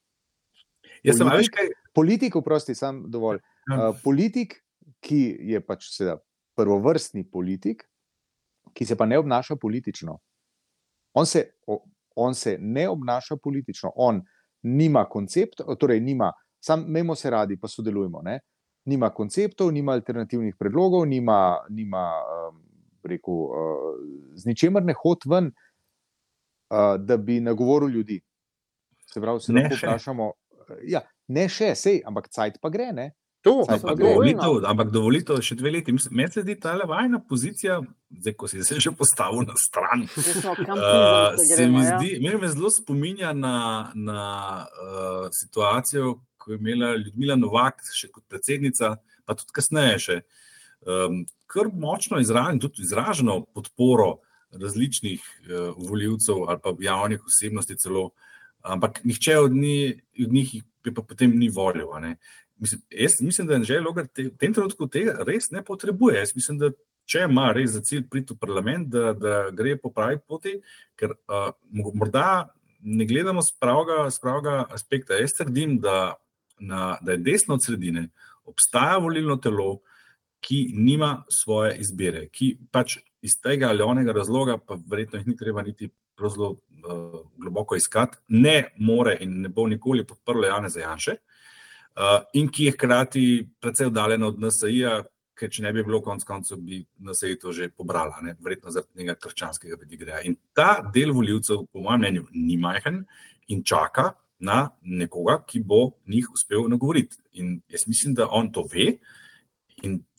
Jaz 1.04 1.18
sem, 1.18 1.28
a 1.28 1.36
veš 1.36 1.50
Politik, 1.50 1.56
kaj? 1.56 1.70
politik, 1.94 2.36
oprosti, 2.36 2.76
sam 2.76 3.04
dovolj. 3.12 3.40
Ja. 3.70 3.90
Uh, 3.90 3.96
politik, 4.04 4.56
ki 5.02 5.22
je 5.54 5.62
pač 5.66 5.90
seveda 5.96 6.20
prvovrstni 6.58 7.24
politik, 7.32 7.84
ki 8.74 8.86
se 8.86 8.96
pa 8.96 9.06
ne 9.06 9.20
obnaša 9.20 9.56
politično. 9.56 10.18
On 11.14 11.26
se, 11.26 11.46
on 12.16 12.36
se 12.36 12.58
ne 12.60 12.88
obnaša 12.90 13.36
politično, 13.44 13.92
on 13.96 14.22
nima 14.64 15.06
konceptov, 15.10 15.76
torej 15.76 16.00
nima, 16.00 16.32
sam 16.60 16.86
memo 16.88 17.16
se 17.16 17.30
radi, 17.30 17.58
pa 17.60 17.68
sodelujemo. 17.68 18.22
Ne? 18.22 18.40
Nima 18.86 19.10
konceptov, 19.14 19.72
nima 19.72 19.92
alternativnih 19.98 20.56
predlogov, 20.60 21.06
nima, 21.10 21.58
nima 21.70 22.06
um, 22.22 22.62
rekel, 23.04 23.34
uh, 23.34 23.96
z 24.36 24.46
ničemer 24.46 24.86
ne 24.86 24.96
hod 24.98 25.26
ven, 25.30 25.52
uh, 25.52 26.96
da 27.02 27.18
bi 27.18 27.40
nagovoril 27.42 27.90
ljudi. 27.90 28.22
Se 29.14 29.22
pravi, 29.22 29.42
se 29.42 29.54
Ne 29.54 29.66
lahko 29.66 29.78
še. 29.78 29.88
vprašamo. 29.88 30.32
Ja, 30.88 31.02
ne 31.28 31.50
še, 31.50 31.74
sej, 31.76 32.02
ampak 32.08 32.30
cajt 32.32 32.62
pa 32.62 32.70
gre. 32.70 32.92
Ne? 32.96 33.12
To, 33.42 33.66
Ampak 33.66 33.98
dovolitev, 33.98 34.60
ampak 34.70 34.92
dovolitev 34.94 35.40
še 35.42 35.56
dve 35.58 35.72
leti. 35.74 35.94
Mislim, 35.96 36.14
Meni 36.20 36.30
se 36.30 36.44
zdi 36.44 36.54
ta 36.62 36.76
vajna 36.78 37.24
pozicija, 37.26 37.80
zdaj, 38.14 38.36
ko 38.38 38.48
si 38.48 38.62
se 38.64 38.78
že 38.78 38.92
postavil 38.94 39.48
na 39.50 39.56
stran. 39.58 40.06
kampizem, 40.06 40.78
Uh, 40.78 41.40
se 41.40 41.46
se 41.48 41.56
gremo, 41.56 41.80
mi 41.80 41.86
ja. 41.86 41.98
zdi, 41.98 42.12
meni 42.22 42.38
me 42.38 42.52
zelo 42.54 42.70
spominja 42.70 43.34
na, 43.34 43.56
na 43.98 44.26
uh, 44.70 45.26
situacijo, 45.34 46.20
ko 46.38 46.54
je 46.54 46.60
imela 46.62 46.94
Ljudmila 46.96 47.36
Novak 47.36 47.82
še 47.90 48.12
kot 48.14 48.28
predsednica, 48.30 48.96
pa 49.26 49.38
tudi 49.38 49.58
kasneje 49.58 49.98
še, 50.06 50.18
um, 50.86 51.24
kar 51.50 51.74
močno 51.74 52.22
izraženo, 52.22 52.62
tudi 52.62 52.86
izraženo 52.86 53.42
podporo 53.58 54.20
različnih 54.54 55.18
uh, 55.18 55.74
voljivcev 55.82 56.46
ali 56.46 56.62
pa 56.62 56.78
javnih 56.78 57.26
osebnosti 57.26 57.80
celo, 57.82 58.12
ampak 58.62 59.02
nihče 59.02 59.40
od 59.42 59.58
njih, 59.58 59.98
od 60.28 60.38
njih 60.38 60.60
je 60.86 60.94
pa 60.94 61.02
potem 61.02 61.34
ni 61.38 61.50
volil. 61.50 61.90
Mislim, 62.62 62.82
jaz 62.90 63.22
mislim, 63.22 63.48
da 63.48 63.56
Anžel 63.56 63.84
Logar 63.84 64.06
te, 64.08 64.28
v 64.30 64.38
tem 64.38 64.54
trenutku 64.54 64.86
tega 64.88 65.24
res 65.26 65.50
ne 65.50 65.64
potrebuje. 65.66 66.20
Jaz 66.20 66.36
mislim, 66.36 66.60
da 66.62 66.70
če 67.10 67.26
ima 67.26 67.48
res 67.58 67.72
za 67.74 67.82
cilj 67.82 68.04
priti 68.10 68.36
v 68.36 68.42
parlament, 68.42 68.92
da, 68.94 69.14
da 69.18 69.38
gre 69.56 69.74
po 69.82 69.90
pravi 69.94 70.20
poti, 70.22 70.60
ker 71.00 71.16
uh, 71.16 71.50
morda 71.74 72.52
ne 72.82 73.08
gledamo 73.10 73.42
z 73.42 73.56
pravega, 73.58 74.04
z 74.14 74.22
pravega 74.22 74.58
aspekta. 74.78 75.18
Jaz 75.18 75.34
trdim, 75.40 75.80
da, 75.82 76.14
na, 76.62 77.00
da 77.02 77.18
je 77.18 77.24
desno 77.26 77.58
od 77.58 77.66
sredine 77.66 78.12
obstaja 78.46 79.02
volilno 79.02 79.40
telo, 79.42 79.80
ki 80.42 80.62
nima 80.78 81.24
svoje 81.34 81.76
izbire, 81.82 82.28
ki 82.34 82.56
pač 82.74 83.00
iz 83.26 83.36
tega 83.42 83.70
ali 83.74 83.86
onega 83.86 84.14
razloga, 84.14 84.58
pa 84.58 84.78
verjetno 84.90 85.20
jih 85.20 85.28
ni 85.30 85.36
treba 85.38 85.66
niti 85.66 85.90
zelo 86.22 86.54
uh, 86.54 87.20
globoko 87.42 87.78
iskati, 87.78 88.22
ne 88.38 88.72
more 88.78 89.18
in 89.22 89.40
ne 89.42 89.50
bo 89.50 89.66
nikoli 89.70 90.06
podprlo 90.06 90.50
Janeza 90.50 90.82
Janše, 90.82 91.18
uh, 91.18 91.31
in 92.34 92.48
ki 92.52 92.70
je 92.70 92.72
hkrati 92.72 93.24
precej 93.60 93.90
oddaljena 93.92 94.28
od 94.28 94.40
NSA-ja, 94.40 95.02
ker 95.36 95.50
če 95.50 95.66
ne 95.66 95.72
bi 95.74 95.84
bilo 95.86 96.02
konec 96.06 96.24
koncev, 96.28 96.62
bi 96.62 96.82
NSA 97.02 97.34
to 97.42 97.54
že 97.56 97.72
pobrala, 97.74 98.22
ne? 98.22 98.36
verjetno 98.44 98.74
zaradi 98.74 99.02
tega 99.02 99.18
krščanskega 99.18 99.80
pedigreja. 99.82 100.22
In 100.28 100.38
ta 100.56 100.80
del 100.94 101.14
voljivcev, 101.18 101.66
po 101.72 101.82
mojem 101.82 102.04
mnenju, 102.04 102.28
ni 102.38 102.58
majhen 102.62 103.02
in 103.52 103.64
čaka 103.66 104.12
na 104.42 104.70
nekoga, 104.82 105.40
ki 105.48 105.64
bo 105.66 105.98
njih 106.10 106.30
uspel 106.34 106.68
nagovoriti. 106.70 107.18
In 107.42 107.60
jaz 107.70 107.88
mislim, 107.90 108.16
da 108.18 108.30
on 108.30 108.52
to 108.54 108.66
ve. 108.72 108.96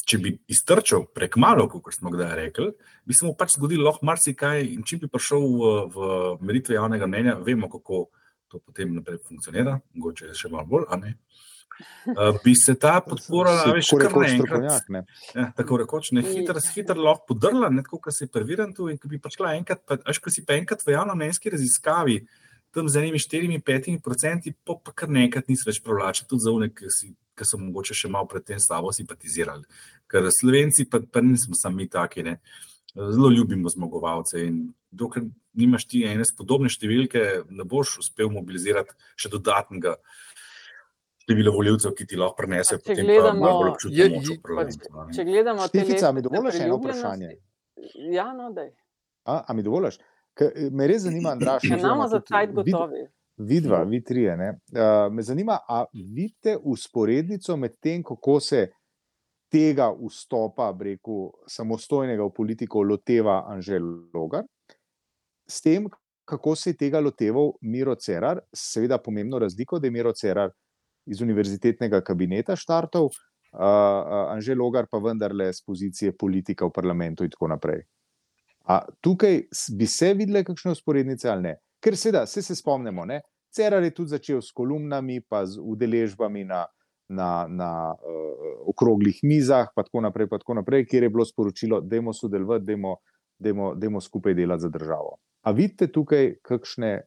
Če 0.02 0.18
bi 0.18 0.32
iztrčal 0.50 1.04
prek 1.14 1.36
malo, 1.38 1.68
kot 1.70 1.94
smo 1.94 2.10
kdaj 2.10 2.32
rekli, 2.40 2.72
bi 3.06 3.14
se 3.14 3.22
mu 3.26 3.36
pač 3.38 3.54
zgodilo 3.54 3.86
lahko 3.86 4.06
marsikaj. 4.06 4.64
In 4.74 4.82
če 4.86 4.98
bi 5.04 5.10
prišel 5.10 5.46
v, 5.46 5.70
v 5.94 6.10
meritve 6.42 6.74
javnega 6.74 7.06
mnenja, 7.06 7.36
vemo, 7.46 7.70
kako 7.70 8.08
to 8.50 8.58
potem 8.58 8.90
naprej 8.98 9.22
funkcionira, 9.22 9.78
mogoče 9.94 10.34
še 10.36 10.50
malo 10.50 10.66
bolj, 10.74 10.88
a 10.90 10.98
ne. 10.98 11.14
Uh, 11.14 11.51
bi 12.44 12.54
se 12.58 12.74
ta 12.80 12.98
podpora, 13.04 13.54
Si 13.62 13.74
veš, 13.76 13.90
kar 13.94 14.06
rekoč 14.08 14.28
naenkrat, 14.28 14.46
strokovnjak, 14.46 14.88
ne. 14.94 15.02
ja, 15.34 15.48
tako 15.56 15.80
rekoč, 15.82 16.12
ne 16.16 16.24
hitro, 16.26 16.62
hitro 16.74 16.98
lahko 17.00 17.34
podrla, 17.34 17.72
ne 17.72 17.84
tako, 17.86 18.00
kot 18.06 18.16
si 18.16 18.30
preveren 18.30 18.74
tu 18.76 18.88
in 18.92 19.00
ko 19.00 19.10
bi 19.10 19.20
prišla 19.22 19.56
enkrat, 19.60 19.82
pa, 19.88 19.98
veš, 20.06 20.22
ko 20.22 20.32
si 20.34 20.44
pa 20.46 20.58
enkrat 20.60 20.84
v 20.86 20.96
javnomnenjski 20.96 21.52
raziskavi 21.56 22.22
tam 22.72 22.88
z 22.88 22.96
enimi 22.96 23.18
4-5 23.18 24.00
procenti, 24.00 24.54
pa, 24.64 24.78
pa 24.80 24.94
kar 24.96 25.10
nekaj 25.12 25.44
nisi 25.48 25.68
več 25.68 25.80
privlačen, 25.84 26.26
tudi 26.28 26.46
za 26.46 26.54
unek, 26.56 26.72
ki, 26.72 27.12
ki 27.36 27.48
so 27.48 27.60
mogoče 27.60 27.96
še 27.96 28.10
malo 28.12 28.28
predtem 28.30 28.60
s 28.60 28.70
tabo 28.70 28.92
simpatizirali. 28.96 29.66
Ker 30.08 30.28
Slovenci 30.32 30.88
pa, 30.88 31.02
pa 31.04 31.20
nismo 31.24 31.56
sami 31.58 31.88
taki. 31.92 32.24
Ne. 32.24 32.38
Zelo 32.96 33.30
ljubimo 33.32 33.70
zmagovalce 33.72 34.40
in 34.44 34.64
dokler 34.90 35.28
nimaš 35.56 35.86
ti 35.88 36.02
ene 36.08 36.24
podobne 36.36 36.72
številke, 36.72 37.44
ne 37.48 37.64
boš 37.68 37.98
uspel 38.02 38.32
mobilizirati 38.32 38.96
še 39.20 39.32
dodatnega 39.32 39.98
števila 41.22 41.50
voljivcev, 41.50 41.92
ki 41.92 42.06
ti 42.06 42.16
lahko 42.16 42.36
prenesejo 42.36 42.78
Če 42.78 42.84
potem 42.86 43.06
gledamo- 43.06 43.40
pa 43.40 43.52
bolj 43.52 43.70
občutek 43.70 44.12
moč 44.12 44.28
v 44.28 44.42
parlamentu. 44.42 44.86
a 44.92 45.04
ne. 45.04 45.12
Če 45.12 45.24
gledamo 45.24 45.62
te 45.62 45.68
Štefica, 45.70 46.12
mi 46.12 46.22
dovoliš 46.22 46.54
eno 46.56 46.78
priljubljenosti- 46.78 46.98
vprašanje? 46.98 47.30
Ja, 48.12 48.32
no, 48.32 48.50
daj. 48.52 48.70
A, 49.24 49.44
a 49.44 49.52
mi 49.52 49.62
dovoliš? 49.62 49.98
Ker, 50.34 50.52
eh, 50.56 50.70
Me 50.70 50.86
res 50.86 51.02
zanima, 51.02 51.30
Andraš. 51.30 51.62
Oziroma 51.72 51.78
imamo 51.78 52.08
za 52.08 52.20
cajt 52.22 52.52
gotovi. 52.52 53.06
Vidva, 53.38 53.82
vi 53.84 54.02
trije. 54.02 54.36
ne. 54.36 54.48
Uh, 54.70 55.12
me 55.12 55.22
zanima, 55.22 55.58
a 55.68 55.84
vidite 55.94 56.56
usporednico 56.56 57.56
med 57.56 57.74
tem, 57.80 58.02
kako 58.02 58.40
se 58.40 58.68
tega 59.50 59.90
vstopa, 60.00 60.70
rekel, 60.80 61.14
samostojnega 61.46 62.22
v 62.22 62.30
politiko 62.30 62.82
loteva 62.82 63.44
Anžel 63.46 63.82
Logar, 64.14 64.44
s 65.46 65.60
tem, 65.60 65.88
kako 66.24 66.54
se 66.54 66.70
je 66.70 66.76
tega 66.76 67.00
loteval 67.00 67.52
Miro 67.62 67.94
Cerar, 67.94 68.40
seveda 68.50 68.98
pomembno 68.98 69.38
razliko, 69.38 69.78
da 69.78 69.86
je 69.86 69.90
Miro 69.90 70.12
Cerar 70.12 70.50
iz 71.06 71.22
univerzitetnega 71.22 72.02
kabineta 72.04 72.56
štartov, 72.56 73.08
uh, 73.08 73.60
uh, 73.60 74.32
Anžel 74.32 74.58
Logar 74.58 74.86
pa 74.90 75.00
vendarle 75.02 75.52
z 75.52 75.64
pozicije 75.66 76.16
politika 76.16 76.66
v 76.66 76.74
parlamentu 76.74 77.24
in 77.24 77.30
tako 77.30 77.48
naprej. 77.52 77.82
A 78.70 78.78
tukaj 79.00 79.42
bi 79.78 79.86
se 79.86 80.12
videle 80.14 80.44
kakšne 80.46 80.76
usporednice 80.76 81.30
ali 81.30 81.42
ne? 81.42 81.54
Ker 81.82 81.96
seveda, 81.98 82.22
vse 82.28 82.42
se 82.42 82.54
spomnimo, 82.54 83.04
ne? 83.04 83.20
Cerar 83.52 83.82
je 83.82 83.90
tudi 83.90 84.14
začel 84.14 84.40
s 84.40 84.52
kolumnami, 84.54 85.20
pa 85.28 85.42
z 85.46 85.58
udeležbami 85.60 86.44
na, 86.48 86.62
na, 87.10 87.46
na 87.50 87.70
uh, 87.92 88.52
okroglih 88.70 89.18
mizah, 89.26 89.68
pa 89.74 89.82
tako 89.82 90.00
naprej, 90.06 90.30
pa 90.30 90.38
tako 90.38 90.60
naprej, 90.62 90.86
kjer 90.86 91.08
je 91.08 91.10
bilo 91.10 91.26
sporočilo, 91.26 91.80
da 91.80 91.98
je 91.98 92.14
sodelovati, 92.14 92.78
da 93.38 93.86
je 93.86 94.00
skupaj 94.00 94.34
delati 94.34 94.62
za 94.62 94.70
državo. 94.70 95.18
A 95.42 95.50
vidite 95.50 95.90
tukaj 95.92 96.36
kakšne 96.46 97.02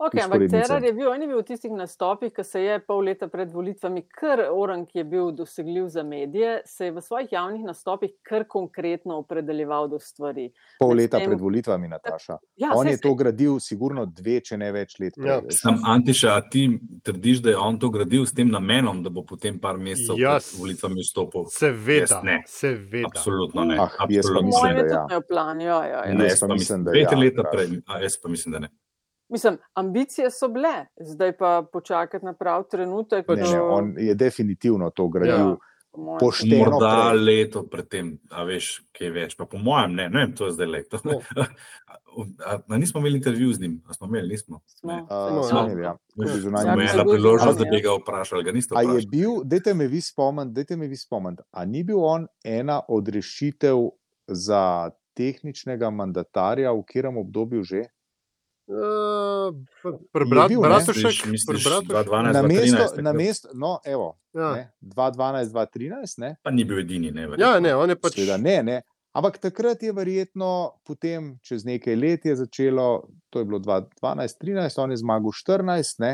Okay, 0.00 0.22
ampak? 0.22 0.48
Cerar 0.48 0.80
je 0.80 0.92
bil, 0.92 1.08
on 1.08 1.20
je 1.20 1.28
bil 1.28 1.38
v 1.38 1.44
tistih 1.44 1.70
nastopih, 1.70 2.32
ki 2.32 2.40
se 2.42 2.60
je 2.62 2.78
pol 2.80 3.04
leta 3.04 3.28
pred 3.28 3.52
volitvami, 3.52 4.00
kar 4.10 4.40
oran, 4.48 4.86
ki 4.86 4.98
je 4.98 5.04
bil 5.04 5.28
dosegljiv 5.30 5.88
za 5.88 6.02
medije, 6.02 6.62
se 6.64 6.84
je 6.84 6.92
v 6.92 7.00
svojih 7.00 7.28
javnih 7.30 7.64
nastopih 7.64 8.10
kar 8.22 8.44
konkretno 8.44 9.18
opredeljeval 9.18 9.88
do 9.88 9.98
stvari. 9.98 10.52
pol 10.78 10.96
leta 10.96 11.18
Medtem- 11.18 11.28
pred 11.28 11.40
volitvami, 11.40 11.88
Nataša? 11.88 12.38
Ja, 12.56 12.72
On 12.74 12.84
saj 12.84 12.92
je 12.92 12.96
se- 12.96 13.02
to 13.02 13.14
gradil, 13.14 13.60
sigurno 13.60 14.06
dve, 14.06 14.40
če 14.40 14.56
ne 14.56 14.72
več 14.72 14.96
let. 14.98 15.12
Ja. 15.18 15.42
Sam 15.50 15.82
Antiša, 15.86 16.28
a 16.30 16.40
ti 16.42 16.64
trdiš, 17.02 17.38
da 17.38 17.50
je 17.50 17.56
on 17.58 17.78
to 17.78 17.90
gradil 17.90 18.24
s 18.24 18.32
tem 18.32 18.48
namenom, 18.48 19.02
da 19.02 19.10
bo 19.10 19.22
potem 19.22 19.58
par 19.58 19.76
mesecev 19.76 20.16
Jaz- 20.16 20.50
pred 20.50 20.60
volitvami 20.60 21.00
vstopil? 21.00 21.44
Seveda, 21.50 22.22
ne. 22.24 22.42
seveda. 22.46 23.06
Absolutno 23.06 23.64
ne. 23.64 23.76
Ah, 23.76 23.84
jaz 23.84 23.96
pa 23.98 24.04
Absolutno 24.04 24.42
mislim, 24.42 24.76
da 24.78 25.06
ja. 25.10 25.20
Plan, 25.20 25.60
ja, 25.60 25.84
ja, 25.84 26.00
ja. 26.06 26.14
Ne, 26.14 26.24
Jaz 26.24 26.40
pa 26.40 26.46
mislim, 26.48 26.84
da 26.84 26.90
dve, 26.90 27.00
ja, 27.00 27.08
tri 27.08 27.18
leta 27.18 27.42
prej, 27.44 27.68
jaz 28.00 28.16
pa 28.16 28.28
mislim, 28.28 28.52
da 28.52 28.58
ne. 28.58 28.68
Mislim, 29.30 29.58
ambicije 29.74 30.30
so 30.30 30.48
bile, 30.48 30.86
zdaj 31.00 31.36
pa 31.36 31.64
počakati 31.72 32.24
na 32.24 32.32
prav 32.34 32.64
trenutek. 32.70 33.28
Ne, 33.28 33.36
ne, 33.36 33.60
on 33.62 33.94
je 33.98 34.14
definitivno 34.14 34.90
to 34.90 35.08
gradil 35.08 35.34
Ja, 35.48 35.56
pošteno. 36.20 36.70
Morda 36.70 37.10
prej. 37.10 37.20
leto 37.20 37.62
predtem, 37.62 38.18
a 38.30 38.42
veš, 38.42 38.82
kaj 38.92 39.10
več. 39.10 39.36
Pa 39.36 39.44
po 39.44 39.58
mojem, 39.58 39.94
ne, 39.94 40.08
ne 40.08 40.18
vem, 40.18 40.34
to 40.34 40.46
je 40.46 40.52
zdaj 40.52 40.66
leto. 40.68 40.98
No. 41.04 41.20
A, 42.46 42.58
a 42.68 42.76
nismo 42.76 42.98
imeli 43.00 43.16
intervju 43.16 43.52
z 43.52 43.60
njim, 43.60 43.82
a 43.86 43.94
smo 43.94 44.06
imeli, 44.06 44.28
nismo. 44.28 44.60
Smo. 44.66 44.92
Uh, 44.92 45.08
No, 45.30 45.42
ja. 45.46 45.64
imeli, 45.66 45.82
ja. 45.82 45.92
Minister. 46.16 46.42
je 46.42 46.72
imeli 46.74 47.04
bil 47.04 47.12
priložnost, 47.12 47.58
da 47.58 47.64
bi 47.64 47.80
ga 47.80 47.92
vprašali, 47.94 48.44
ga 48.44 48.52
niste 48.52 48.74
A 48.74 48.82
je 48.82 48.88
vprašali. 48.88 49.06
bil, 49.06 49.30
dajte 49.44 49.74
me 49.74 49.86
vi 49.86 50.00
spomniti, 50.00 50.50
dajte 50.50 50.76
me 50.76 50.86
vi 50.86 50.96
spomniti, 50.96 51.42
a 51.50 51.64
ni 51.64 51.84
bil 51.84 52.02
on 52.04 52.26
ena 52.44 52.80
od 52.88 53.08
rešitev 53.08 53.78
za 54.26 54.90
tehničnega 55.14 55.90
mandatarja 55.90 56.72
v 56.72 56.82
katerem 56.82 57.16
obdobju 57.16 57.62
že? 57.62 57.84
Uh, 58.70 59.50
Je 59.84 59.98
Prebrat, 60.12 60.48
bil, 60.48 60.60
ne? 60.60 60.68
Bratušek, 60.68 61.04
Misliš, 61.04 61.24
misliš 61.26 61.64
Bratušek. 61.64 61.90
2012, 61.90 62.32
Na 62.32 62.42
mesto, 62.42 62.76
2013, 62.76 62.78
na 62.78 62.86
takrat? 62.86 63.14
mesto, 63.16 63.48
no, 63.54 63.78
evo, 63.84 64.08
Ja. 64.32 64.52
ne, 64.52 64.62
2012-2013, 64.80 66.18
ne? 66.18 66.36
pa 66.42 66.50
ni 66.50 66.64
bil 66.64 66.78
edini, 66.78 67.10
ne, 67.10 67.20
ja, 67.20 67.28
verjetno. 67.28 67.60
ne, 67.60 67.74
on 67.74 67.90
je 67.90 67.96
pač. 67.96 68.14
Seveda 68.14 68.36
ne, 68.36 68.62
ne. 68.62 68.78
Ampak 69.12 69.38
takrat 69.38 69.82
je 69.82 69.90
verjetno, 69.90 70.50
potem 70.86 71.40
čez 71.42 71.64
nekaj 71.64 71.96
let 71.96 72.24
je 72.24 72.36
začelo, 72.36 72.86
to 73.28 73.38
je 73.38 73.44
bilo 73.44 73.58
2012-2013, 73.58 74.78
on 74.78 74.90
je 74.90 74.96
zmagal 74.96 75.30
14, 75.32 75.98
ne? 75.98 76.12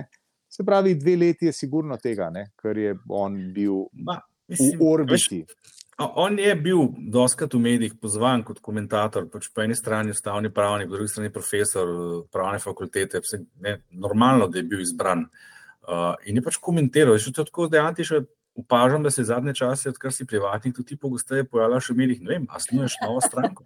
se 0.48 0.64
pravi, 0.64 0.94
dve 0.94 1.16
leti 1.16 1.44
je 1.44 1.52
sigurno 1.52 1.96
tega, 1.98 2.30
ne? 2.30 2.46
ker 2.56 2.72
je 2.72 2.94
on 3.10 3.52
bil 3.52 3.84
Ma, 3.92 4.16
v 4.48 4.48
mislim, 4.48 4.80
orbiti. 4.82 5.42
A 5.44 5.85
On 5.98 6.38
je 6.38 6.54
bil 6.60 6.90
doskrat 6.98 7.54
v 7.54 7.58
medijih 7.64 7.94
pozvan 7.96 8.42
kot 8.44 8.58
komentator, 8.60 9.30
pač 9.32 9.48
po 9.48 9.62
eni 9.64 9.74
strani 9.74 10.12
ustavni 10.12 10.50
pravnik, 10.52 10.90
po 10.90 10.98
drugi 10.98 11.08
strani 11.08 11.32
profesor 11.32 11.88
eh, 11.88 12.18
pravne 12.32 12.60
fakultete. 12.60 13.22
Ne, 13.64 13.78
normalno, 13.90 14.50
da 14.52 14.60
je 14.60 14.66
bil 14.68 14.82
izbran. 14.84 15.24
Uh, 15.86 16.18
in 16.26 16.36
je 16.36 16.42
pač 16.42 16.56
komentiral. 16.58 17.14
Še 17.22 17.30
tako 17.38 17.68
zdaj, 17.68 17.80
Antiš, 17.80 18.10
opažam, 18.56 19.02
da 19.02 19.10
se 19.10 19.24
zadnje 19.24 19.54
čase, 19.54 19.88
odkar 19.88 20.12
si 20.12 20.26
privatnik, 20.26 20.76
tudi 20.76 20.96
pogosteje 20.96 21.44
pojavljaš 21.44 21.90
v 21.90 21.94
medijih. 21.94 22.20
Ne 22.22 22.30
vem, 22.30 22.46
a 22.50 22.60
snuješ 22.60 22.94
novo 23.02 23.20
stranko? 23.20 23.64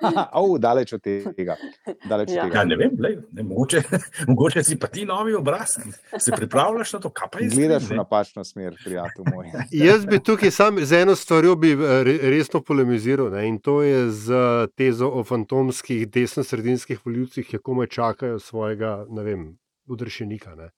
Au, 0.32 0.58
daleč 0.58 0.92
od 0.92 1.02
tega. 1.02 1.56
Daleč 2.04 2.28
od 2.28 2.34
Ja. 2.34 2.44
tega. 2.44 2.58
Ja, 2.58 2.64
ne 2.64 2.76
vem, 2.76 2.90
lej, 2.98 3.18
ne, 3.32 3.42
mogoče, 3.42 3.82
mogoče 4.28 4.62
si 4.62 4.78
pa 4.78 4.86
ti 4.86 5.04
novi 5.04 5.34
obraz. 5.34 5.76
Se 6.18 6.32
pripravljaš 6.32 6.92
na 6.92 7.00
to, 7.00 7.10
kaj 7.10 7.28
pa 7.32 7.38
je 7.38 7.48
Gledaš 7.50 7.82
v 7.84 7.96
napačno 7.96 8.44
smer, 8.44 8.76
prijatelj 8.84 9.24
moj. 9.34 9.50
Jaz 9.86 10.06
bi 10.06 10.18
tukaj 10.20 10.50
sam 10.50 10.78
z 10.80 10.92
eno 10.94 11.16
stvarjo 11.16 11.56
bi 11.56 11.72
eh, 11.72 11.76
re- 12.02 12.18
resno 12.30 12.60
polemiziral 12.60 13.30
ne, 13.30 13.48
in 13.48 13.58
to 13.58 13.82
je 13.82 14.10
z 14.10 14.32
tezo 14.74 15.08
o 15.10 15.24
fantomskih 15.24 16.08
desno-sredinskih 16.08 17.00
voljivcih, 17.04 17.46
ki 17.46 17.58
komaj 17.58 17.86
čakajo 17.88 18.38
svojega, 18.38 19.06
ne 19.08 19.22
vem, 19.22 19.44
udršenika. 19.86 20.54
Ne. 20.54 20.70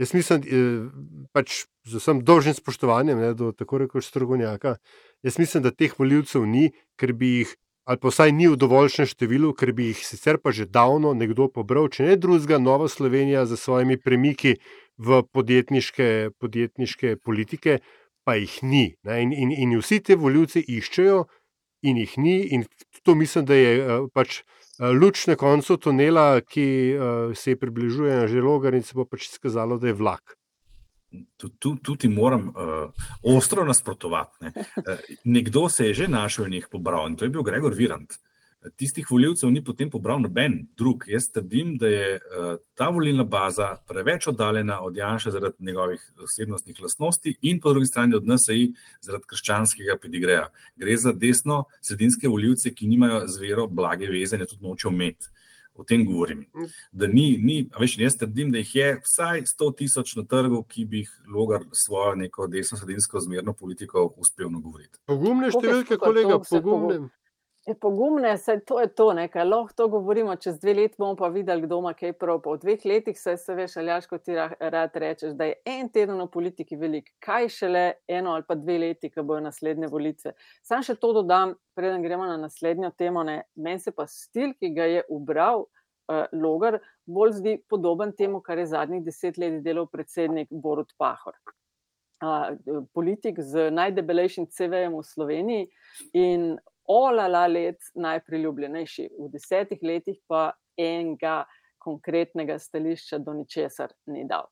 Jaz 0.00 0.14
mislim, 0.14 0.42
eh, 0.46 1.26
pač 1.32 1.64
z 1.84 1.98
vsem 2.00 2.22
dolžnim 2.24 2.54
spoštovanjem 2.56 3.18
ne, 3.18 3.32
do 3.34 3.52
tako 3.52 3.82
rekoč 3.84 4.08
strogovnjaka, 4.08 4.76
jaz 5.22 5.38
mislim, 5.38 5.62
da 5.62 5.70
teh 5.70 5.92
voljivcev 5.98 6.46
ni, 6.46 6.70
ker 6.96 7.12
bi 7.12 7.42
jih, 7.42 7.56
ali 7.84 7.98
pa 7.98 8.08
vsaj 8.08 8.32
ni 8.32 8.48
v 8.48 8.56
dovoljšnem 8.56 9.10
številu, 9.10 9.52
ker 9.58 9.74
bi 9.76 9.90
jih 9.90 10.00
sicer 10.06 10.38
pa 10.38 10.54
že 10.54 10.66
davno 10.66 11.12
nekdo 11.14 11.48
pobral, 11.52 11.90
če 11.92 12.08
ne 12.08 12.16
drugega, 12.16 12.58
Nova 12.58 12.88
Slovenija 12.88 13.44
za 13.46 13.56
svojimi 13.56 13.98
premiki 13.98 14.56
v 14.96 15.22
podjetniške, 15.32 16.32
podjetniške 16.38 17.16
politike, 17.20 17.80
pa 18.24 18.38
jih 18.38 18.62
ni. 18.62 18.94
In, 19.04 19.32
in, 19.34 19.50
in 19.50 19.78
vsi 19.80 20.00
ti 20.00 20.14
voljivci 20.14 20.62
iščejo, 20.62 21.26
in 21.82 21.98
jih 21.98 22.18
ni. 22.18 22.36
In 22.54 22.64
to 23.02 23.14
mislim, 23.14 23.44
da 23.44 23.54
je 23.54 23.72
eh, 23.78 24.06
pač 24.14 24.42
luč 24.90 25.26
na 25.26 25.36
koncu 25.36 25.76
tunela, 25.76 26.40
ki 26.40 26.66
eh, 26.92 27.34
se 27.34 27.56
približuje 27.56 28.16
na 28.16 28.26
želogar 28.26 28.74
in 28.74 28.82
se 28.82 28.96
bo 28.98 29.04
pač 29.04 29.28
izkazalo, 29.30 29.78
da 29.78 29.90
je 29.90 29.98
vlak. 29.98 30.36
Tu, 31.36 31.96
ti 32.00 32.08
moram 32.08 32.46
uh, 32.48 32.88
ostro 33.36 33.66
nasprotovati. 33.68 34.46
Ne. 34.46 34.52
Uh, 34.80 35.00
nekdo 35.24 35.68
se 35.68 35.90
je 35.90 35.94
že 35.94 36.06
našel 36.08 36.46
in 36.48 36.54
jih 36.56 36.68
pobral, 36.72 37.10
in 37.10 37.18
to 37.20 37.26
je 37.28 37.30
bil 37.34 37.44
Gregor 37.44 37.74
Virant. 37.76 38.16
Tistih 38.76 39.06
volivcev 39.10 39.50
ni 39.50 39.58
potem 39.64 39.90
pobral 39.90 40.20
noben 40.22 40.60
drug. 40.78 41.02
Jaz 41.10 41.26
trdim, 41.34 41.74
da 41.78 41.88
je 41.90 42.10
uh, 42.14 42.52
ta 42.78 42.88
volilna 42.94 43.24
baza 43.24 43.72
preveč 43.88 44.28
oddaljena 44.30 44.80
od 44.86 44.96
Janša 44.96 45.30
zaradi 45.34 45.64
njegovih 45.66 46.02
osebnostnih 46.22 46.80
lastnosti 46.82 47.34
in 47.42 47.60
po 47.60 47.72
drugi 47.72 47.86
strani 47.86 48.14
od 48.14 48.28
NSI 48.28 48.72
zaradi 49.02 49.26
krščanskega 49.26 49.96
pedigreja. 50.02 50.48
Gre 50.76 50.96
za 50.96 51.12
desno 51.12 51.64
sredinske 51.82 52.28
volivce, 52.28 52.70
ki 52.74 52.86
nimajo 52.86 53.24
z 53.26 53.42
vero 53.42 53.66
blage 53.66 54.06
veze, 54.06 54.38
ne 54.38 54.46
tudi 54.46 54.62
nočejo 54.62 54.92
imeti. 54.94 55.32
O 55.74 55.84
tem 55.88 56.04
govorim. 56.04 56.44
Da 56.92 57.06
ni, 57.06 57.38
ni 57.40 57.62
a 57.72 57.80
veš, 57.80 57.96
jaz 57.98 58.18
trdim, 58.20 58.50
da 58.52 58.60
jih 58.60 58.74
je 58.76 58.88
vsaj 59.06 59.46
100 59.48 59.70
tisoč 59.78 60.14
na 60.18 60.26
trgu, 60.28 60.60
ki 60.68 60.84
bi 60.84 61.00
jih 61.00 61.10
logar 61.32 61.64
s 61.72 61.86
svojo 61.86 62.14
neko 62.20 62.46
desno-sredinsko 62.46 63.24
zmerno 63.24 63.56
politiko 63.56 64.04
uspel 64.20 64.52
nagovoriti. 64.52 65.00
Pogumne 65.08 65.48
številke, 65.50 65.96
kolega, 65.96 66.38
pogumne. 66.44 67.08
Je 67.66 67.74
pogumne, 67.78 68.38
saj 68.38 68.60
to 68.66 68.80
je 68.80 68.88
to, 68.90 69.12
ne, 69.14 69.28
kaj 69.30 69.44
lahko 69.46 69.74
to 69.76 69.84
govorimo, 69.88 70.34
čez 70.36 70.56
dve 70.58 70.72
leti 70.74 70.98
bomo 70.98 71.14
pa 71.16 71.28
videli, 71.30 71.62
kdo 71.62 71.76
ima 71.78 71.92
kaj 71.94 72.12
prav. 72.18 72.40
Po 72.42 72.56
dveh 72.58 72.82
letih 72.84 73.20
se, 73.20 73.36
se 73.38 73.54
veš, 73.54 73.76
aljaš, 73.78 74.08
kot 74.10 74.24
ti 74.26 74.34
ra- 74.34 74.56
rad 74.58 74.96
rečeš, 74.98 75.36
da 75.38 75.46
je 75.46 75.60
en 75.70 75.86
teden 75.88 76.18
v 76.18 76.26
politiki 76.26 76.76
velik, 76.76 77.12
kaj 77.22 77.46
šele 77.54 77.84
eno 78.08 78.32
ali 78.34 78.42
pa 78.48 78.56
dve 78.58 78.78
leti, 78.82 79.12
ko 79.14 79.22
bojo 79.22 79.44
naslednje 79.46 79.92
volitve. 79.92 80.32
Sam 80.66 80.82
še 80.82 80.96
to 80.98 81.12
dodam, 81.20 81.54
preden 81.78 82.02
gremo 82.02 82.26
na 82.26 82.34
naslednjo 82.42 82.90
temo, 82.98 83.22
ne, 83.22 83.44
meni 83.54 83.78
se 83.78 83.94
pa 83.94 84.08
stil, 84.10 84.56
ki 84.58 84.72
ga 84.74 84.90
je 84.90 85.06
ubral 85.08 85.62
uh, 85.62 86.26
Logar, 86.34 86.80
bolj 87.06 87.38
zdi 87.38 87.56
podoben 87.70 88.10
temu, 88.18 88.42
kar 88.42 88.58
je 88.58 88.72
zadnjih 88.74 89.06
deset 89.06 89.38
let 89.38 89.62
delal 89.62 89.86
predsednik 89.86 90.50
Borut 90.50 90.90
Pahor. 90.98 91.38
Uh, 92.22 92.58
politik 92.94 93.38
z 93.38 93.70
najdebelejšim 93.70 94.50
CV-jem 94.50 94.98
v 94.98 95.06
Sloveniji 95.06 95.64
in 96.18 96.52
olala 96.88 97.46
let 97.46 97.78
najpriljubljenejši, 97.94 99.08
v 99.18 99.28
desetih 99.32 99.82
letih 99.82 100.18
pa 100.28 100.52
enega 100.78 101.42
konkretnega 101.82 102.58
stališča 102.58 103.18
do 103.18 103.34
ničesar 103.34 103.92
ni 104.06 104.26
dal. 104.28 104.46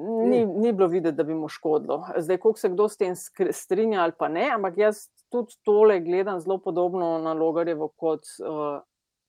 Ni, 0.00 0.44
ni 0.46 0.72
bilo 0.72 0.86
videti, 0.88 1.16
da 1.16 1.24
bi 1.26 1.34
mu 1.34 1.48
škodilo. 1.48 2.04
Zdaj, 2.16 2.38
koliko 2.38 2.60
se 2.60 2.68
kdo 2.68 2.88
s 2.88 2.96
tem 2.96 3.14
strinja 3.52 4.02
ali 4.02 4.12
pa 4.18 4.28
ne, 4.28 4.46
ampak 4.54 4.78
jaz 4.78 5.08
tudi 5.28 5.56
tole 5.64 6.00
gledam 6.00 6.40
zelo 6.40 6.58
podobno 6.58 7.18
na 7.18 7.32
Logarjevo 7.32 7.88
kot 7.88 8.22
uh, 8.40 8.80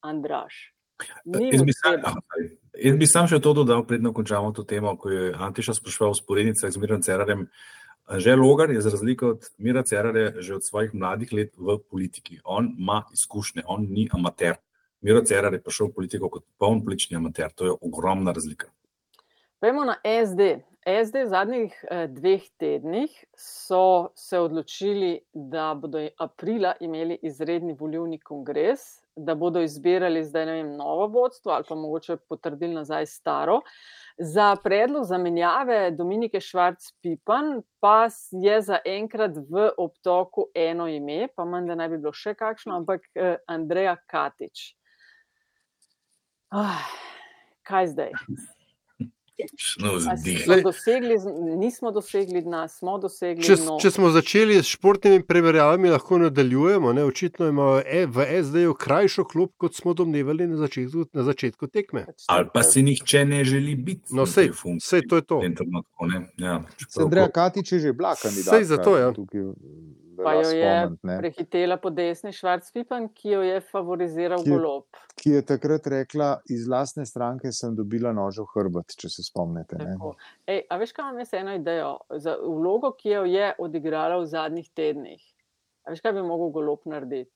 Andraš. 0.01 0.73
Ni 1.25 1.49
Jaz 1.49 1.63
bi, 1.63 1.73
sam, 1.73 2.13
jaz 2.77 2.97
bi 2.97 3.07
sam 3.09 3.27
še 3.27 3.39
to 3.41 3.55
dodal, 3.57 3.83
predno 3.89 4.13
končamo 4.13 4.51
to 4.53 4.63
temo, 4.67 4.93
ko 5.01 5.09
je 5.09 5.31
Antiša 5.33 5.73
spraševal 5.79 6.13
sporednice 6.13 6.69
z 6.69 6.81
Mirom 6.81 7.01
Cerarjem. 7.01 7.47
Že 8.17 8.35
Logar 8.35 8.71
je 8.71 8.81
za 8.81 8.89
razliko 8.89 9.27
od 9.27 9.45
Mira 9.57 9.83
Cerarja 9.83 10.41
že 10.41 10.55
od 10.55 10.63
svojih 10.63 10.93
mladih 10.93 11.33
let 11.33 11.53
v 11.57 11.77
politiki. 11.89 12.39
On 12.43 12.75
ima 12.77 13.03
izkušnje, 13.13 13.63
on 13.67 13.87
ni 13.89 14.09
amater. 14.11 14.55
Miro 15.01 15.21
Cerar 15.25 15.53
je 15.53 15.61
prišel 15.61 15.87
v 15.87 15.93
politiko 15.93 16.29
kot 16.29 16.43
poln 16.59 16.83
politični 16.85 17.17
amater. 17.17 17.49
To 17.55 17.65
je 17.65 17.77
ogromna 17.81 18.31
razlika. 18.31 18.67
Pojdimo 19.59 19.85
na 19.85 19.95
SD. 20.03 20.59
SD 20.81 21.23
v 21.23 21.29
zadnjih 21.29 21.73
eh, 21.83 22.07
dveh 22.09 22.43
tednih 22.57 23.13
so 23.37 24.09
se 24.15 24.39
odločili, 24.39 25.19
da 25.33 25.73
bodo 25.77 26.01
aprila 26.17 26.73
imeli 26.79 27.19
izredni 27.21 27.75
volivni 27.79 28.19
kongres, 28.19 29.01
da 29.15 29.35
bodo 29.35 29.61
izbirali 29.61 30.23
zdaj 30.25 30.45
ne 30.45 30.53
vem, 30.53 30.75
novo 30.77 31.07
vodstvo 31.07 31.51
ali 31.51 31.65
pa 31.69 31.75
mogoče 31.75 32.17
potrdili 32.29 32.73
nazaj 32.73 33.05
staro. 33.05 33.61
Za 34.23 34.55
predlog 34.63 35.05
zamenjave 35.05 35.91
Dominike 35.91 36.37
Švarc-Pipan 36.37 37.61
pa 37.79 38.07
je 38.31 38.61
zaenkrat 38.61 39.31
v 39.49 39.71
obtoku 39.77 40.45
eno 40.55 40.85
ime, 40.87 41.25
pa 41.35 41.45
manj 41.45 41.71
da 41.71 41.75
naj 41.75 41.89
bi 41.89 41.97
bilo 41.97 42.13
še 42.13 42.35
kakšno, 42.37 42.75
ampak 42.77 43.07
eh, 43.15 43.39
Andreja 43.49 43.95
Katič. 44.05 44.75
Ah, 46.53 46.85
kaj 47.65 47.87
zdaj? 47.95 48.13
No, 48.19 48.37
A 48.99 49.07
zdih. 49.07 49.30
smo 49.30 49.30
dosegli, 50.63 51.17
z- 51.17 51.25
nismo 51.57 51.91
dosegli 51.91 52.41
dna, 52.41 52.67
smo 52.67 52.97
dosegli 52.97 53.43
Če, 53.43 53.55
dno. 53.55 53.77
če 53.77 53.91
smo 53.91 54.09
začeli 54.09 54.55
s 54.55 54.65
športnimi 54.67 55.23
primerjavami, 55.23 55.89
lahko 55.89 56.17
nadaljujemo. 56.19 56.93
Ne? 56.93 57.03
Očitno 57.03 57.47
imajo 57.47 57.81
e, 57.85 58.05
v 58.05 58.17
SD-ju 58.43 58.73
krajšo 58.75 59.23
klub, 59.23 59.49
kot 59.57 59.75
smo 59.75 59.93
domnevali 59.93 60.47
na 60.47 60.57
začetku, 60.57 61.05
na 61.13 61.23
začetku 61.23 61.67
tekme. 61.67 62.05
Ali 62.27 62.47
pa 62.53 62.63
si 62.63 62.81
nihče 62.81 63.25
ne 63.25 63.43
želi 63.43 63.75
biti. 63.75 64.11
No, 64.11 64.25
sej, 64.25 64.51
sej 64.79 65.01
to 65.03 65.15
je 65.15 65.21
to. 65.23 65.39
trenutku, 65.39 66.05
ne. 66.05 66.27
Ja, 66.37 66.61
ko- 66.95 67.31
Katič 67.31 67.71
je 67.71 67.79
že 67.79 67.93
bila 67.93 68.15
kandidatka. 68.15 68.51
Sej 68.51 68.63
zato, 68.65 68.97
ja. 68.97 69.11
Tukaj 69.11 69.41
Pa 70.23 70.33
jo 70.37 70.49
je 70.49 70.71
spomniti, 70.85 71.17
prehitela 71.21 71.77
po 71.81 71.89
desni 71.89 72.31
Švarc-Pipan, 72.35 73.09
ki 73.15 73.33
jo 73.33 73.41
je 73.45 73.59
favoriziral 73.71 74.43
Ki 74.43 74.53
golob. 74.53 75.01
Ki 75.21 75.35
je 75.35 75.41
takrat 75.45 75.87
rekla, 75.93 76.29
iz 76.49 76.67
lastne 76.69 77.05
stranke 77.05 77.51
sem 77.55 77.75
dobila 77.75 78.13
nož 78.15 78.41
v 78.43 78.47
hrbet, 78.55 78.95
če 78.97 79.11
se 79.11 79.25
spomnite. 79.27 79.79
Ne? 79.81 79.95
Tako. 79.95 80.15
Ej, 80.49 80.63
a 80.69 80.79
veš, 80.81 80.95
kaj 80.95 81.07
imam 81.07 81.21
jaz 81.23 81.33
eno 81.41 81.55
idejo 81.57 81.93
za 82.23 82.35
vlogo, 82.41 82.93
ki 82.97 83.15
jo 83.15 83.23
je 83.29 83.53
odigrala 83.59 84.19
v 84.21 84.27
zadnjih 84.31 84.69
tednih? 84.77 85.23
A 85.85 85.93
veš, 85.93 86.03
kaj 86.03 86.15
bi 86.17 86.25
mogel 86.25 86.53
golob 86.55 86.85
narediti? 86.89 87.33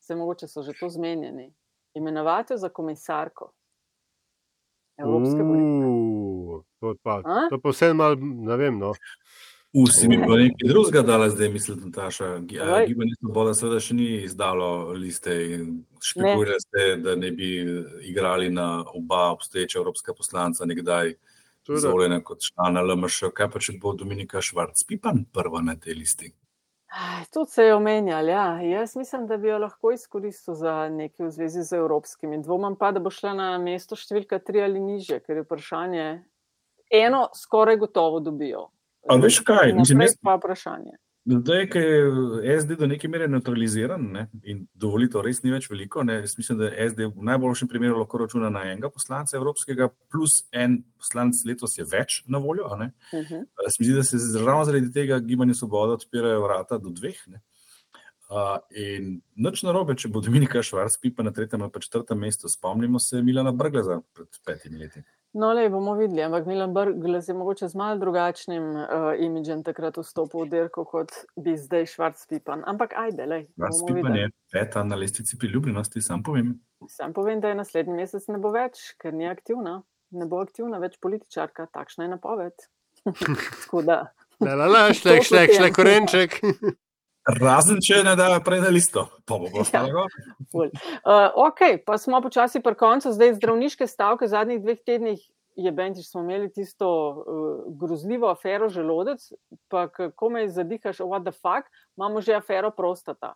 Se 0.00 0.14
mogoče 0.14 0.46
so 0.48 0.62
že 0.62 0.76
to 0.78 0.88
zmenjeni. 0.88 1.50
Imenovati 1.96 2.52
jo 2.54 2.58
za 2.62 2.68
komisarko. 2.68 3.50
Evropske 4.98 5.42
volitve. 5.42 6.62
To, 6.80 6.94
pa, 7.02 7.20
A? 7.24 7.48
to 7.50 7.58
pa 7.60 7.72
vse 7.72 7.92
malo, 7.94 8.16
ne 8.20 8.56
vem. 8.56 8.78
No. 8.78 8.92
U, 9.76 9.86
si 9.86 10.08
mi 10.08 10.16
pa 10.16 10.36
nekaj 10.40 10.68
drugega 10.68 11.02
dala 11.02 11.28
zdaj, 11.28 11.48
mislim, 11.52 11.80
Nataša. 11.84 12.24
Gi- 12.48 12.60
a, 12.60 12.64
Povej. 12.64 12.86
Gibanje 12.88 13.14
Svoboda 13.20 13.54
seveda 13.54 13.80
še 13.80 13.94
ni 13.94 14.06
izdalo 14.24 14.68
liste 14.96 15.34
in 15.52 15.66
špekulira 16.00 16.56
se, 16.64 16.86
da 16.96 17.16
ne 17.16 17.30
bi 17.30 17.50
igrali 18.08 18.50
na 18.50 18.84
oba 18.94 19.30
obstoječa 19.34 19.78
evropska 19.78 20.14
poslanca 20.14 20.64
nekdaj 20.64 21.14
Seveda. 21.66 21.78
izvoljena 21.78 22.20
kot 22.24 22.40
člana 22.40 22.80
LMŠ. 22.82 23.28
Kaj 23.34 23.50
pa 23.50 23.60
če 23.60 23.74
bo 23.82 23.92
Dominika 23.92 24.40
Švarc-Pipan 24.40 25.24
prva 25.32 25.60
na 25.60 25.76
tej 25.76 25.94
listi? 25.94 26.32
Tudi 27.32 27.50
se 27.50 27.66
je 27.66 27.74
omenjal. 27.74 28.28
Ja. 28.28 28.46
Jaz 28.62 28.96
mislim, 28.96 29.26
da 29.26 29.36
bi 29.36 29.48
jo 29.48 29.58
lahko 29.58 29.92
izkoristil 29.92 30.54
za 30.54 30.88
nekaj 30.88 31.26
v 31.26 31.30
zvezi 31.30 31.62
z 31.62 31.76
evropskimi. 31.76 32.40
Dvomam 32.42 32.78
pa, 32.80 32.92
da 32.92 33.00
bo 33.00 33.10
šla 33.10 33.34
na 33.34 33.58
mesto 33.58 33.96
številka 33.96 34.38
tri 34.38 34.62
ali 34.64 34.80
niže, 34.80 35.20
ker 35.20 35.36
je 35.36 35.44
vprašanje. 35.44 36.06
Eno 36.90 37.26
skoraj 37.34 37.76
gotovo 37.76 38.20
dobijo. 38.20 38.70
A 39.08 39.16
veš 39.22 39.40
kaj, 39.40 39.72
mislim, 39.72 39.98
Naprej 39.98 40.08
jaz- 40.12 40.22
pa 40.22 40.34
vprašanje. 40.36 40.96
Zdaj, 41.26 41.64
ko 41.70 41.78
je 41.78 42.60
SD 42.60 42.76
do 42.78 42.86
neke 42.86 43.08
mere 43.08 43.26
neutraliziran 43.28 44.02
ne, 44.12 44.28
in 44.46 44.60
dovolitev 44.78 45.24
res 45.26 45.40
ni 45.42 45.50
več 45.50 45.66
veliko, 45.70 46.04
ne, 46.06 46.20
jaz 46.20 46.36
mislim, 46.38 46.60
da 46.60 46.68
SD 46.70 47.08
v 47.08 47.24
najboljšem 47.26 47.68
primeru 47.68 47.98
lahko 47.98 48.20
računa 48.22 48.50
na 48.50 48.62
enega 48.70 48.92
poslanca 48.94 49.34
evropskega, 49.36 49.88
plus 50.12 50.44
en 50.54 50.84
poslanec 51.02 51.40
letos 51.48 51.74
je 51.78 51.84
več 51.90 52.20
na 52.30 52.38
voljo. 52.38 52.68
Uh 52.70 52.78
-huh. 52.78 53.42
Uh, 53.42 53.66
se 53.68 53.76
mi 53.80 53.86
zdi, 53.86 53.94
da 53.94 54.04
se 54.04 54.16
ravno 54.38 54.64
zaradi 54.64 54.92
tega 54.92 55.18
gibanje 55.18 55.54
Svoboda 55.54 55.92
odpirajo 55.92 56.42
vrata 56.42 56.78
do 56.78 56.90
dveh. 56.90 57.18
Ne? 57.26 57.42
Uh, 58.30 58.58
in 58.70 59.20
nič 59.34 59.62
narobe, 59.62 59.94
če 59.94 60.08
bo 60.08 60.20
Dominika 60.20 60.62
Švarc 60.62 60.96
pipa 61.02 61.22
na 61.22 61.30
tretjem 61.30 61.62
ali 61.62 61.70
pa 61.70 61.80
četrtem 61.80 62.18
mestu. 62.18 62.48
Spomnimo 62.48 62.98
se 62.98 63.22
Milana 63.22 63.52
Brgleza 63.52 64.00
pred 64.14 64.28
petimi 64.46 64.78
leti. 64.78 65.02
No, 65.36 65.52
le 65.52 65.66
bomo 65.68 65.94
videli, 65.94 66.22
ampak 66.24 66.46
Milan 66.48 66.72
Brgles 66.72 67.28
je 67.28 67.34
mogoče 67.34 67.68
z 67.68 67.76
malo 67.76 67.98
drugačnim 68.00 68.62
uh, 68.76 68.86
imidžem 69.20 69.60
takrat 69.66 69.98
vstopil 70.00 70.46
v 70.46 70.48
dirko, 70.48 70.86
kot 70.88 71.12
bi 71.36 71.52
zdaj 71.60 71.90
Švarc-Pipan. 71.92 72.62
Ampak 72.64 72.94
ajde, 72.96 73.26
le. 73.28 73.40
Švarc 73.52 73.82
pipa 73.84 74.14
je 74.16 74.30
peta 74.52 74.84
na 74.84 74.96
lestvici 74.96 75.36
priljubljenosti, 75.38 76.00
sam 76.00 76.22
povem. 76.24 76.54
Sam 76.88 77.12
povem, 77.12 77.40
da 77.44 77.52
je 77.52 77.60
naslednji 77.60 77.98
mesec 77.98 78.24
ne 78.32 78.40
bo 78.40 78.54
več, 78.54 78.94
ker 78.96 79.12
ni 79.12 79.28
aktivna. 79.28 79.82
Ne 80.16 80.24
bo 80.30 80.40
aktivna 80.40 80.80
več 80.80 80.96
političarka, 81.04 81.68
takšna 81.68 82.08
je 82.08 82.14
napoved. 82.16 82.68
Tako 83.60 83.84
da. 83.84 84.00
La, 84.40 84.56
la, 84.56 84.72
la, 84.72 84.82
šlek, 84.96 85.20
šlek, 85.20 85.52
šlek, 85.52 85.76
korenček. 85.76 86.40
Razen 87.26 87.80
če 87.82 88.04
ne 88.06 88.12
da 88.14 88.28
prej 88.44 88.60
na 88.62 88.68
listo, 88.70 89.08
pa 89.26 89.38
bo 89.42 89.48
ostalo 89.58 89.90
gor. 89.90 90.12
Ful. 90.52 90.68
Uh, 91.02 91.34
ok, 91.48 91.82
pa 91.86 91.98
smo 91.98 92.20
počasi 92.22 92.62
pri 92.62 92.78
koncu, 92.78 93.10
zdaj 93.10 93.34
zdravniške 93.40 93.88
stavke 93.90 94.28
zadnjih 94.30 94.62
dveh 94.62 94.78
tednih. 94.86 95.24
Je 95.56 95.70
Benčič, 95.72 96.04
smo 96.10 96.20
imeli 96.20 96.50
tisto 96.52 96.86
uh, 96.86 97.64
grozljivo 97.80 98.28
afero 98.28 98.68
želodec, 98.68 99.24
pa 99.72 99.86
kako 99.88 100.28
me 100.30 100.44
zadihaš, 100.52 101.00
what 101.00 101.24
the 101.24 101.32
fuck, 101.32 101.66
imamo 101.96 102.20
že 102.20 102.36
afero 102.36 102.70
prostata. 102.70 103.34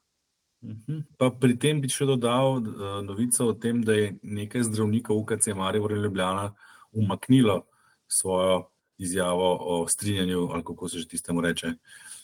Mhm. 0.62 1.00
Pa 1.18 1.30
pri 1.32 1.56
tem 1.58 1.80
bi 1.80 1.88
še 1.88 2.06
dodal 2.06 2.60
uh, 2.60 3.00
novico 3.02 3.48
o 3.48 3.56
tem, 3.56 3.80
da 3.82 3.96
je 3.96 4.12
nekaj 4.22 4.68
zdravnikov 4.68 5.18
UKC 5.24 5.56
Maribor 5.56 5.96
in 5.96 6.04
Ljubljana 6.04 6.52
umaknilo 6.92 7.64
svojo 8.06 8.68
izjavo 9.00 9.56
o 9.60 9.88
strinjanju, 9.88 10.48
ali 10.52 10.64
kako 10.64 10.88
se 10.88 10.98
že 10.98 11.08
tistemu 11.08 11.40
reče. 11.40 11.66
Uh, 11.66 12.19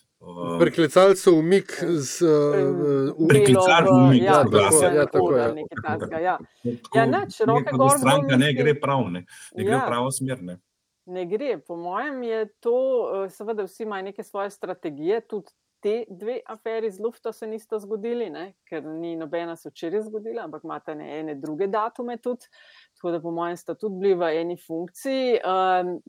Priklicali 0.59 1.17
so 1.17 1.33
umik 1.33 1.73
z. 1.81 2.23
Uh, 2.23 3.29
Priklicali 3.29 3.85
Bilo 3.85 3.97
v- 3.97 4.05
umik 4.05 4.23
ja, 4.23 4.43
soglasja. 4.43 4.89
Ja, 4.91 5.07
tako 5.07 5.31
nekaj 5.31 5.79
takega, 5.83 6.19
ja. 6.19 6.39
tako, 6.83 6.95
Ja, 6.95 7.05
nič, 7.07 7.41
roke 7.41 7.71
gor, 7.73 7.91
Stranka 7.91 8.37
ne 8.37 8.53
gre 8.53 8.75
prav, 8.75 9.11
ne, 9.11 9.27
ne 9.53 9.65
gre 9.65 9.73
Ja. 9.73 9.79
v 9.79 9.87
pravo 9.87 10.11
smer. 10.11 10.43
Ne. 10.43 10.59
Ne 11.07 11.27
gre. 11.27 11.59
Po 11.59 11.77
mojem 11.77 12.23
je 12.23 12.41
to, 12.59 12.77
eh, 13.17 13.31
seveda, 13.31 13.63
vsi 13.63 13.83
imajo 13.83 14.03
neke 14.05 14.23
svoje 14.23 14.51
strategije, 14.51 15.21
tudi 15.21 15.53
te 15.79 16.05
dve 16.09 16.41
aferi 16.43 16.91
z 16.91 16.99
Lufta 16.99 17.33
se 17.33 17.47
nista 17.47 17.79
zgodili, 17.79 18.31
ne? 18.31 18.55
ker 18.65 18.83
ni 18.83 19.15
nobena 19.15 19.55
se 19.55 19.71
včeraj 19.71 20.01
zgodila, 20.03 20.43
ampak 20.43 20.65
imate 20.65 20.95
ne 20.95 21.21
ene 21.21 21.35
druge 21.37 21.67
datume 21.67 22.17
tudi. 22.17 22.49
Tako 22.95 23.11
da, 23.11 23.21
po 23.21 23.31
mojem, 23.31 23.57
sta 23.57 23.75
tudi 23.75 23.95
bili 23.97 24.15
v 24.15 24.23
eni 24.33 24.57
funkciji. 24.59 25.39
Um, 25.39 26.01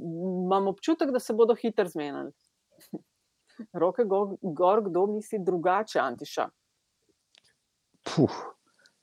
imam 0.42 0.68
občutek, 0.68 1.12
da 1.12 1.20
se 1.20 1.34
bodo 1.34 1.54
hitro 1.54 1.86
zmenili. 1.86 2.32
Roke 3.74 4.04
gor, 4.04 4.36
gor, 4.42 4.82
kdo 4.84 5.06
misli 5.08 5.40
drugače, 5.40 6.00
Antiša. 6.00 6.50
Puh, 8.06 8.36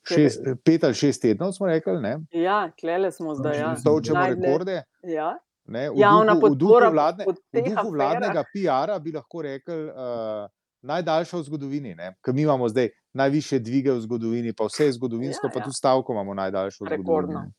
šest, 0.05 0.41
pet 0.65 0.85
ali 0.85 0.95
šest 0.95 1.23
tednov 1.23 1.53
smo 1.53 1.67
rekli, 1.67 2.01
ne? 2.01 2.19
Ja, 2.33 2.71
klele 2.73 3.13
smo 3.13 3.35
zdaj. 3.35 3.59
Ja. 3.59 3.75
Točemo 3.77 4.19
Najdlje- 4.19 4.43
rekorde. 4.43 4.83
Ja. 5.05 5.35
Ne, 5.67 5.91
v, 5.91 5.95
Javna 5.97 6.35
duhu, 6.35 6.47
v, 6.47 6.57
duhu 6.57 6.91
vladne, 6.91 7.25
v 7.25 7.35
duhu 7.63 7.91
vladnega 7.91 8.45
PR-a 8.47 8.99
bi 8.99 9.13
lahko 9.13 9.43
rekli 9.43 9.87
uh, 9.87 10.45
najdaljša 10.83 11.39
v 11.39 11.43
zgodovini. 11.43 11.93
Ker 12.21 12.35
mi 12.35 12.43
imamo 12.43 12.69
zdaj 12.69 12.91
najviše 13.15 13.59
dvige 13.59 13.93
v 13.93 14.01
zgodovini, 14.01 14.53
pa 14.53 14.65
vse 14.65 14.91
zgodovinsko, 14.93 15.47
Ja, 15.47 15.51
pa 15.51 15.59
ja. 15.59 15.65
tudi 15.65 15.75
stavko 15.75 16.13
imamo 16.13 16.35
najdaljšo 16.35 16.85
v 16.85 16.89
Rekordno. 16.91 17.33
zgodovini. 17.33 17.53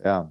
Ja. 0.00 0.30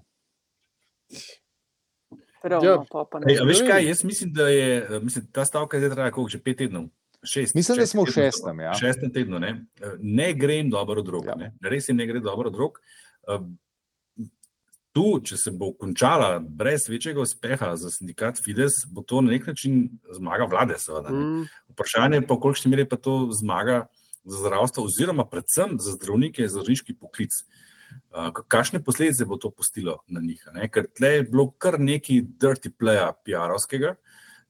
Ravno, 2.43 2.69
Ja. 2.69 2.83
pa 2.91 3.05
pa 3.11 3.19
Ej, 3.23 3.35
ne. 3.39 3.45
veš 3.45 3.61
kaj, 3.67 3.87
jaz 3.87 4.03
mislim, 4.03 4.33
da 4.33 4.47
je 4.49 4.99
mislim, 5.01 5.25
ta 5.31 5.45
stavka 5.45 5.79
zdaj 5.79 5.89
traja 5.89 6.11
koliko, 6.11 6.29
že 6.29 6.43
pet 6.43 6.57
tednov. 6.57 6.89
Šest, 7.23 7.55
Mislim, 7.55 7.77
da 7.77 7.81
šest 7.81 7.91
smo 7.91 8.03
v 8.03 8.11
šestem, 8.11 8.59
ja. 8.59 8.71
v 8.71 8.79
Šestem 8.79 9.11
tednu, 9.11 9.39
ne, 9.39 9.65
Eh, 9.81 9.93
ne 9.99 10.33
gre 10.33 10.53
jim 10.55 10.69
dobro 10.69 10.99
od 10.99 11.07
rok. 11.07 11.25
Ja. 11.25 11.35
Ja. 11.39 11.51
Res 11.61 11.87
jim 11.89 11.97
ne 11.97 12.07
gre 12.07 12.19
dobro 12.19 12.49
od 12.49 12.55
rok. 12.55 12.79
Eh, 13.27 13.39
Tu, 14.93 15.19
če 15.25 15.37
se 15.37 15.51
bo 15.51 15.71
končala 15.73 16.37
brez 16.39 16.83
večjega 16.89 17.21
uspeha 17.21 17.71
za 17.75 17.89
sindikat 17.89 18.37
Fides, 18.37 18.83
bo 18.85 19.01
to 19.01 19.21
na 19.21 19.31
nek 19.31 19.47
način 19.47 19.89
zmaga 20.11 20.45
vlade. 20.45 20.75
Seveda, 20.77 21.09
ne. 21.09 21.17
Mm, 21.17 21.47
Vprašanje 21.73 22.19
je 22.19 22.27
pa, 22.27 22.33
v 22.35 22.39
kolikšni 22.39 22.69
meri 22.69 22.85
pa 22.85 22.99
to 23.01 23.29
zmaga 23.33 23.87
za 24.23 24.37
zdravstvo, 24.37 24.83
oziroma 24.85 25.25
predvsem 25.25 25.79
za 25.81 25.95
zdravnike 25.97 26.43
in 26.45 26.49
zdravniški 26.49 26.93
poklic. 26.93 27.33
Uh, 27.33 27.72
kakšne 28.47 28.83
posledice 28.83 29.25
bo 29.25 29.37
to 29.37 29.49
pustilo 29.49 29.99
na 30.07 30.21
njih? 30.21 30.43
Ne? 30.53 30.69
Ker 30.69 30.87
tle 30.95 31.15
je 31.17 31.23
bilo 31.29 31.51
kar 31.57 31.79
nekaj 31.79 32.21
dirty 32.39 32.71
playa, 32.71 33.11
PR-ovskega, 33.25 33.95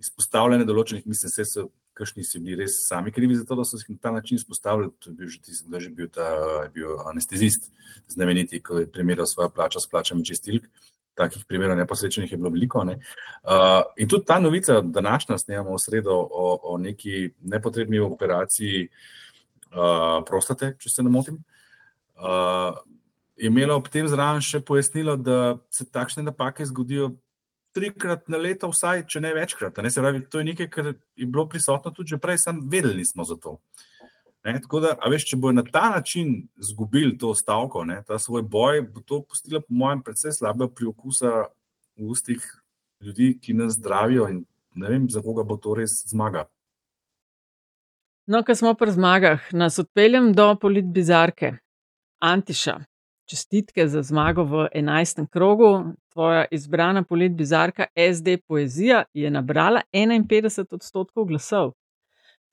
izpostavljene 0.03 0.67
določenih, 0.67 1.05
mislim, 1.07 1.31
se 1.31 1.45
so, 1.47 1.67
kakšni 1.97 2.25
so 2.25 2.41
bili 2.41 2.57
res 2.63 2.79
sami 2.87 3.13
krivi 3.13 3.37
za 3.37 3.45
to, 3.45 3.55
da 3.59 3.65
so 3.67 3.77
se 3.77 3.93
na 3.93 3.99
ta 4.01 4.11
način 4.11 4.39
izpostavili. 4.39 4.89
To 4.99 5.11
je 5.11 5.15
bil 5.19 5.29
že, 5.29 5.41
tisk, 5.45 5.67
da 5.69 5.81
je 5.81 5.91
bil 5.93 6.09
ta 6.11 6.29
je 6.63 6.71
bil 6.73 6.97
anestezist, 7.09 7.69
znameniti, 8.07 8.61
ko 8.63 8.81
je 8.81 8.89
primerjal 8.91 9.29
svojo 9.29 9.49
plačo 9.53 9.79
s 9.79 9.89
plačami 9.91 10.25
čistilk. 10.25 10.67
Takih 11.13 11.43
primerov 11.45 11.77
neposrečenih 11.77 12.31
je 12.31 12.37
bilo 12.41 12.49
veliko. 12.49 12.81
Ne? 12.83 12.97
Uh, 13.45 13.83
in 14.01 14.09
tudi 14.09 14.25
ta 14.25 14.39
novica, 14.41 14.79
današnja, 14.81 15.37
snemamo 15.37 15.75
v 15.75 15.83
sredo 15.83 16.15
o, 16.17 16.47
o 16.73 16.77
neki 16.81 17.29
nepotrebni 17.53 17.99
operaciji 18.01 18.87
uh, 18.87 20.23
prostate, 20.25 20.73
če 20.81 20.89
se 20.89 21.05
ne 21.05 21.13
motim. 21.13 21.37
Uh, 22.17 22.81
je 23.35 23.47
imela 23.47 23.75
ob 23.75 23.89
tem 23.89 24.07
zraven 24.07 24.41
še 24.41 24.61
pojasnilo, 24.65 25.17
da 25.17 25.57
se 25.73 25.85
takšne 25.89 26.23
napake 26.23 26.65
zgodijo 26.65 27.13
trikrat 27.73 28.27
na 28.29 28.37
leto, 28.37 28.69
vsaj, 28.69 29.07
če 29.09 29.21
ne 29.23 29.33
večkrat. 29.33 29.79
Ne? 29.81 29.89
Se 29.89 30.01
pravi, 30.01 30.21
to 30.29 30.41
je 30.41 30.49
nekaj, 30.51 30.69
kar 30.69 30.91
je 30.93 31.25
bilo 31.25 31.47
prisotno 31.49 31.91
tudi 31.91 32.19
prej, 32.21 32.43
samo 32.45 32.61
vedeli 32.69 33.05
smo 33.05 33.25
za 33.25 33.37
to. 33.41 33.57
Ne? 34.45 34.59
Tako 34.61 34.83
da, 34.83 34.93
veš, 35.09 35.25
če 35.31 35.39
bojo 35.41 35.57
na 35.57 35.63
ta 35.65 35.87
način 35.95 36.35
izgubili 36.61 37.17
to 37.17 37.33
stavko, 37.35 37.85
ne? 37.89 38.01
ta 38.07 38.19
svoj 38.19 38.45
boj, 38.45 38.83
bo 38.93 39.01
to 39.01 39.23
pustilo, 39.23 39.63
po 39.63 39.73
mojem, 39.81 40.03
predvsej 40.05 40.37
slabe 40.37 40.69
priokusa 40.75 41.47
v 41.97 42.11
ustih 42.13 42.43
ljudi, 43.03 43.33
ki 43.41 43.57
nas 43.57 43.77
zdravijo 43.79 44.29
in 44.29 44.43
ne 44.75 44.89
vem, 44.89 45.09
za 45.09 45.21
koga 45.21 45.45
bo 45.47 45.57
to 45.57 45.75
res 45.77 46.03
zmaga. 46.09 46.45
No, 48.27 48.39
ko 48.45 48.55
smo 48.55 48.71
pri 48.79 48.93
zmagah, 48.95 49.49
nas 49.51 49.79
odpeljem 49.81 50.31
do 50.33 50.53
politbizarke. 50.61 51.57
Antiša, 52.23 52.77
čestitke 53.25 53.87
za 53.87 54.01
zmago 54.01 54.43
v 54.43 54.67
11. 54.75 55.27
krogu. 55.29 55.93
Tvoja 56.13 56.45
izbrana 56.51 57.03
politbizarka 57.03 57.85
SD 57.95 58.37
Poezija 58.47 59.03
je 59.13 59.31
nabrala 59.31 59.81
51 59.93 60.73
odstotkov 60.73 61.25
glasov. 61.25 61.71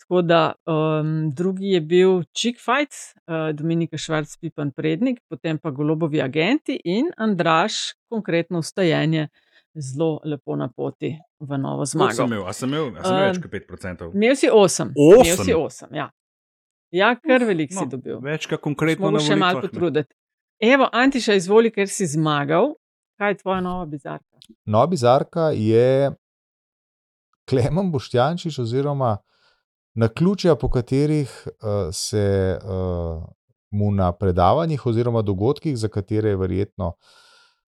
Tako 0.01 0.23
da 0.23 0.53
um, 0.67 1.31
drugi 1.35 1.67
je 1.67 1.81
bil 1.81 2.23
Chick 2.33 2.59
Fight, 2.59 2.93
uh, 3.27 3.55
Dominika 3.55 3.99
Švarc, 3.99 4.37
Pipan 4.41 4.71
Prednik, 4.71 5.21
potem 5.29 5.59
pa 5.59 5.71
Golobovi 5.71 6.23
agenti 6.23 6.81
in 6.85 7.11
Andraš, 7.17 7.73
konkretno 8.09 8.59
ustajenje, 8.59 9.29
zelo 9.75 10.21
lepo 10.25 10.57
na 10.57 10.69
poti 10.69 11.19
v 11.41 11.59
novo 11.59 11.85
zmago. 11.85 12.13
Sem 12.13 12.27
imel, 12.27 12.47
a 12.47 12.53
sem 12.53 12.69
imel, 12.69 12.89
a 12.97 13.03
sem 13.03 13.17
imel 13.17 13.29
več 13.29 13.43
kot 13.43 13.53
5%. 13.53 14.11
Imel 14.15 14.37
si 14.37 14.49
8. 14.49 14.57
Osem? 14.57 14.95
Imel 14.97 15.45
si 15.45 15.55
8, 15.55 15.95
ja. 15.95 16.11
Ja, 16.91 17.15
kar 17.15 17.45
velik 17.47 17.71
No, 17.71 17.85
si 17.85 17.93
dobil. 17.93 18.19
Več 18.25 18.49
kot 18.51 18.63
konkretno 18.65 19.13
na 19.15 19.23
še 19.23 19.37
malo 19.39 19.63
potruditi. 19.63 20.11
Evo, 20.61 20.89
Antiša, 20.93 21.35
izvoli, 21.35 21.71
ker 21.73 21.89
si 21.89 22.07
zmagal. 22.07 22.75
Kaj 23.19 23.31
je 23.31 23.37
tvoja 23.41 23.61
nova 23.65 23.87
bizarka? 23.87 24.37
Nova 24.65 24.87
bizarka 24.87 25.51
je 25.57 26.11
Klemen 27.49 27.91
Boštjančič, 27.93 28.59
oziroma 28.59 29.17
na 29.95 30.09
ključja, 30.09 30.55
po 30.61 30.69
katerih 30.71 31.33
uh, 31.47 31.89
se 31.93 32.59
uh, 32.63 33.23
mu 33.71 33.91
na 33.93 34.13
predavanjih 34.13 34.87
oziroma 34.87 35.23
dogodkih, 35.23 35.79
za 35.79 35.89
katere 35.89 36.29
je 36.29 36.37
verjetno 36.37 36.93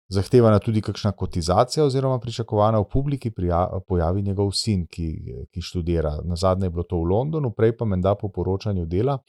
zahtevana 0.09 0.59
tudi 0.59 0.81
kakšna 0.81 1.11
kotizacija, 1.11 1.85
oziroma 1.85 2.19
pričakovana 2.19 2.79
v 2.79 2.89
publiki, 2.89 3.31
prija, 3.31 3.67
pojavi 3.87 4.21
njegov 4.21 4.51
sin, 4.51 4.87
ki, 4.87 5.13
ki 5.53 5.61
študira. 5.61 6.17
Na 6.25 6.35
zadnje 6.35 6.65
je 6.65 6.69
bilo 6.69 6.83
to 6.83 6.97
v 6.97 7.11
Londonu, 7.13 7.53
prej 7.53 7.77
pa 7.77 7.85
menda 7.85 8.15
po 8.15 8.31
poročanju 8.33 8.85
dela, 8.85 9.19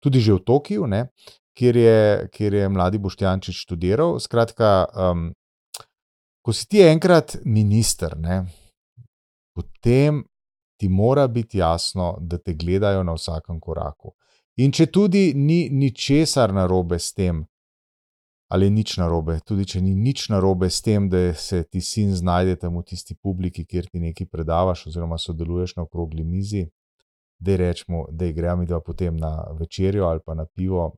tudi 0.00 0.20
že 0.20 0.38
v 0.38 0.44
Tokiu, 0.46 0.86
ne, 0.86 1.08
kjer, 1.58 1.76
je, 1.76 2.28
kjer 2.32 2.54
je 2.54 2.68
mladi 2.68 2.98
Boštjančič 2.98 3.62
študiral. 3.64 4.18
Skratka, 4.20 4.72
um, 4.94 5.30
ko 6.42 6.52
si 6.52 6.66
ti 6.68 6.82
enkrat 6.82 7.36
minister, 7.44 8.16
ne, 8.18 8.42
potem 9.54 10.24
ti 10.80 10.88
mora 10.88 11.28
biti 11.28 11.58
jasno, 11.58 12.16
da 12.20 12.38
te 12.38 12.54
gledajo 12.54 13.02
na 13.02 13.14
vsakem 13.14 13.60
koraku. 13.60 14.14
In 14.60 14.72
če 14.74 14.88
tudi 14.92 15.32
ni 15.34 15.68
ničesar 15.70 16.52
narobe 16.52 16.98
s 16.98 17.14
tem, 17.14 17.44
ali 18.52 18.68
nič 18.70 18.98
narobe, 19.00 19.38
tudi 19.48 19.64
če 19.64 19.80
ni 19.80 19.94
nič 19.96 20.26
narobe 20.28 20.68
s 20.68 20.82
tem, 20.84 21.06
da 21.08 21.32
se 21.38 21.62
ti 21.64 21.80
sin 21.80 22.10
znajde 22.12 22.58
tam 22.60 22.76
v 22.76 22.82
tisti 22.90 23.14
publiki, 23.16 23.64
kjer 23.64 23.88
ti 23.88 24.02
nekaj 24.02 24.28
predavaš, 24.28 24.88
oziroma 24.90 25.16
sodeluješ 25.18 25.78
na 25.78 25.86
okrogli 25.86 26.24
mizi, 26.24 26.66
da 27.40 27.56
rečemo, 27.56 28.04
da 28.10 28.28
gremo 28.32 28.60
mi 28.60 28.68
dva 28.68 28.82
potem 28.84 29.16
na 29.16 29.32
večerjo 29.58 30.04
ali 30.10 30.20
pa 30.26 30.34
na 30.34 30.44
pivo, 30.46 30.92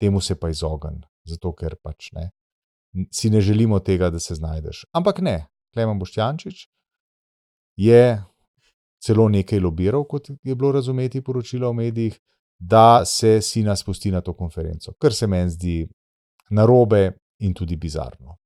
temu 0.00 0.20
se 0.20 0.36
pa 0.40 0.50
izogn, 0.50 1.02
zato 1.24 1.52
ker 1.54 1.76
pač 1.82 2.12
ne. 2.12 2.30
Si 3.12 3.30
ne 3.30 3.40
želimo 3.40 3.78
tega, 3.78 4.10
da 4.10 4.18
se 4.18 4.34
znajdeš. 4.34 4.86
Ampak 4.92 5.18
ne, 5.20 5.46
Klemen 5.74 5.98
Boštjančič 5.98 6.68
je 7.76 8.22
celo 9.06 9.28
nekaj 9.28 9.60
lobiral, 9.60 10.04
kot 10.08 10.30
je 10.42 10.54
bilo 10.54 10.72
razumeti 10.72 11.22
poročilo 11.24 11.70
v 11.70 11.74
medijih, 11.74 12.18
da 12.58 13.04
se 13.04 13.40
sina 13.42 13.76
spusti 13.76 14.10
na 14.10 14.20
to 14.20 14.32
konferenco, 14.32 14.94
kar 14.98 15.14
se 15.14 15.26
meni 15.26 15.50
zdi 15.50 15.76
narobe 16.50 17.10
in 17.38 17.54
tudi 17.54 17.76
bizarno. 17.76 18.38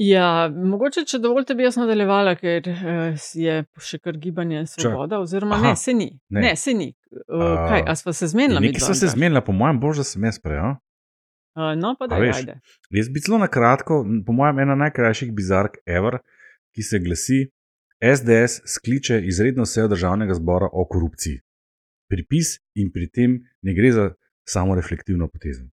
Ja, 0.00 0.48
mogoče, 0.48 1.04
če 1.04 1.18
dovolite, 1.20 1.54
bi 1.54 1.66
jaz 1.66 1.76
nadaljevala, 1.76 2.32
ker 2.40 2.64
uh, 2.72 3.26
je 3.36 3.58
še 3.84 3.98
kar 4.00 4.16
gibanje 4.16 4.64
svoboda, 4.66 5.18
oziroma 5.20 5.58
Aha, 5.58 5.68
ne, 5.68 5.76
se 5.76 5.92
ni. 5.94 6.08
ne. 6.32 6.40
Ne, 6.40 6.54
se 6.56 6.72
ni. 6.74 6.88
Uh, 7.10 7.56
kaj, 7.68 7.82
a 7.86 7.96
sva 7.98 8.12
se 8.14 8.28
zmenila? 8.30 8.60
Nekaj 8.62 8.84
so 8.84 8.94
se 8.94 9.10
zmenila, 9.10 9.42
po 9.42 9.52
mojem, 9.52 9.80
bož, 9.82 10.02
da 10.02 10.06
sem 10.06 10.24
jaz 10.24 10.38
prej. 10.42 10.60
a? 10.62 10.70
Uh, 11.58 11.72
no, 11.78 11.96
pa 11.98 12.06
da, 12.06 12.20
veš, 12.22 12.44
ajde. 12.44 12.60
Jaz 12.94 13.08
bi 13.10 13.22
zelo 13.24 13.40
na 13.42 13.48
kratko, 13.50 14.04
po 14.26 14.34
mojem, 14.36 14.62
ena 14.62 14.76
najkrajših 14.78 15.32
bizark 15.34 15.80
ever, 15.86 16.20
ki 16.76 16.86
se 16.86 17.00
glasi: 17.02 17.40
SDS 18.00 18.62
skliče 18.76 19.20
izredno 19.26 19.66
sejo 19.66 19.90
državnega 19.90 20.38
zbora 20.38 20.70
o 20.72 20.86
korupciji. 20.88 21.40
Pripis 22.10 22.56
in 22.78 22.92
pri 22.94 23.10
tem 23.10 23.36
ne 23.62 23.74
gre 23.74 23.92
za 23.92 24.06
samo 24.48 24.74
reflektivno 24.74 25.28
potezo. 25.28 25.66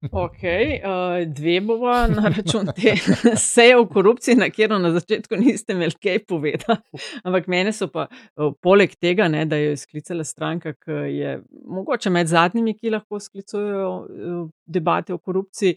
Ok, 0.00 0.42
uh, 0.42 1.28
dve 1.28 1.60
bova 1.60 2.06
na 2.08 2.30
račun 2.36 2.70
te 2.76 2.94
seje 3.52 3.76
o 3.76 3.84
korupciji, 3.86 4.34
na 4.40 4.46
katero 4.48 4.78
na 4.80 4.94
začetku 4.94 5.36
niste 5.36 5.74
imeli 5.76 5.92
kaj 6.00 6.22
povedati. 6.24 7.00
Ampak 7.24 7.48
mene 7.52 7.72
so 7.76 7.90
pa, 7.92 8.06
uh, 8.08 8.54
poleg 8.64 8.94
tega, 8.96 9.28
ne, 9.28 9.44
da 9.44 9.58
jo 9.60 9.74
je 9.74 9.76
sklicala 9.76 10.24
stranka, 10.24 10.72
ki 10.72 10.96
je 11.18 11.34
mogoče 11.68 12.10
med 12.10 12.32
zadnjimi, 12.32 12.78
ki 12.78 12.94
lahko 12.94 13.20
sklicujejo 13.20 13.90
uh, 14.00 14.38
debate 14.64 15.12
o 15.12 15.18
korupciji, 15.18 15.76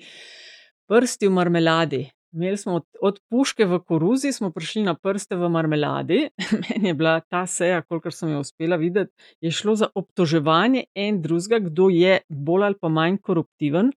prsti 0.88 1.28
v 1.28 1.36
marmeladi. 1.36 1.99
Imeli 2.34 2.57
smo 2.57 2.78
od, 2.80 2.86
od 3.01 3.19
puške 3.30 3.65
v 3.69 3.82
koruzi, 3.84 4.32
smo 4.34 4.53
prišli 4.55 4.86
na 4.88 4.93
prste 4.95 5.36
v 5.36 5.49
marmeladi. 5.51 6.21
Meni 6.69 6.93
je 6.93 6.93
bila 6.93 7.17
ta 7.19 7.43
seja, 7.45 7.82
kolikor 7.84 8.15
sem 8.15 8.32
jo 8.32 8.39
uspela 8.39 8.80
videti, 8.80 9.11
je 9.43 9.51
šlo 9.51 9.76
za 9.76 9.91
obtoževanje 9.95 10.86
en 10.95 11.19
drugega, 11.21 11.59
kdo 11.67 11.89
je 11.91 12.21
bolj 12.30 12.69
ali 12.69 12.80
pa 12.80 12.89
manj 12.89 13.19
koruptiven. 13.19 13.91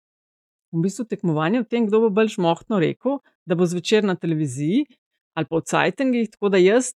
V 0.74 0.82
bistvu 0.82 1.06
tekmovanje 1.06 1.62
v 1.62 1.70
tem, 1.70 1.88
kdo 1.88 2.08
bo 2.08 2.10
bolj 2.10 2.34
žmohtno 2.36 2.80
rekel, 2.82 3.20
da 3.46 3.56
bo 3.56 3.68
zvečer 3.70 4.04
na 4.04 4.16
televiziji 4.18 4.86
ali 5.34 5.50
pa 5.50 5.58
v 5.58 5.66
Cajtangih. 5.66 6.30
Tako 6.30 6.50
da 6.54 6.62
jaz 6.62 6.92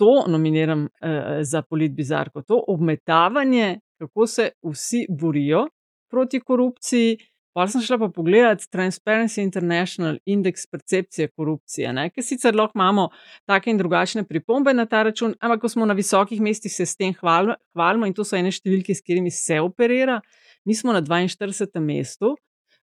to 0.00 0.24
nominiram 0.26 0.84
uh, 0.84 1.42
za 1.42 1.62
politbizarko, 1.62 2.42
to 2.42 2.64
obmetavanje, 2.68 3.80
kako 3.98 4.26
se 4.26 4.50
vsi 4.62 5.06
borijo 5.08 5.66
proti 6.10 6.40
korupciji. 6.40 7.18
Pa 7.52 7.66
sem 7.66 7.82
šla 7.82 7.98
pa 7.98 8.08
pogledat 8.14 8.62
Transparency 8.70 9.42
International 9.42 10.18
indeks 10.24 10.66
percepcije 10.70 11.28
korupcije, 11.28 11.92
ne? 11.92 12.06
ker 12.10 12.24
sicer 12.24 12.54
lahko 12.54 12.78
imamo 12.78 13.08
take 13.46 13.70
in 13.70 13.78
drugačne 13.78 14.22
pripombe 14.24 14.74
na 14.74 14.86
ta 14.86 15.02
račun, 15.02 15.34
ampak 15.40 15.60
ko 15.60 15.68
smo 15.68 15.86
na 15.86 15.96
visokih 15.98 16.40
mestih, 16.40 16.72
se 16.72 16.86
s 16.86 16.96
tem 16.96 17.14
hvalimo 17.14 18.06
in 18.06 18.14
to 18.14 18.24
so 18.24 18.38
ene 18.38 18.52
številke, 18.54 18.94
s 18.94 19.02
katerimi 19.02 19.34
se 19.34 19.58
operira. 19.60 20.20
Mi 20.64 20.74
smo 20.78 20.94
na 20.94 21.02
42. 21.02 21.82
mestu, 21.82 22.36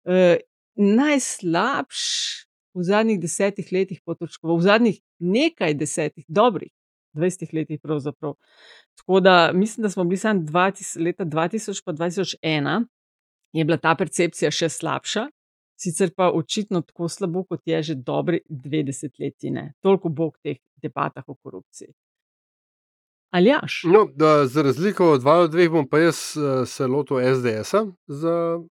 eh, 0.07 0.38
najslabš 0.76 2.02
v 2.76 2.82
zadnjih 2.84 3.20
desetih 3.20 3.68
letih 3.72 4.00
potočkoval, 4.04 4.59
v 4.59 4.66
zadnjih 4.66 4.98
nekaj 5.18 5.74
desetih, 5.74 6.24
dobrih 6.28 6.72
20 7.16 7.54
letih 7.57 7.80
pravzaprav. 7.80 8.34
Tako 9.00 9.20
da 9.20 9.52
mislim, 9.54 9.82
da 9.82 9.90
smo 9.90 10.04
bili 10.04 10.16
samo 10.16 10.40
20, 10.40 11.00
leta 11.00 11.24
2000 11.24 11.84
pa 11.84 11.92
2001 11.92 12.84
je 13.52 13.64
bila 13.64 13.78
ta 13.78 13.94
percepcija 13.94 14.50
še 14.50 14.68
slabša, 14.68 15.26
sicer 15.80 16.12
pa 16.16 16.30
očitno 16.34 16.82
tako 16.82 17.09
slabo, 17.09 17.44
kot 17.44 17.62
je 17.64 17.82
že 17.82 17.94
dobri 17.94 18.40
20 18.48 19.20
letji. 19.20 19.50
Ne. 19.50 19.72
Toliko 19.80 20.09
bo 20.09 20.28
v 20.28 20.42
teh 20.42 20.59
debatah 20.82 21.24
o 21.28 21.34
korupciji. 21.34 21.92
Aljaš. 23.37 23.82
No, 23.84 24.07
da, 24.14 24.47
za 24.47 24.62
razliko 24.62 25.11
od 25.12 25.20
dva 25.20 25.34
od 25.45 25.51
dveh 25.51 25.70
bom 25.70 25.89
pa 25.89 25.99
jaz 25.99 26.16
uh, 26.37 26.68
se 26.68 26.87
lotil 26.87 27.20
SDS-a 27.34 27.84
za 28.07 28.57
uh, 28.57 28.62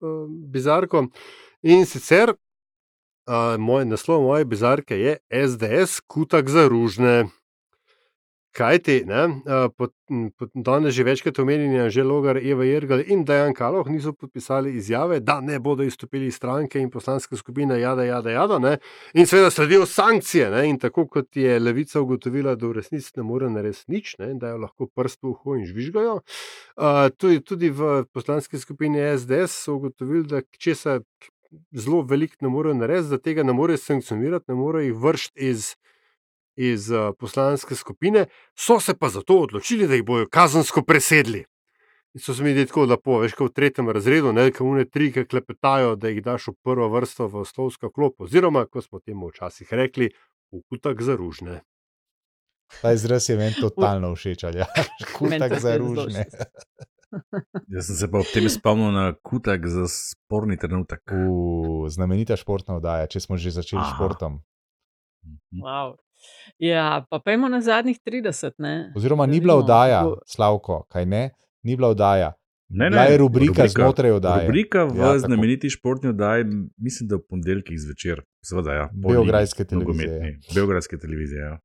bizarko. 0.53 1.07
In 1.63 1.85
sicer 1.87 2.33
uh, 2.33 3.59
moj 3.59 3.85
naslov 3.85 4.23
moje 4.23 4.45
bizarke 4.45 4.97
je 4.99 5.17
SDS, 5.49 6.01
kutak 6.01 6.49
za 6.49 6.69
ružne. 6.69 7.27
Kaj 8.55 8.79
ti, 8.87 9.01
danes 10.55 10.95
že 10.95 11.03
večkrat 11.03 11.39
omenjeni, 11.43 11.91
že 11.91 12.05
Logar, 12.07 12.39
Eva 12.39 12.63
Jrgal 12.65 13.01
in 13.11 13.25
Dajan 13.27 13.55
Kaloh 13.55 13.89
niso 13.91 14.13
podpisali 14.13 14.77
izjave, 14.79 15.19
da 15.21 15.41
ne 15.41 15.59
bodo 15.59 15.83
izstopili 15.83 16.27
iz 16.27 16.37
stranke 16.37 16.79
in 16.79 16.91
poslanske 16.91 17.37
skupine 17.37 17.81
Jada, 17.81 18.05
Jada, 18.05 18.31
Jada. 18.31 18.59
Ne? 18.59 18.77
In 19.15 19.27
seveda 19.27 19.51
sledijo 19.51 19.87
sankcije. 19.87 20.51
Ne? 20.51 20.69
In 20.69 20.79
tako 20.79 21.07
kot 21.09 21.37
je 21.37 21.59
levica 21.59 22.01
ugotovila, 22.01 22.55
da 22.55 22.71
v 22.71 22.79
resnici 22.79 23.11
ne 23.17 23.27
more 23.27 23.51
narediti 23.51 23.91
nič, 23.91 24.17
ne? 24.19 24.35
da 24.39 24.55
jo 24.55 24.63
lahko 24.63 24.87
prst 24.87 25.23
v 25.23 25.33
uho 25.35 25.59
in 25.59 25.67
žvižgajo. 25.67 26.15
Uh, 26.15 27.11
tudi, 27.19 27.41
tudi 27.43 27.75
v 27.75 28.05
poslanski 28.13 28.59
skupini 28.59 29.03
SDS 29.19 29.65
so 29.67 29.81
ugotovili, 29.81 30.29
da 30.31 30.47
česa 30.59 31.01
zelo 31.73 32.03
veliko 32.03 32.39
ne 32.41 32.55
morejo 32.55 32.79
narediti, 32.79 33.11
da 33.11 33.19
tega 33.19 33.43
ne 33.43 33.53
morejo 33.53 33.83
sankcionirati, 33.83 34.45
ne 34.49 34.55
morejo 34.55 34.93
jih 34.93 35.03
vršiti 35.03 35.51
iz 35.51 35.75
iz 36.57 36.91
uh, 36.91 37.11
poslanske 37.19 37.75
skupine, 37.75 38.27
so 38.59 38.81
se 38.81 38.95
pa 38.95 39.09
zato 39.09 39.41
odločili, 39.47 39.89
da 39.89 39.95
jih 39.95 40.05
bodo 40.05 40.29
kazensko 40.31 40.83
presedli. 40.83 41.45
In 42.15 42.21
so 42.21 42.35
se 42.35 42.43
mi 42.43 42.53
zdeli 42.53 42.71
tako 42.71 42.85
lepo, 42.87 43.19
veš, 43.19 43.35
kot 43.35 43.51
v 43.51 43.55
tretjem 43.55 43.91
razredu, 43.91 44.33
ne 44.33 44.47
kot 44.55 44.63
une 44.63 44.85
tri, 44.87 45.11
ki 45.13 45.27
klepetajo, 45.27 45.97
da 45.99 46.13
jih 46.13 46.23
daš 46.23 46.53
v 46.53 46.57
prvo 46.63 46.87
vrsto 46.93 47.27
v 47.27 47.43
oslovsko 47.43 47.91
klop, 47.91 48.21
oziroma, 48.23 48.67
kot 48.71 48.87
smo 48.87 49.01
temu 49.03 49.33
včasih 49.33 49.73
rekli, 49.75 50.13
v 50.55 50.63
kutak 50.71 51.03
za 51.03 51.17
ružne. 51.19 51.63
Ta 52.81 52.93
izraz 52.95 53.27
je 53.29 53.37
meni 53.37 53.59
totalno 53.59 54.15
všeč, 54.15 54.47
ali 54.47 54.63
ja, 54.63 54.69
kutak 55.19 55.59
za 55.59 55.77
ružne. 55.79 56.27
Jaz 57.75 57.87
sem 57.87 57.97
se 57.97 58.07
pa 58.11 58.23
ob 58.23 58.31
tem 58.31 58.47
spomnil 58.51 58.95
na 58.95 59.05
kutak 59.23 59.67
za 59.71 59.87
sporni 59.91 60.59
trenutek. 60.59 61.03
Uh, 61.11 61.87
znamenita 61.91 62.39
športna 62.39 62.79
oddaja, 62.79 63.11
če 63.11 63.23
smo 63.23 63.39
že 63.39 63.55
začeli 63.55 63.83
s 63.83 63.95
športom. 63.95 64.41
Wow. 65.59 65.99
Ja, 66.59 67.05
pa 67.11 67.19
pojmo 67.19 67.49
na 67.49 67.61
zadnjih 67.61 67.99
30. 68.07 68.53
Ne? 68.59 68.93
Oziroma, 68.97 69.27
ni 69.27 69.41
bila 69.41 69.55
oddaja, 69.55 70.05
Slavko, 70.27 70.85
kaj 70.89 71.07
ne? 71.07 71.31
Ni 71.63 71.77
bila 71.77 71.89
oddaja. 71.89 72.33
Ne, 72.69 72.91
Bila 72.91 73.05
ne, 73.05 73.11
je 73.11 73.19
rubrika 73.19 73.67
znotraj 73.69 74.11
oddaje. 74.11 74.47
Rubrika 74.47 74.85
v 74.85 74.97
Ja, 74.99 75.13
ja, 75.13 75.19
znameniti 75.19 75.71
športni 75.71 76.09
oddaji, 76.09 76.45
mislim, 76.77 77.09
da 77.09 77.17
v 77.17 77.27
ponedeljkih 77.29 77.79
zvečer, 77.81 78.23
seveda, 78.45 78.73
ja, 78.73 78.89
Beograjske 78.93 79.65
televizije. 79.65 80.09
nogometni. 80.09 80.55
Beograjske 80.55 80.99
televizije. 80.99 81.41
Ja. 81.41 81.59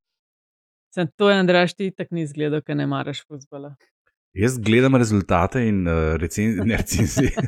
Sem 0.94 1.08
to 1.16 1.30
je 1.30 1.38
Andraš, 1.38 1.74
ti 1.74 1.90
tako 1.96 2.14
ni 2.14 2.22
izgledal, 2.22 2.62
ker 2.62 2.76
ne 2.76 2.86
maraš 2.86 3.24
futbola. 3.26 3.74
Jaz 4.32 4.58
gledam 4.58 4.96
rezultate 4.96 5.68
in 5.68 5.86
uh, 5.88 5.92
recenzije, 6.16 6.64
ne 6.64 6.76
recenzije, 6.76 7.30
uh, 7.36 7.42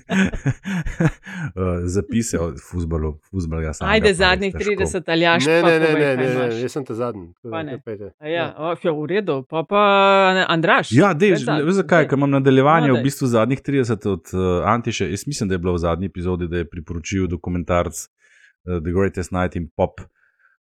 zapise 1.95 2.41
o 2.41 2.53
futbalu. 2.70 3.18
Futbol, 3.30 3.62
ja, 3.62 3.70
Ajde, 3.80 4.14
zadnjih 4.14 4.55
težko. 4.59 4.72
30, 4.72 5.03
ali 5.07 5.22
jaš. 5.22 5.47
Ne, 5.47 5.61
pa 5.62 5.68
ne, 5.68 5.78
ne, 5.78 5.93
ne, 5.93 6.16
ne, 6.16 6.35
ne, 6.35 6.61
jaz 6.61 6.72
sem 6.72 6.85
te 6.85 6.95
zadnji. 6.95 7.28
tako 7.35 7.49
da 7.49 7.51
Pa 7.51 7.62
ne. 7.62 7.72
kar 7.72 7.80
pejte. 7.85 8.11
A 8.18 8.28
Ja, 8.28 8.55
o, 8.59 8.74
ja, 8.83 8.93
v 8.93 9.07
redu, 9.07 9.43
pa 9.47 9.62
pa 9.62 9.83
Andraš. 10.49 10.91
Ja, 10.93 11.14
dej, 11.14 11.37
Pred 11.37 11.45
zadnjim, 11.45 11.66
veš 11.66 11.74
zakaj, 11.74 12.09
ker 12.11 12.18
imam 12.18 12.30
nadaljevanje 12.35 12.89
No, 12.89 12.99
v 12.99 13.03
bistvu 13.07 13.26
zadnjih 13.30 13.62
30 13.62 14.09
od 14.09 14.35
uh, 14.35 14.66
Antiše. 14.66 15.07
Jaz 15.11 15.26
mislim, 15.26 15.49
da 15.49 15.55
je 15.55 15.62
bilo 15.62 15.76
v 15.78 15.85
zadnji 15.87 16.11
epizodi, 16.11 16.49
da 16.51 16.64
je 16.64 16.70
priporočil 16.70 17.28
dokumentarc 17.30 17.95
uh, 17.95 18.09
The 18.83 18.91
Greatest 18.91 19.30
Night 19.33 19.55
in 19.57 19.70
Pop. 19.76 20.01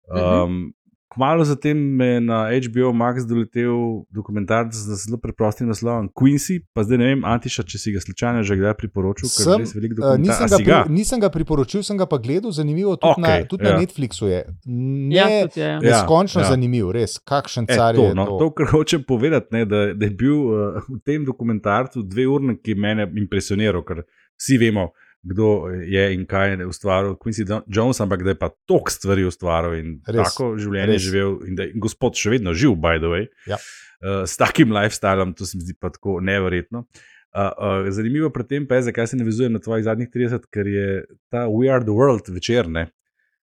Um, 0.08 0.72
Kmalo 1.08 1.44
zatem 1.44 1.78
me 1.96 2.06
je 2.06 2.20
na 2.20 2.38
HBO 2.52 2.92
Max 2.92 3.24
doletel 3.24 3.72
dokumentarc 4.12 4.74
z 4.76 4.92
zelo 4.94 5.16
preprostim 5.16 5.68
naslovom 5.68 6.10
Quincy, 6.12 6.60
pa 6.76 6.84
zdaj 6.84 6.98
ne 6.98 7.06
vem, 7.06 7.22
Antiša, 7.24 7.64
če 7.64 7.78
si 7.80 7.92
ga 7.94 8.00
slučajno 8.00 8.42
že 8.44 8.56
kdaj 8.56 8.74
priporočil, 8.76 9.24
ker 9.26 9.40
je 9.40 9.46
Sem, 9.46 9.62
res 9.62 9.72
veliko 9.72 9.96
eh, 9.96 10.18
nisem, 10.20 10.44
dokumentarcev. 10.44 10.66
ga 10.66 10.74
ga? 10.74 10.82
pri, 10.84 10.92
nisem 10.92 11.20
ga 11.20 11.30
priporočil, 11.32 11.80
sem 11.82 11.96
ga 11.96 12.04
pa 12.04 12.20
gledal, 12.20 12.52
zanimivo, 12.52 12.98
tudi, 13.00 13.08
okay, 13.08 13.22
na, 13.22 13.28
Okej, 13.30 13.48
tudi 13.48 13.64
ja. 13.64 13.68
ja. 13.68 13.72
na 13.72 13.80
Netflixu 13.80 14.28
je. 14.28 14.40
Ne, 14.68 15.16
Ja, 15.16 15.26
tudi 15.48 15.60
ja. 15.60 15.72
Neskončno 15.80 16.40
Ja, 16.40 16.44
ja. 16.44 16.50
zanimiv, 16.50 16.92
res, 16.92 17.16
kakšen 17.24 17.64
E, 17.64 17.72
car 17.72 17.96
to, 17.96 18.04
je 18.04 18.14
no, 18.14 18.26
to. 18.26 18.36
to, 18.38 18.50
kar 18.52 18.66
hočem 18.68 19.00
povedati, 19.02 19.48
ne, 19.52 19.64
da, 19.64 19.80
da 19.96 20.04
je 20.04 20.12
bil 20.12 20.36
uh, 20.44 20.52
v 20.84 21.00
tem 21.00 21.24
dokumentarcu 21.24 22.04
dve 22.04 22.28
urni, 22.28 22.60
ki 22.60 22.76
je 22.76 22.76
mene 22.76 23.08
impresioniral, 23.16 23.80
ker 23.80 24.04
vsi 24.36 24.60
vemo, 24.60 24.90
kdo 25.22 25.68
je 25.82 26.14
in 26.14 26.24
kaj 26.26 26.50
je 26.54 26.66
ustvaril 26.66 27.16
Quincy 27.18 27.44
Jones, 27.66 28.00
ampak 28.00 28.22
da 28.22 28.30
je 28.30 28.38
pa 28.38 28.50
toliko 28.66 28.90
stvari 28.90 29.24
ustvaril 29.24 29.74
in 29.78 29.92
Res, 30.06 30.32
tako 30.32 30.54
življenje 30.60 30.94
res. 30.94 31.02
živel, 31.02 31.38
in 31.48 31.58
da 31.58 31.66
je 31.66 31.74
gospod 31.82 32.18
še 32.18 32.30
vedno 32.36 32.54
živ, 32.54 32.76
by 32.78 33.00
the 33.02 33.10
way. 33.10 33.28
Ja. 33.50 33.58
Uh, 33.98 34.22
s 34.30 34.38
takim 34.38 34.70
lifestylem, 34.70 35.34
to 35.34 35.46
se 35.46 35.58
mi 35.58 35.66
zdi 35.66 35.74
pa 35.74 35.90
tako 35.90 36.20
neverjetno. 36.22 36.86
Uh, 37.34 37.50
uh, 37.58 37.88
zanimivo 37.92 38.30
pri 38.32 38.46
tem 38.48 38.66
pa 38.66 38.78
je, 38.78 38.88
zakaj 38.88 39.10
se 39.10 39.18
navezujem 39.18 39.52
na 39.52 39.60
tvojih 39.60 39.84
zadnjih 39.84 40.08
30, 40.14 40.46
ker 40.54 40.66
je 40.70 40.86
ta 41.32 41.48
We 41.50 41.68
Are 41.72 41.84
the 41.84 41.92
World 41.92 42.30
večerne. 42.32 42.88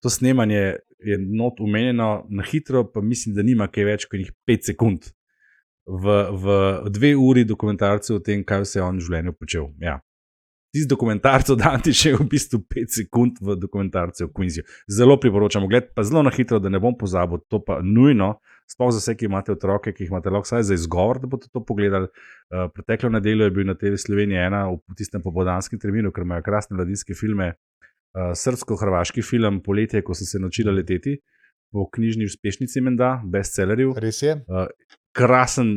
To 0.02 0.10
snemanje 0.10 0.80
je 1.00 1.18
not 1.20 1.60
umenjeno 1.60 2.26
na 2.30 2.44
hitro, 2.44 2.86
pa 2.92 3.02
mislim, 3.02 3.36
da 3.36 3.44
nima 3.44 3.68
kaj 3.68 3.86
več 3.86 4.08
kot 4.10 4.32
5 4.50 4.72
sekund. 4.72 5.12
V, 5.88 6.16
v 6.32 6.56
dve 6.92 7.14
uri 7.16 7.46
dokumentarcev 7.48 8.18
o 8.18 8.24
tem, 8.24 8.42
kaj 8.44 8.66
vse 8.66 8.80
je 8.80 8.84
on 8.84 8.98
v 9.00 9.06
življenju 9.06 9.34
počel. 9.38 9.70
Ja. 9.80 10.00
Tisti 10.74 10.90
dokumentarc 10.90 11.50
od 11.50 11.62
Antiša 11.74 12.10
je 12.10 12.18
v 12.20 12.28
bistvu 12.32 12.60
5 12.60 12.96
sekund 13.00 13.40
v 13.42 13.56
dokumentarcu 13.56 14.26
o 14.26 14.32
Quincyju. 14.32 14.66
Zelo 14.92 15.16
priporočam, 15.20 15.68
gled 15.68 15.94
pa 15.96 16.04
zelo 16.04 16.24
na 16.24 16.32
hitro, 16.34 16.60
da 16.60 16.70
ne 16.70 16.80
bom 16.80 16.98
pozabil, 16.98 17.40
to 17.48 17.62
pa 17.64 17.80
nujno, 17.84 18.36
sploh 18.68 18.92
za 18.92 19.00
vse, 19.00 19.16
ki 19.16 19.30
imate 19.30 19.56
otroke, 19.56 19.94
ki 19.96 20.04
jih 20.04 20.12
imate 20.12 20.34
lahko 20.34 20.50
vsaj 20.50 20.68
za 20.68 20.76
izgovor, 20.76 21.22
da 21.24 21.32
boste 21.32 21.48
to 21.54 21.64
pogledali. 21.64 22.12
Uh, 22.52 22.68
preteklo 22.74 23.10
nedeljo 23.16 23.48
je 23.48 23.56
bil 23.56 23.68
na 23.68 23.78
TV 23.80 23.96
Slovenija 23.96 24.48
ena 24.52 24.66
v 24.74 25.00
tistem 25.00 25.24
popoldanskem 25.24 25.80
terminu, 25.80 26.12
ker 26.12 26.28
imajo 26.28 26.44
krasne 26.44 26.76
mladinske 26.76 27.16
filme, 27.16 27.54
uh, 27.56 28.36
srpsko-hrvaški 28.36 29.24
film 29.24 29.62
Poletje, 29.64 30.04
ko 30.04 30.18
sem 30.18 30.28
se 30.28 30.44
naučila 30.44 30.76
leteti, 30.76 31.16
po 31.72 31.88
knjižni 31.96 32.28
uspešnici 32.28 32.84
Menda, 32.84 33.18
bestsellerju. 33.24 33.96
Res 34.04 34.22
je. 34.24 34.36
Uh, 34.48 34.68
krasen, 35.16 35.74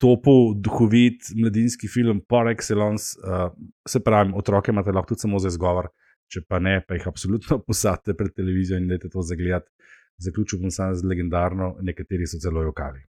topov, 0.00 0.54
duhovit, 0.56 1.28
mladinski 1.36 1.88
film, 1.88 2.22
par 2.22 2.48
excellence. 2.48 3.14
Uh, 3.18 3.50
se 3.84 4.00
pravi, 4.00 4.32
otroke 4.34 4.70
imate 4.70 4.92
lahko 4.92 5.08
tudi 5.08 5.20
samo 5.20 5.38
za 5.38 5.48
izgovor, 5.48 5.90
če 6.26 6.40
pa 6.42 6.58
ne, 6.58 6.78
pa 6.80 6.94
jih 6.94 7.06
absolutno 7.06 7.58
posadite 7.66 8.14
pred 8.14 8.32
televizijo 8.32 8.78
in 8.78 8.88
dajte 8.88 9.08
to 9.08 9.22
zagledati. 9.22 9.68
Zaključil 10.18 10.58
bom 10.58 10.70
samo 10.70 10.94
z 10.94 11.04
legendarno, 11.04 11.74
nekateri 11.80 12.26
so 12.26 12.38
celo 12.38 12.62
jokali. 12.62 13.00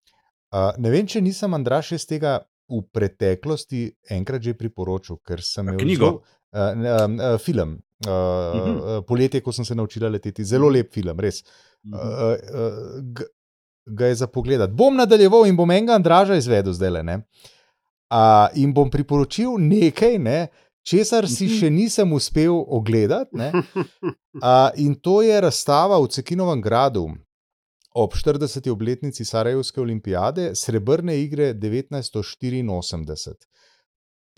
Uh, 0.50 0.70
ne 0.78 0.90
vem, 0.90 1.06
če 1.06 1.20
nisem 1.20 1.54
Andraš 1.54 1.92
iz 1.92 2.06
tega 2.06 2.36
v 2.68 2.82
preteklosti 2.90 3.80
enkrat 4.10 4.42
že 4.42 4.54
priporočil, 4.54 5.18
ker 5.20 5.42
sem 5.42 5.66
imel 5.66 5.78
knjigo? 5.78 6.06
zelo- 6.06 6.36
Uh, 6.50 6.74
uh, 6.74 7.06
uh, 7.06 7.38
film, 7.38 7.76
uh, 8.00 8.10
uh. 8.10 8.14
-huh. 8.58 9.02
Poletje, 9.06 9.38
ko 9.40 9.52
sem 9.52 9.64
se 9.64 9.74
naučila 9.74 10.08
leteti, 10.08 10.42
zelo 10.44 10.68
lep 10.68 10.90
film, 10.92 11.14
res. 11.16 11.42
Uh, 11.42 11.46
Mhm. 11.84 11.94
uh, 11.94 12.02
uh, 13.14 13.24
ga 13.86 14.06
je 14.06 14.14
za 14.14 14.26
pogled. 14.26 14.70
Bom 14.70 14.96
nadaljeval 14.96 15.46
in 15.46 15.56
bom 15.56 15.70
enega 15.70 15.94
Andraža 15.94 16.34
izvedel 16.36 16.72
zdaj 16.72 16.90
le. 16.90 17.02
Uh, 18.10 18.16
in 18.54 18.74
bom 18.74 18.90
priporočil 18.90 19.54
nekaj, 19.58 20.18
ne, 20.18 20.48
česar 20.82 21.28
si 21.28 21.44
Mhm. 21.46 21.54
še 21.54 21.70
nisem 21.70 22.12
uspel 22.12 22.64
ogledati. 22.68 23.36
ne. 23.36 23.52
Uh, 24.34 24.70
in 24.76 24.94
to 24.94 25.22
je 25.22 25.40
razstava 25.40 25.98
v 25.98 26.08
Cekinovem 26.08 26.60
gradu 26.60 27.08
ob 27.94 28.12
40. 28.14 28.70
obletnici 28.70 29.24
Sarajevske 29.24 29.80
olimpijade, 29.80 30.54
srebrne 30.54 31.18
igre 31.22 31.54
1984. 31.54 33.46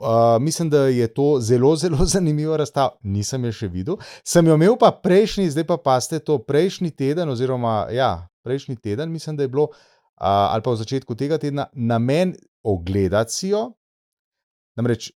Uh, 0.03 0.43
mislim, 0.43 0.71
da 0.71 0.87
je 0.91 1.07
to 1.15 1.37
zelo, 1.41 1.77
zelo 1.77 2.05
zanimiva 2.15 2.57
razstava. 2.57 2.97
Nisem 3.03 3.45
jo 3.45 3.53
še 3.55 3.69
videl. 3.71 4.01
Sem 4.27 4.47
jo 4.47 4.57
imel 4.59 4.75
pa 4.81 4.91
prejšnji, 4.91 5.51
zdaj 5.55 5.67
pa 5.69 5.77
paste 5.79 6.19
to 6.19 6.41
prejšnji 6.43 6.91
teden, 6.91 7.31
oziroma 7.31 7.87
ja, 7.95 8.27
prejšnji 8.43 8.81
teden, 8.83 9.13
mislim, 9.15 9.39
da 9.39 9.47
je 9.47 9.53
bilo, 9.53 9.69
uh, 9.71 10.27
ali 10.27 10.63
pa 10.67 10.75
v 10.75 10.81
začetku 10.83 11.15
tega 11.15 11.39
tedna, 11.39 11.69
namen 11.73 12.35
ogledati 12.67 13.33
si 13.33 13.53
jo. 13.55 13.69
Namreč 14.77 15.13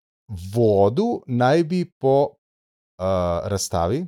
vodu 0.55 1.22
naj 1.26 1.64
bi 1.64 1.84
po 1.99 2.16
uh, 2.30 3.49
razstavi 3.51 4.05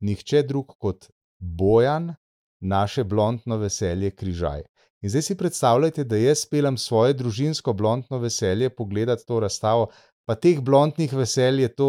nihče 0.00 0.42
drug 0.42 0.76
kot 0.78 1.08
Bojan, 1.40 2.14
naše 2.60 3.04
blondno 3.04 3.56
veselje 3.56 4.10
križaj. 4.10 4.62
In 5.00 5.10
zdaj 5.10 5.22
si 5.22 5.36
predstavljajte, 5.36 6.04
da 6.04 6.16
jaz 6.16 6.44
pelem 6.50 6.76
svoje 6.76 7.14
družinsko 7.16 7.72
blondno 7.72 8.18
veselje 8.18 8.68
pogledati 8.70 9.24
to 9.26 9.40
razstavo, 9.40 9.88
pa 10.30 10.36
teh 10.38 10.60
blondnih 10.62 11.10
veselj 11.10 11.64
je 11.64 11.68
to 11.74 11.86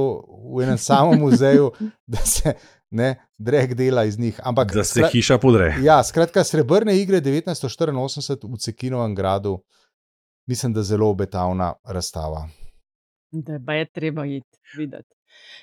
v 0.49 0.63
enem 0.65 0.77
samem 0.81 1.19
muzeju, 1.21 1.67
da 2.13 2.17
se 2.25 2.55
ne 2.89 3.11
drek 3.37 3.75
dela 3.77 4.01
iz 4.09 4.17
njih. 4.19 4.39
Ampak, 4.43 4.73
Da 4.73 4.83
se 4.83 4.99
skra- 4.99 5.11
hiša 5.11 5.37
podre. 5.37 5.75
Ja, 5.85 5.99
skratka, 6.03 6.41
srebrne 6.43 6.95
igre 6.97 7.21
1984 7.21 8.49
v 8.49 8.57
Cekinovem 8.57 9.13
gradu, 9.15 9.59
mislim, 10.49 10.73
da 10.73 10.81
zelo 10.83 11.11
obetavna 11.13 11.75
razstava. 11.85 12.47
Da 13.31 13.59
pa 13.65 13.77
je 13.77 13.85
treba 13.93 14.25
iti 14.25 14.57
videti. 14.77 15.13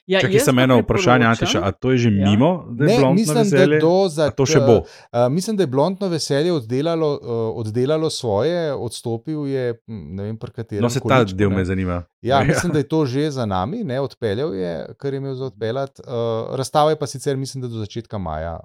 Ja, 0.09 0.21
Čakaj, 0.21 0.41
pa 0.57 0.63
eno 0.63 0.79
vprašanje, 0.81 1.27
Antiša, 1.27 1.61
a 1.65 1.73
to 1.73 1.91
je 1.91 1.99
že 1.99 2.09
Ja. 2.09 2.31
mimo, 2.31 2.65
da 2.71 2.85
je 2.85 2.99
Ne, 2.99 3.13
mislim, 3.13 3.39
veselje? 3.39 3.81
da, 3.81 4.09
za, 4.09 4.31
to 4.31 4.47
še 4.47 4.61
bo. 4.61 4.77
Uh, 4.79 5.29
mislim, 5.31 5.57
da 5.57 5.63
je 5.63 5.67
blondno 5.67 6.09
veselje 6.09 6.53
oddelalo, 6.53 7.11
uh, 7.13 7.59
oddelalo 7.61 8.11
svoje, 8.11 8.73
odstopil 8.73 9.47
je, 9.47 9.75
hm, 9.87 10.01
ne 10.17 10.23
vem, 10.23 10.37
pri 10.37 10.51
katerem. 10.51 10.83
No, 10.83 10.89
se 10.89 11.01
ta 11.01 11.21
količku, 11.21 11.37
del 11.37 11.51
ne. 11.51 11.57
me 11.57 11.65
zanima. 11.65 12.03
Ja, 12.29 12.41
mislim, 12.45 12.73
da 12.73 12.79
je 12.79 12.89
to 12.89 13.05
že 13.07 13.31
za 13.31 13.47
nami, 13.47 13.85
ne, 13.85 14.01
odpeljal 14.01 14.55
je, 14.55 14.73
kar 14.99 15.13
je 15.13 15.19
imel 15.19 15.35
za 15.35 15.45
odpeljati. 15.53 16.03
Uh, 16.03 16.57
razstava 16.57 16.91
je 16.91 16.99
pa 16.99 17.07
sicer, 17.07 17.37
mislim, 17.37 17.63
da 17.63 17.69
do 17.69 17.79
začetka 17.79 18.19
maja. 18.19 18.61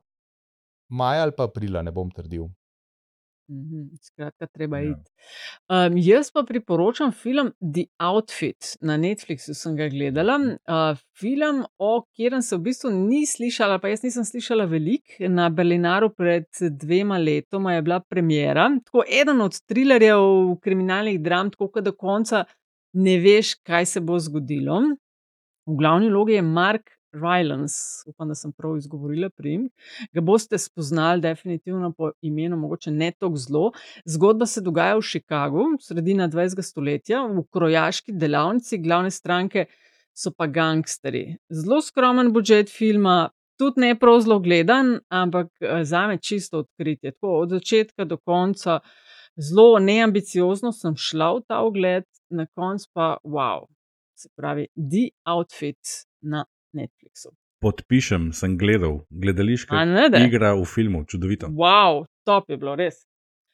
Maja 0.89 1.21
ali 1.23 1.31
pa 1.37 1.43
aprila, 1.43 1.81
ne 1.81 1.91
bom 1.91 2.11
trdil. 2.11 2.47
Mhm, 3.53 3.89
Skratka, 4.01 4.47
treba 4.47 4.79
Ja. 4.79 4.91
iti. 4.91 5.11
Um, 5.69 5.97
jaz 5.97 6.31
pa 6.31 6.43
priporočam 6.43 7.11
film 7.11 7.51
The 7.61 7.85
Outfit 7.99 8.77
na 8.81 8.97
Netflixu, 8.97 9.53
sem 9.53 9.75
ga 9.77 9.87
gledala. 9.89 10.35
Uh, 10.65 10.97
film, 11.19 11.63
o 11.77 12.01
katerem 12.01 12.41
se 12.41 12.57
v 12.57 12.61
bistvu 12.61 12.89
ni 12.91 13.25
slišala, 13.25 13.77
pa 13.79 13.87
jaz 13.87 14.03
nisem 14.03 14.25
slišala 14.25 14.65
veliko. 14.65 15.29
Na 15.29 15.49
Berlinaru 15.49 16.09
pred 16.09 16.45
dvema 16.81 17.17
letoma 17.17 17.73
je 17.75 17.81
bila 17.81 17.99
premjera. 17.99 18.69
Tako 18.85 19.03
eden 19.21 19.41
od 19.41 19.59
trilerjev, 19.65 20.19
kriminalnih 20.61 21.21
dram, 21.21 21.51
tako 21.51 21.69
da 21.75 21.81
do 21.81 21.95
konca 21.95 22.43
ne 22.93 23.17
veš, 23.17 23.55
kaj 23.63 23.85
se 23.85 24.01
bo 24.01 24.19
zgodilo. 24.19 24.81
V 25.65 25.77
glavni 25.79 26.09
vlogi 26.09 26.33
je 26.33 26.41
Mark 26.41 26.89
Rylance, 27.13 28.03
upam, 28.09 28.27
da 28.27 28.35
sem 28.35 28.51
prav 28.51 28.77
izgovorila 28.77 29.29
priimek. 29.29 29.71
Ga 30.13 30.21
boste 30.21 30.57
spoznali 30.57 31.21
definitivno 31.21 31.91
po 31.97 32.11
imenu, 32.21 32.57
mogoče 32.57 32.91
ne 32.91 33.11
tako 33.11 33.35
zelo. 33.35 33.71
Zgodba 34.05 34.45
se 34.45 34.61
dogaja 34.61 34.97
v 34.97 35.01
Chicagu, 35.01 35.65
sredina 35.81 36.27
20. 36.27 36.61
stoletja, 36.61 37.21
v 37.29 37.45
krojaški 37.53 38.15
delavnici, 38.17 38.81
glavne 38.81 39.11
stranke 39.11 39.65
so 40.13 40.31
pa 40.37 40.47
gangsterji. 40.47 41.37
Zelo 41.49 41.81
skromen 41.81 42.33
budžet 42.33 42.69
filma, 42.69 43.29
tudi 43.57 43.81
ne 43.81 43.93
prav 43.99 44.19
zelo 44.21 44.39
gledan, 44.39 44.97
ampak 45.09 45.51
za 45.83 46.07
me 46.07 46.17
čisto 46.17 46.63
odkritje. 46.65 47.11
Tako 47.11 47.39
od 47.43 47.49
začetka 47.57 48.05
do 48.05 48.17
konca, 48.17 48.79
zelo 49.37 49.79
neambiciozno 49.79 50.71
sem 50.71 50.97
šla 50.97 51.31
v 51.37 51.45
ta 51.47 51.61
ogled, 51.65 52.05
na 52.29 52.45
koncu 52.55 52.89
pa 52.93 53.17
wow. 53.23 53.65
Se 54.17 54.29
pravi, 54.35 54.67
The 54.77 55.09
Outfit 55.25 55.77
na 56.21 56.45
Netflixu. 56.73 57.31
Podpišem, 57.63 58.33
sem 58.35 58.57
gledal, 58.59 58.99
gledališka 59.09 59.75
A 59.75 59.85
ne, 59.87 60.09
da? 60.11 60.19
igra 60.19 60.51
v 60.57 60.65
filmu, 60.67 61.05
čudovito. 61.07 61.47
Wow, 61.47 62.03
top 62.27 62.49
je 62.51 62.57
bilo, 62.59 62.75
res. 62.75 63.05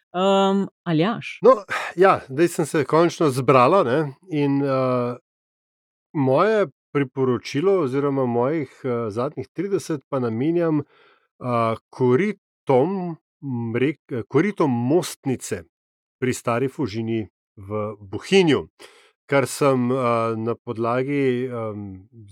Um, 0.10 0.66
Aljaš. 0.84 1.38
No, 1.46 1.54
ja, 1.96 2.20
zdaj 2.30 2.48
sem 2.48 2.66
se 2.66 2.84
končno 2.90 3.30
zbrala 3.30 3.84
ne? 3.86 4.00
in 4.34 4.64
uh, 4.64 5.18
moje 6.14 6.68
priporočilo, 6.94 7.84
oziroma 7.86 8.26
mojih 8.26 8.72
uh, 8.84 9.14
zadnjih 9.14 9.48
30, 9.58 10.02
pa 10.10 10.20
namenjam 10.20 10.82
uh, 10.82 11.78
koritom, 11.90 13.18
mrek, 13.74 14.26
koritom 14.28 14.72
mostnice 14.72 15.64
pri 16.20 16.34
Stari 16.34 16.68
Fužini 16.68 17.28
v 17.56 17.94
Bohinju, 18.00 18.66
kar 19.30 19.46
sem 19.48 19.92
uh, 19.94 20.34
na 20.38 20.56
podlagi 20.56 21.48
um, 21.48 21.84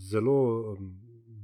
zelo 0.09 0.37
um, 0.73 0.91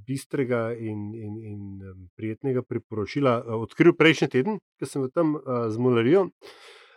bistrega 0.08 0.74
in, 0.74 1.14
in, 1.14 1.34
in 1.38 1.60
um, 1.82 2.08
prijetnega 2.18 2.64
priporočila 2.66 3.38
uh, 3.39 3.62
odkril 3.62 3.93
prejšnji 3.93 4.30
teden, 4.34 4.58
ko 4.80 4.89
sem 4.89 5.06
tam 5.14 5.36
uh, 5.38 5.68
z 5.70 5.78
Mularijo. 5.78 6.30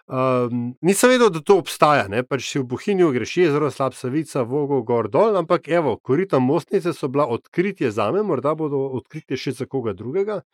Um, 0.06 0.76
nisem 0.86 1.10
vedel, 1.10 1.32
da 1.34 1.40
to 1.42 1.56
obstaja, 1.58 2.06
ne? 2.08 2.22
pač 2.22 2.46
si 2.46 2.60
v 2.62 2.66
Bohinju 2.70 3.10
greš 3.10 3.32
jezero, 3.42 3.70
slab 3.74 3.94
savica, 3.98 4.44
vogo, 4.46 4.78
gor 4.86 5.10
dol, 5.10 5.34
ampak 5.36 5.66
evo, 5.68 5.96
korita 5.98 6.38
mostnice 6.38 6.94
so 6.94 7.10
bila 7.10 7.26
odkritje 7.26 7.90
za 7.90 8.12
me, 8.14 8.22
morda 8.22 8.54
bodo 8.54 8.84
odkritje 9.00 9.36
še 9.36 9.56
za 9.58 9.66
koga 9.66 9.96
drugega. 9.98 10.44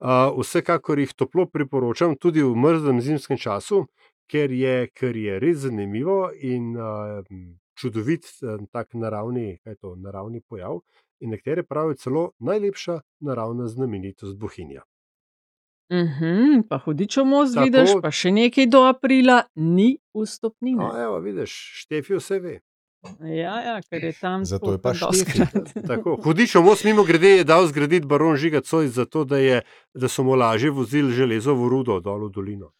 Uh, 0.00 0.32
vsekakor 0.40 0.98
jih 0.98 1.12
toplo 1.14 1.44
priporočam 1.46 2.16
tudi 2.16 2.42
v 2.42 2.56
mrzlem 2.56 3.04
zimskem 3.04 3.38
času, 3.38 3.84
ker 4.30 4.52
je, 4.52 4.88
ker 4.94 5.16
je 5.16 5.38
res 5.40 5.58
zanimivo 5.66 6.30
in 6.40 6.74
uh, 6.76 7.20
čudovit 7.74 8.26
tak 8.72 8.94
naravni, 8.94 9.58
to, 9.80 9.94
naravni 9.96 10.40
pojav. 10.40 10.80
In 11.20 11.30
nekatere 11.30 11.62
pravijo 11.62 11.94
celo 11.94 12.30
najlepša 12.38 13.00
naravna 13.20 13.66
znamenitost 13.68 14.36
Bohinja. 14.36 14.82
Mhm, 15.92 16.62
pa 16.68 16.78
hudičev 16.78 17.24
most 17.24 17.54
Tako. 17.54 17.64
vidiš, 17.64 17.90
pa 18.02 18.10
še 18.10 18.32
nekaj 18.32 18.66
do 18.66 18.82
aprila, 18.88 19.42
ni 19.54 19.98
vstopnine. 20.16 20.80
No, 20.80 20.92
evo, 21.02 21.18
vidiš, 21.20 21.52
Štefi 21.84 22.16
vse 22.16 22.38
ve. 22.40 22.60
Ja, 23.20 23.58
ja, 23.60 23.74
ker 23.84 24.04
je 24.04 24.12
tam. 24.16 24.44
Zato 24.48 24.72
je 24.72 24.78
pa. 24.80 24.94
Tako, 25.90 26.16
Hudičev 26.24 26.64
most, 26.64 26.84
mimo 26.88 27.04
grede, 27.04 27.36
je 27.36 27.44
dal 27.44 27.66
zgraditi 27.68 28.06
baron 28.06 28.36
Žiga 28.36 28.60
Cojs, 28.64 28.94
zato 28.96 29.24
da, 29.24 29.38
je, 29.38 29.60
da 29.94 30.08
so 30.08 30.24
mu 30.24 30.34
lažje 30.34 30.70
vozili 30.70 31.12
železovo 31.12 31.68
rudo 31.68 32.00
dol 32.00 32.26
v 32.28 32.32
dolino. 32.32 32.72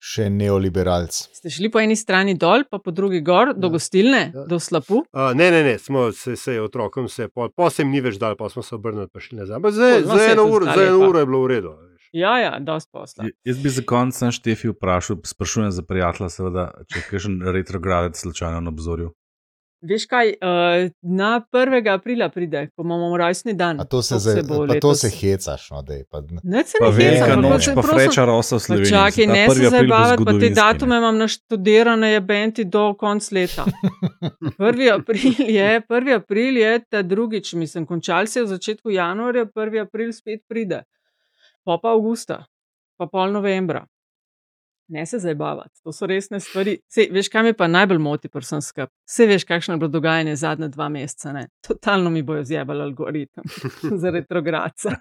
Še 0.00 0.28
neoliberalc. 0.30 1.10
Ste 1.32 1.50
šli 1.50 1.68
po 1.68 1.80
eni 1.80 1.96
strani 1.96 2.34
dol, 2.34 2.62
pa 2.64 2.78
po 2.78 2.90
drugi 2.90 3.18
gor, 3.20 3.50
do 3.52 3.68
gostilne, 3.68 4.30
Ja. 4.30 4.44
do 4.46 4.58
slapu. 4.58 5.02
Uh, 5.08 5.32
ne, 5.34 5.50
ne, 5.50 5.62
ne, 5.64 5.78
smo 5.78 6.12
se, 6.12 6.36
se 6.36 6.60
otrokom, 6.60 7.08
se, 7.08 7.28
po, 7.28 7.48
po 7.48 7.66
se 7.68 7.82
jim 7.82 7.90
ni 7.90 8.00
več 8.00 8.14
dal, 8.16 8.36
pa 8.36 8.48
smo 8.48 8.62
se 8.62 8.74
obrnili, 8.74 9.08
pa 9.08 9.18
šli 9.18 9.38
nazaj. 9.38 9.58
Pol, 9.58 9.70
no, 9.70 10.14
za, 10.14 10.24
eno 10.28 10.44
uro, 10.46 10.64
zdaj 10.64 10.76
za 10.76 10.86
eno 10.86 11.08
uro 11.08 11.18
je 11.18 11.26
bilo 11.26 11.40
v 11.40 11.48
redu. 11.48 11.68
a 11.68 11.82
veš. 11.82 12.08
Ja, 12.12 12.38
ja, 12.38 12.52
dosti 12.60 12.90
posla. 12.92 13.24
J- 13.24 13.34
Jaz 13.44 13.58
bi 13.58 13.68
za 13.70 13.82
konec 13.84 14.14
sem 14.14 14.30
Štefi 14.32 14.68
vprašal, 14.68 15.18
sprašujem 15.24 15.70
za 15.70 15.82
prijatelja, 15.82 16.28
seveda, 16.30 16.62
če 16.86 16.98
je 16.98 17.04
kakšen 17.10 17.42
retrogradec 17.52 18.16
slučajno 18.16 18.60
na 18.60 18.70
obzorju. 18.70 19.10
Veš 19.80 20.06
kaj, 20.06 20.32
uh, 20.32 20.90
na 21.02 21.40
1. 21.52 21.88
aprila 21.88 22.28
pride, 22.28 22.66
ko 22.68 22.82
imamo 22.82 23.16
rojstni 23.16 23.54
dan. 23.54 23.80
A 23.80 23.84
to 23.84 24.02
se, 24.02 24.18
zdaj, 24.18 24.42
bo 24.42 24.48
pa 24.48 24.54
to 24.56 24.62
letos? 24.64 25.00
se 25.00 25.10
hecaš, 25.10 25.70
no, 25.70 25.82
dej, 25.82 26.02
pa, 26.04 26.18
Ne, 26.42 26.64
se 26.64 26.78
Pa 26.80 26.86
ne 26.86 26.92
velika 26.92 27.26
ne, 27.26 27.32
ampak 27.32 27.50
noč, 27.50 27.64
se 27.64 27.74
pa 27.74 27.82
prosim- 27.82 27.98
freča 28.00 28.24
rosa 28.24 28.56
v 28.56 28.58
Pa 28.58 28.64
Sloveniji. 28.64 28.90
čakaj, 28.90 29.26
ne 29.26 29.46
1. 29.46 29.54
se 29.54 29.70
zabavati, 29.70 29.88
pa 29.88 30.02
te 30.08 30.14
zgodovinski, 30.24 30.48
ne. 30.50 30.54
datume 30.56 30.96
imam 30.96 31.18
naštudirane, 31.18 32.08
je 32.08 32.20
benti 32.22 32.64
do 32.66 32.94
konca 32.94 33.34
leta. 33.34 33.64
1. 34.58 34.92
april 34.92 35.32
je, 35.48 35.82
1. 35.82 36.14
april 36.16 36.56
je 36.56 36.80
ta 36.80 37.02
drugič, 37.04 37.52
mislim, 37.54 37.86
končal 37.86 38.26
se 38.26 38.40
je 38.40 38.44
v 38.44 38.48
začetku 38.48 38.90
januarja, 38.90 39.46
1. 39.46 39.80
april 39.80 40.12
spet 40.12 40.42
pride, 40.48 40.82
pa 41.64 41.78
pa 41.78 41.88
avgusta, 41.90 42.44
pa 42.96 43.06
pol 43.06 43.30
novembra. 43.30 43.86
Ne 44.88 45.06
se 45.06 45.18
zabavati, 45.18 45.82
to 45.84 45.92
so 45.92 46.06
resne 46.06 46.40
stvari. 46.40 46.78
Sej, 46.88 47.10
veš, 47.12 47.28
kaj 47.28 47.42
me 47.42 47.52
pa 47.56 47.66
najbolj 47.68 47.98
moti, 48.00 48.30
prsem 48.32 48.62
skrb. 48.64 48.88
Vse 49.08 49.26
veš, 49.28 49.44
kakšno 49.44 49.74
je 49.74 49.82
bilo 49.82 49.92
dogajanje 49.92 50.36
zadnje 50.36 50.68
dva 50.72 50.88
meseca. 50.88 51.32
Ne? 51.32 51.48
Totalno 51.66 52.10
mi 52.10 52.22
bojo 52.22 52.44
zjebali 52.44 52.82
algoritem 52.82 53.44
za 54.02 54.10
retrogradca. 54.10 54.96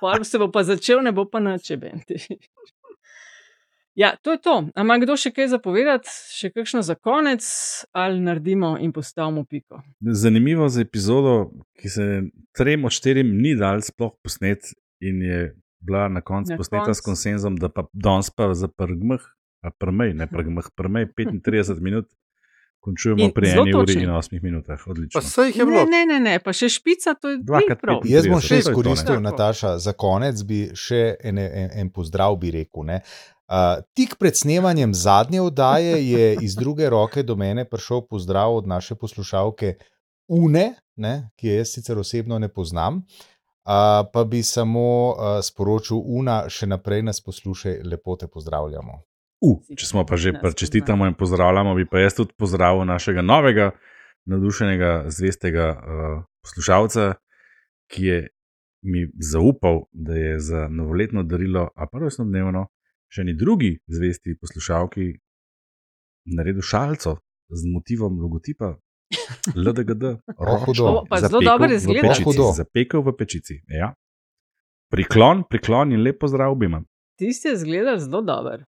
Pol 0.00 0.24
se 0.24 0.38
bo 0.38 0.50
pa 0.54 0.62
začel, 0.62 1.02
ne 1.02 1.12
bo 1.12 1.26
pa 1.30 1.42
noče 1.42 1.76
benti. 1.76 2.20
Ja, 3.94 4.16
to 4.22 4.32
je 4.32 4.40
to. 4.42 4.54
Ampak 4.74 5.04
kdo 5.04 5.14
še 5.18 5.30
kaj 5.30 5.52
zapovedati, 5.52 6.10
še 6.34 6.50
kakšno 6.50 6.82
za 6.82 6.96
konec, 6.98 7.46
ali 7.94 8.22
naredimo 8.22 8.74
in 8.82 8.90
postavimo 8.94 9.44
piko? 9.46 9.82
Zanimivo 10.02 10.66
za 10.68 10.82
epizodo, 10.82 11.52
ki 11.78 11.90
se 11.90 12.06
trem 12.58 12.86
od 12.86 12.94
štirim 12.94 13.30
ni 13.38 13.54
dal 13.58 13.82
sploh 13.86 14.16
posnet 14.22 14.74
in 14.98 15.22
je 15.22 15.44
bila 15.84 16.08
na 16.08 16.20
koncu 16.22 16.50
Na 16.50 16.56
posneta 16.56 16.84
s 16.86 16.98
koncu. 16.98 17.04
konsenzom, 17.06 17.56
da 17.56 17.68
pa 17.68 17.84
danes 17.94 18.30
pa 18.30 18.54
za 18.54 18.68
prgmah, 18.68 19.20
a 19.60 19.70
prmej, 19.72 20.14
ne 20.14 20.26
prgmah, 20.26 20.64
prmej 20.74 21.06
35 21.08 21.80
minut, 21.80 22.06
končujemo 22.80 23.22
In 23.22 23.30
pri 23.30 23.48
eni 23.50 23.60
uri 23.62 23.72
točni. 23.72 24.02
in 24.02 24.10
8 24.10 24.42
minutah. 24.42 24.80
Odlično. 24.86 25.14
Pa 25.14 25.22
saj 25.22 25.46
jih 25.46 25.56
je 25.56 25.64
Ne, 25.64 25.66
bilo. 25.66 25.84
ne, 25.86 26.06
ne, 26.06 26.20
ne, 26.20 26.38
pa 26.38 26.52
še 26.52 26.68
špica, 26.68 27.14
to 27.14 27.30
je 27.30 27.38
Dvakrat 27.40 27.68
ni 27.70 27.80
prav. 27.80 28.00
pet. 28.00 28.10
Jaz 28.10 28.26
bom 28.26 28.36
35, 28.36 28.46
še 28.46 28.58
izkoristil. 28.58 29.20
Nataša, 29.20 29.78
za 29.78 29.92
konec 29.94 30.42
bi 30.42 30.70
še 30.76 31.00
en, 31.22 31.38
en, 31.38 31.70
en 31.74 31.90
pozdrav 31.90 32.36
bi 32.36 32.50
rekel. 32.52 32.84
Ne. 32.84 33.00
Uh, 33.46 33.56
tik 33.92 34.16
pred 34.16 34.32
snemanjem 34.34 34.94
zadnje 34.94 35.40
oddaje 35.42 35.96
je 36.02 36.36
iz 36.40 36.54
druge 36.54 36.88
roke 36.88 37.22
do 37.22 37.36
mene 37.36 37.64
prišel 37.64 38.00
pozdrav 38.02 38.54
od 38.54 38.66
naše 38.66 38.94
poslušalke 38.94 39.74
Une, 40.26 40.64
ne, 40.96 41.30
ki 41.36 41.46
je 41.46 41.56
jaz 41.56 41.68
sicer 41.70 41.98
osebno 41.98 42.38
ne 42.38 42.48
poznam. 42.48 42.94
Uh, 42.96 43.33
pa 44.12 44.24
bi 44.28 44.42
samo 44.42 44.86
uh, 45.10 45.40
sporočil, 45.42 45.96
Una, 45.96 46.44
še 46.48 46.68
naprej 46.68 47.02
nas 47.02 47.22
poslušaj, 47.24 47.80
lepo 47.84 48.16
te 48.20 48.28
pozdravljamo. 48.28 49.00
Uh, 49.44 49.58
če 49.76 49.88
smo 49.88 50.04
pa 50.08 50.16
že 50.20 50.34
čestitamo 50.36 51.06
in 51.08 51.16
pozdravljamo, 51.16 51.74
bi 51.74 51.88
pa 51.88 52.04
jaz 52.04 52.16
tudi 52.20 52.36
pozdravil 52.36 52.84
našega 52.84 53.22
novega, 53.22 53.72
navdušenega, 54.28 54.92
zvestega 55.08 55.66
uh, 55.72 56.22
poslušalca, 56.44 57.14
ki 57.88 58.06
je 58.06 58.20
mi 58.84 59.06
zaupal, 59.32 59.86
da 59.92 60.14
je 60.14 60.38
za 60.40 60.68
novoletno 60.68 61.22
darilo, 61.22 61.70
a 61.74 61.88
pa 61.88 61.98
rojstno 61.98 62.24
dnevno, 62.28 62.66
še 63.08 63.24
eni 63.24 63.36
drugi 63.36 63.78
zvesti 63.88 64.36
poslušalki 64.40 65.12
naredil 66.36 66.64
šalco 66.64 67.16
z 67.48 67.70
motivom 67.72 68.18
logotipa 68.20 68.74
LDGD. 69.66 70.02
Zelo 70.76 71.04
Zapekel 71.20 71.40
dobro 71.44 71.68
v 71.68 71.74
izgleda. 71.74 72.08
pečici. 72.08 72.38
Zapekel 72.56 73.00
v 73.02 73.16
pečici. 73.16 73.54
Ja. 73.68 73.94
Priklon, 74.90 75.44
priklon 75.50 75.92
in 75.92 76.02
lep 76.02 76.20
pozdrav 76.20 76.52
obima. 76.52 76.82
Tisti 77.18 77.48
je 77.48 77.56
zgledal 77.56 77.98
zelo 77.98 78.22
dober. 78.22 78.64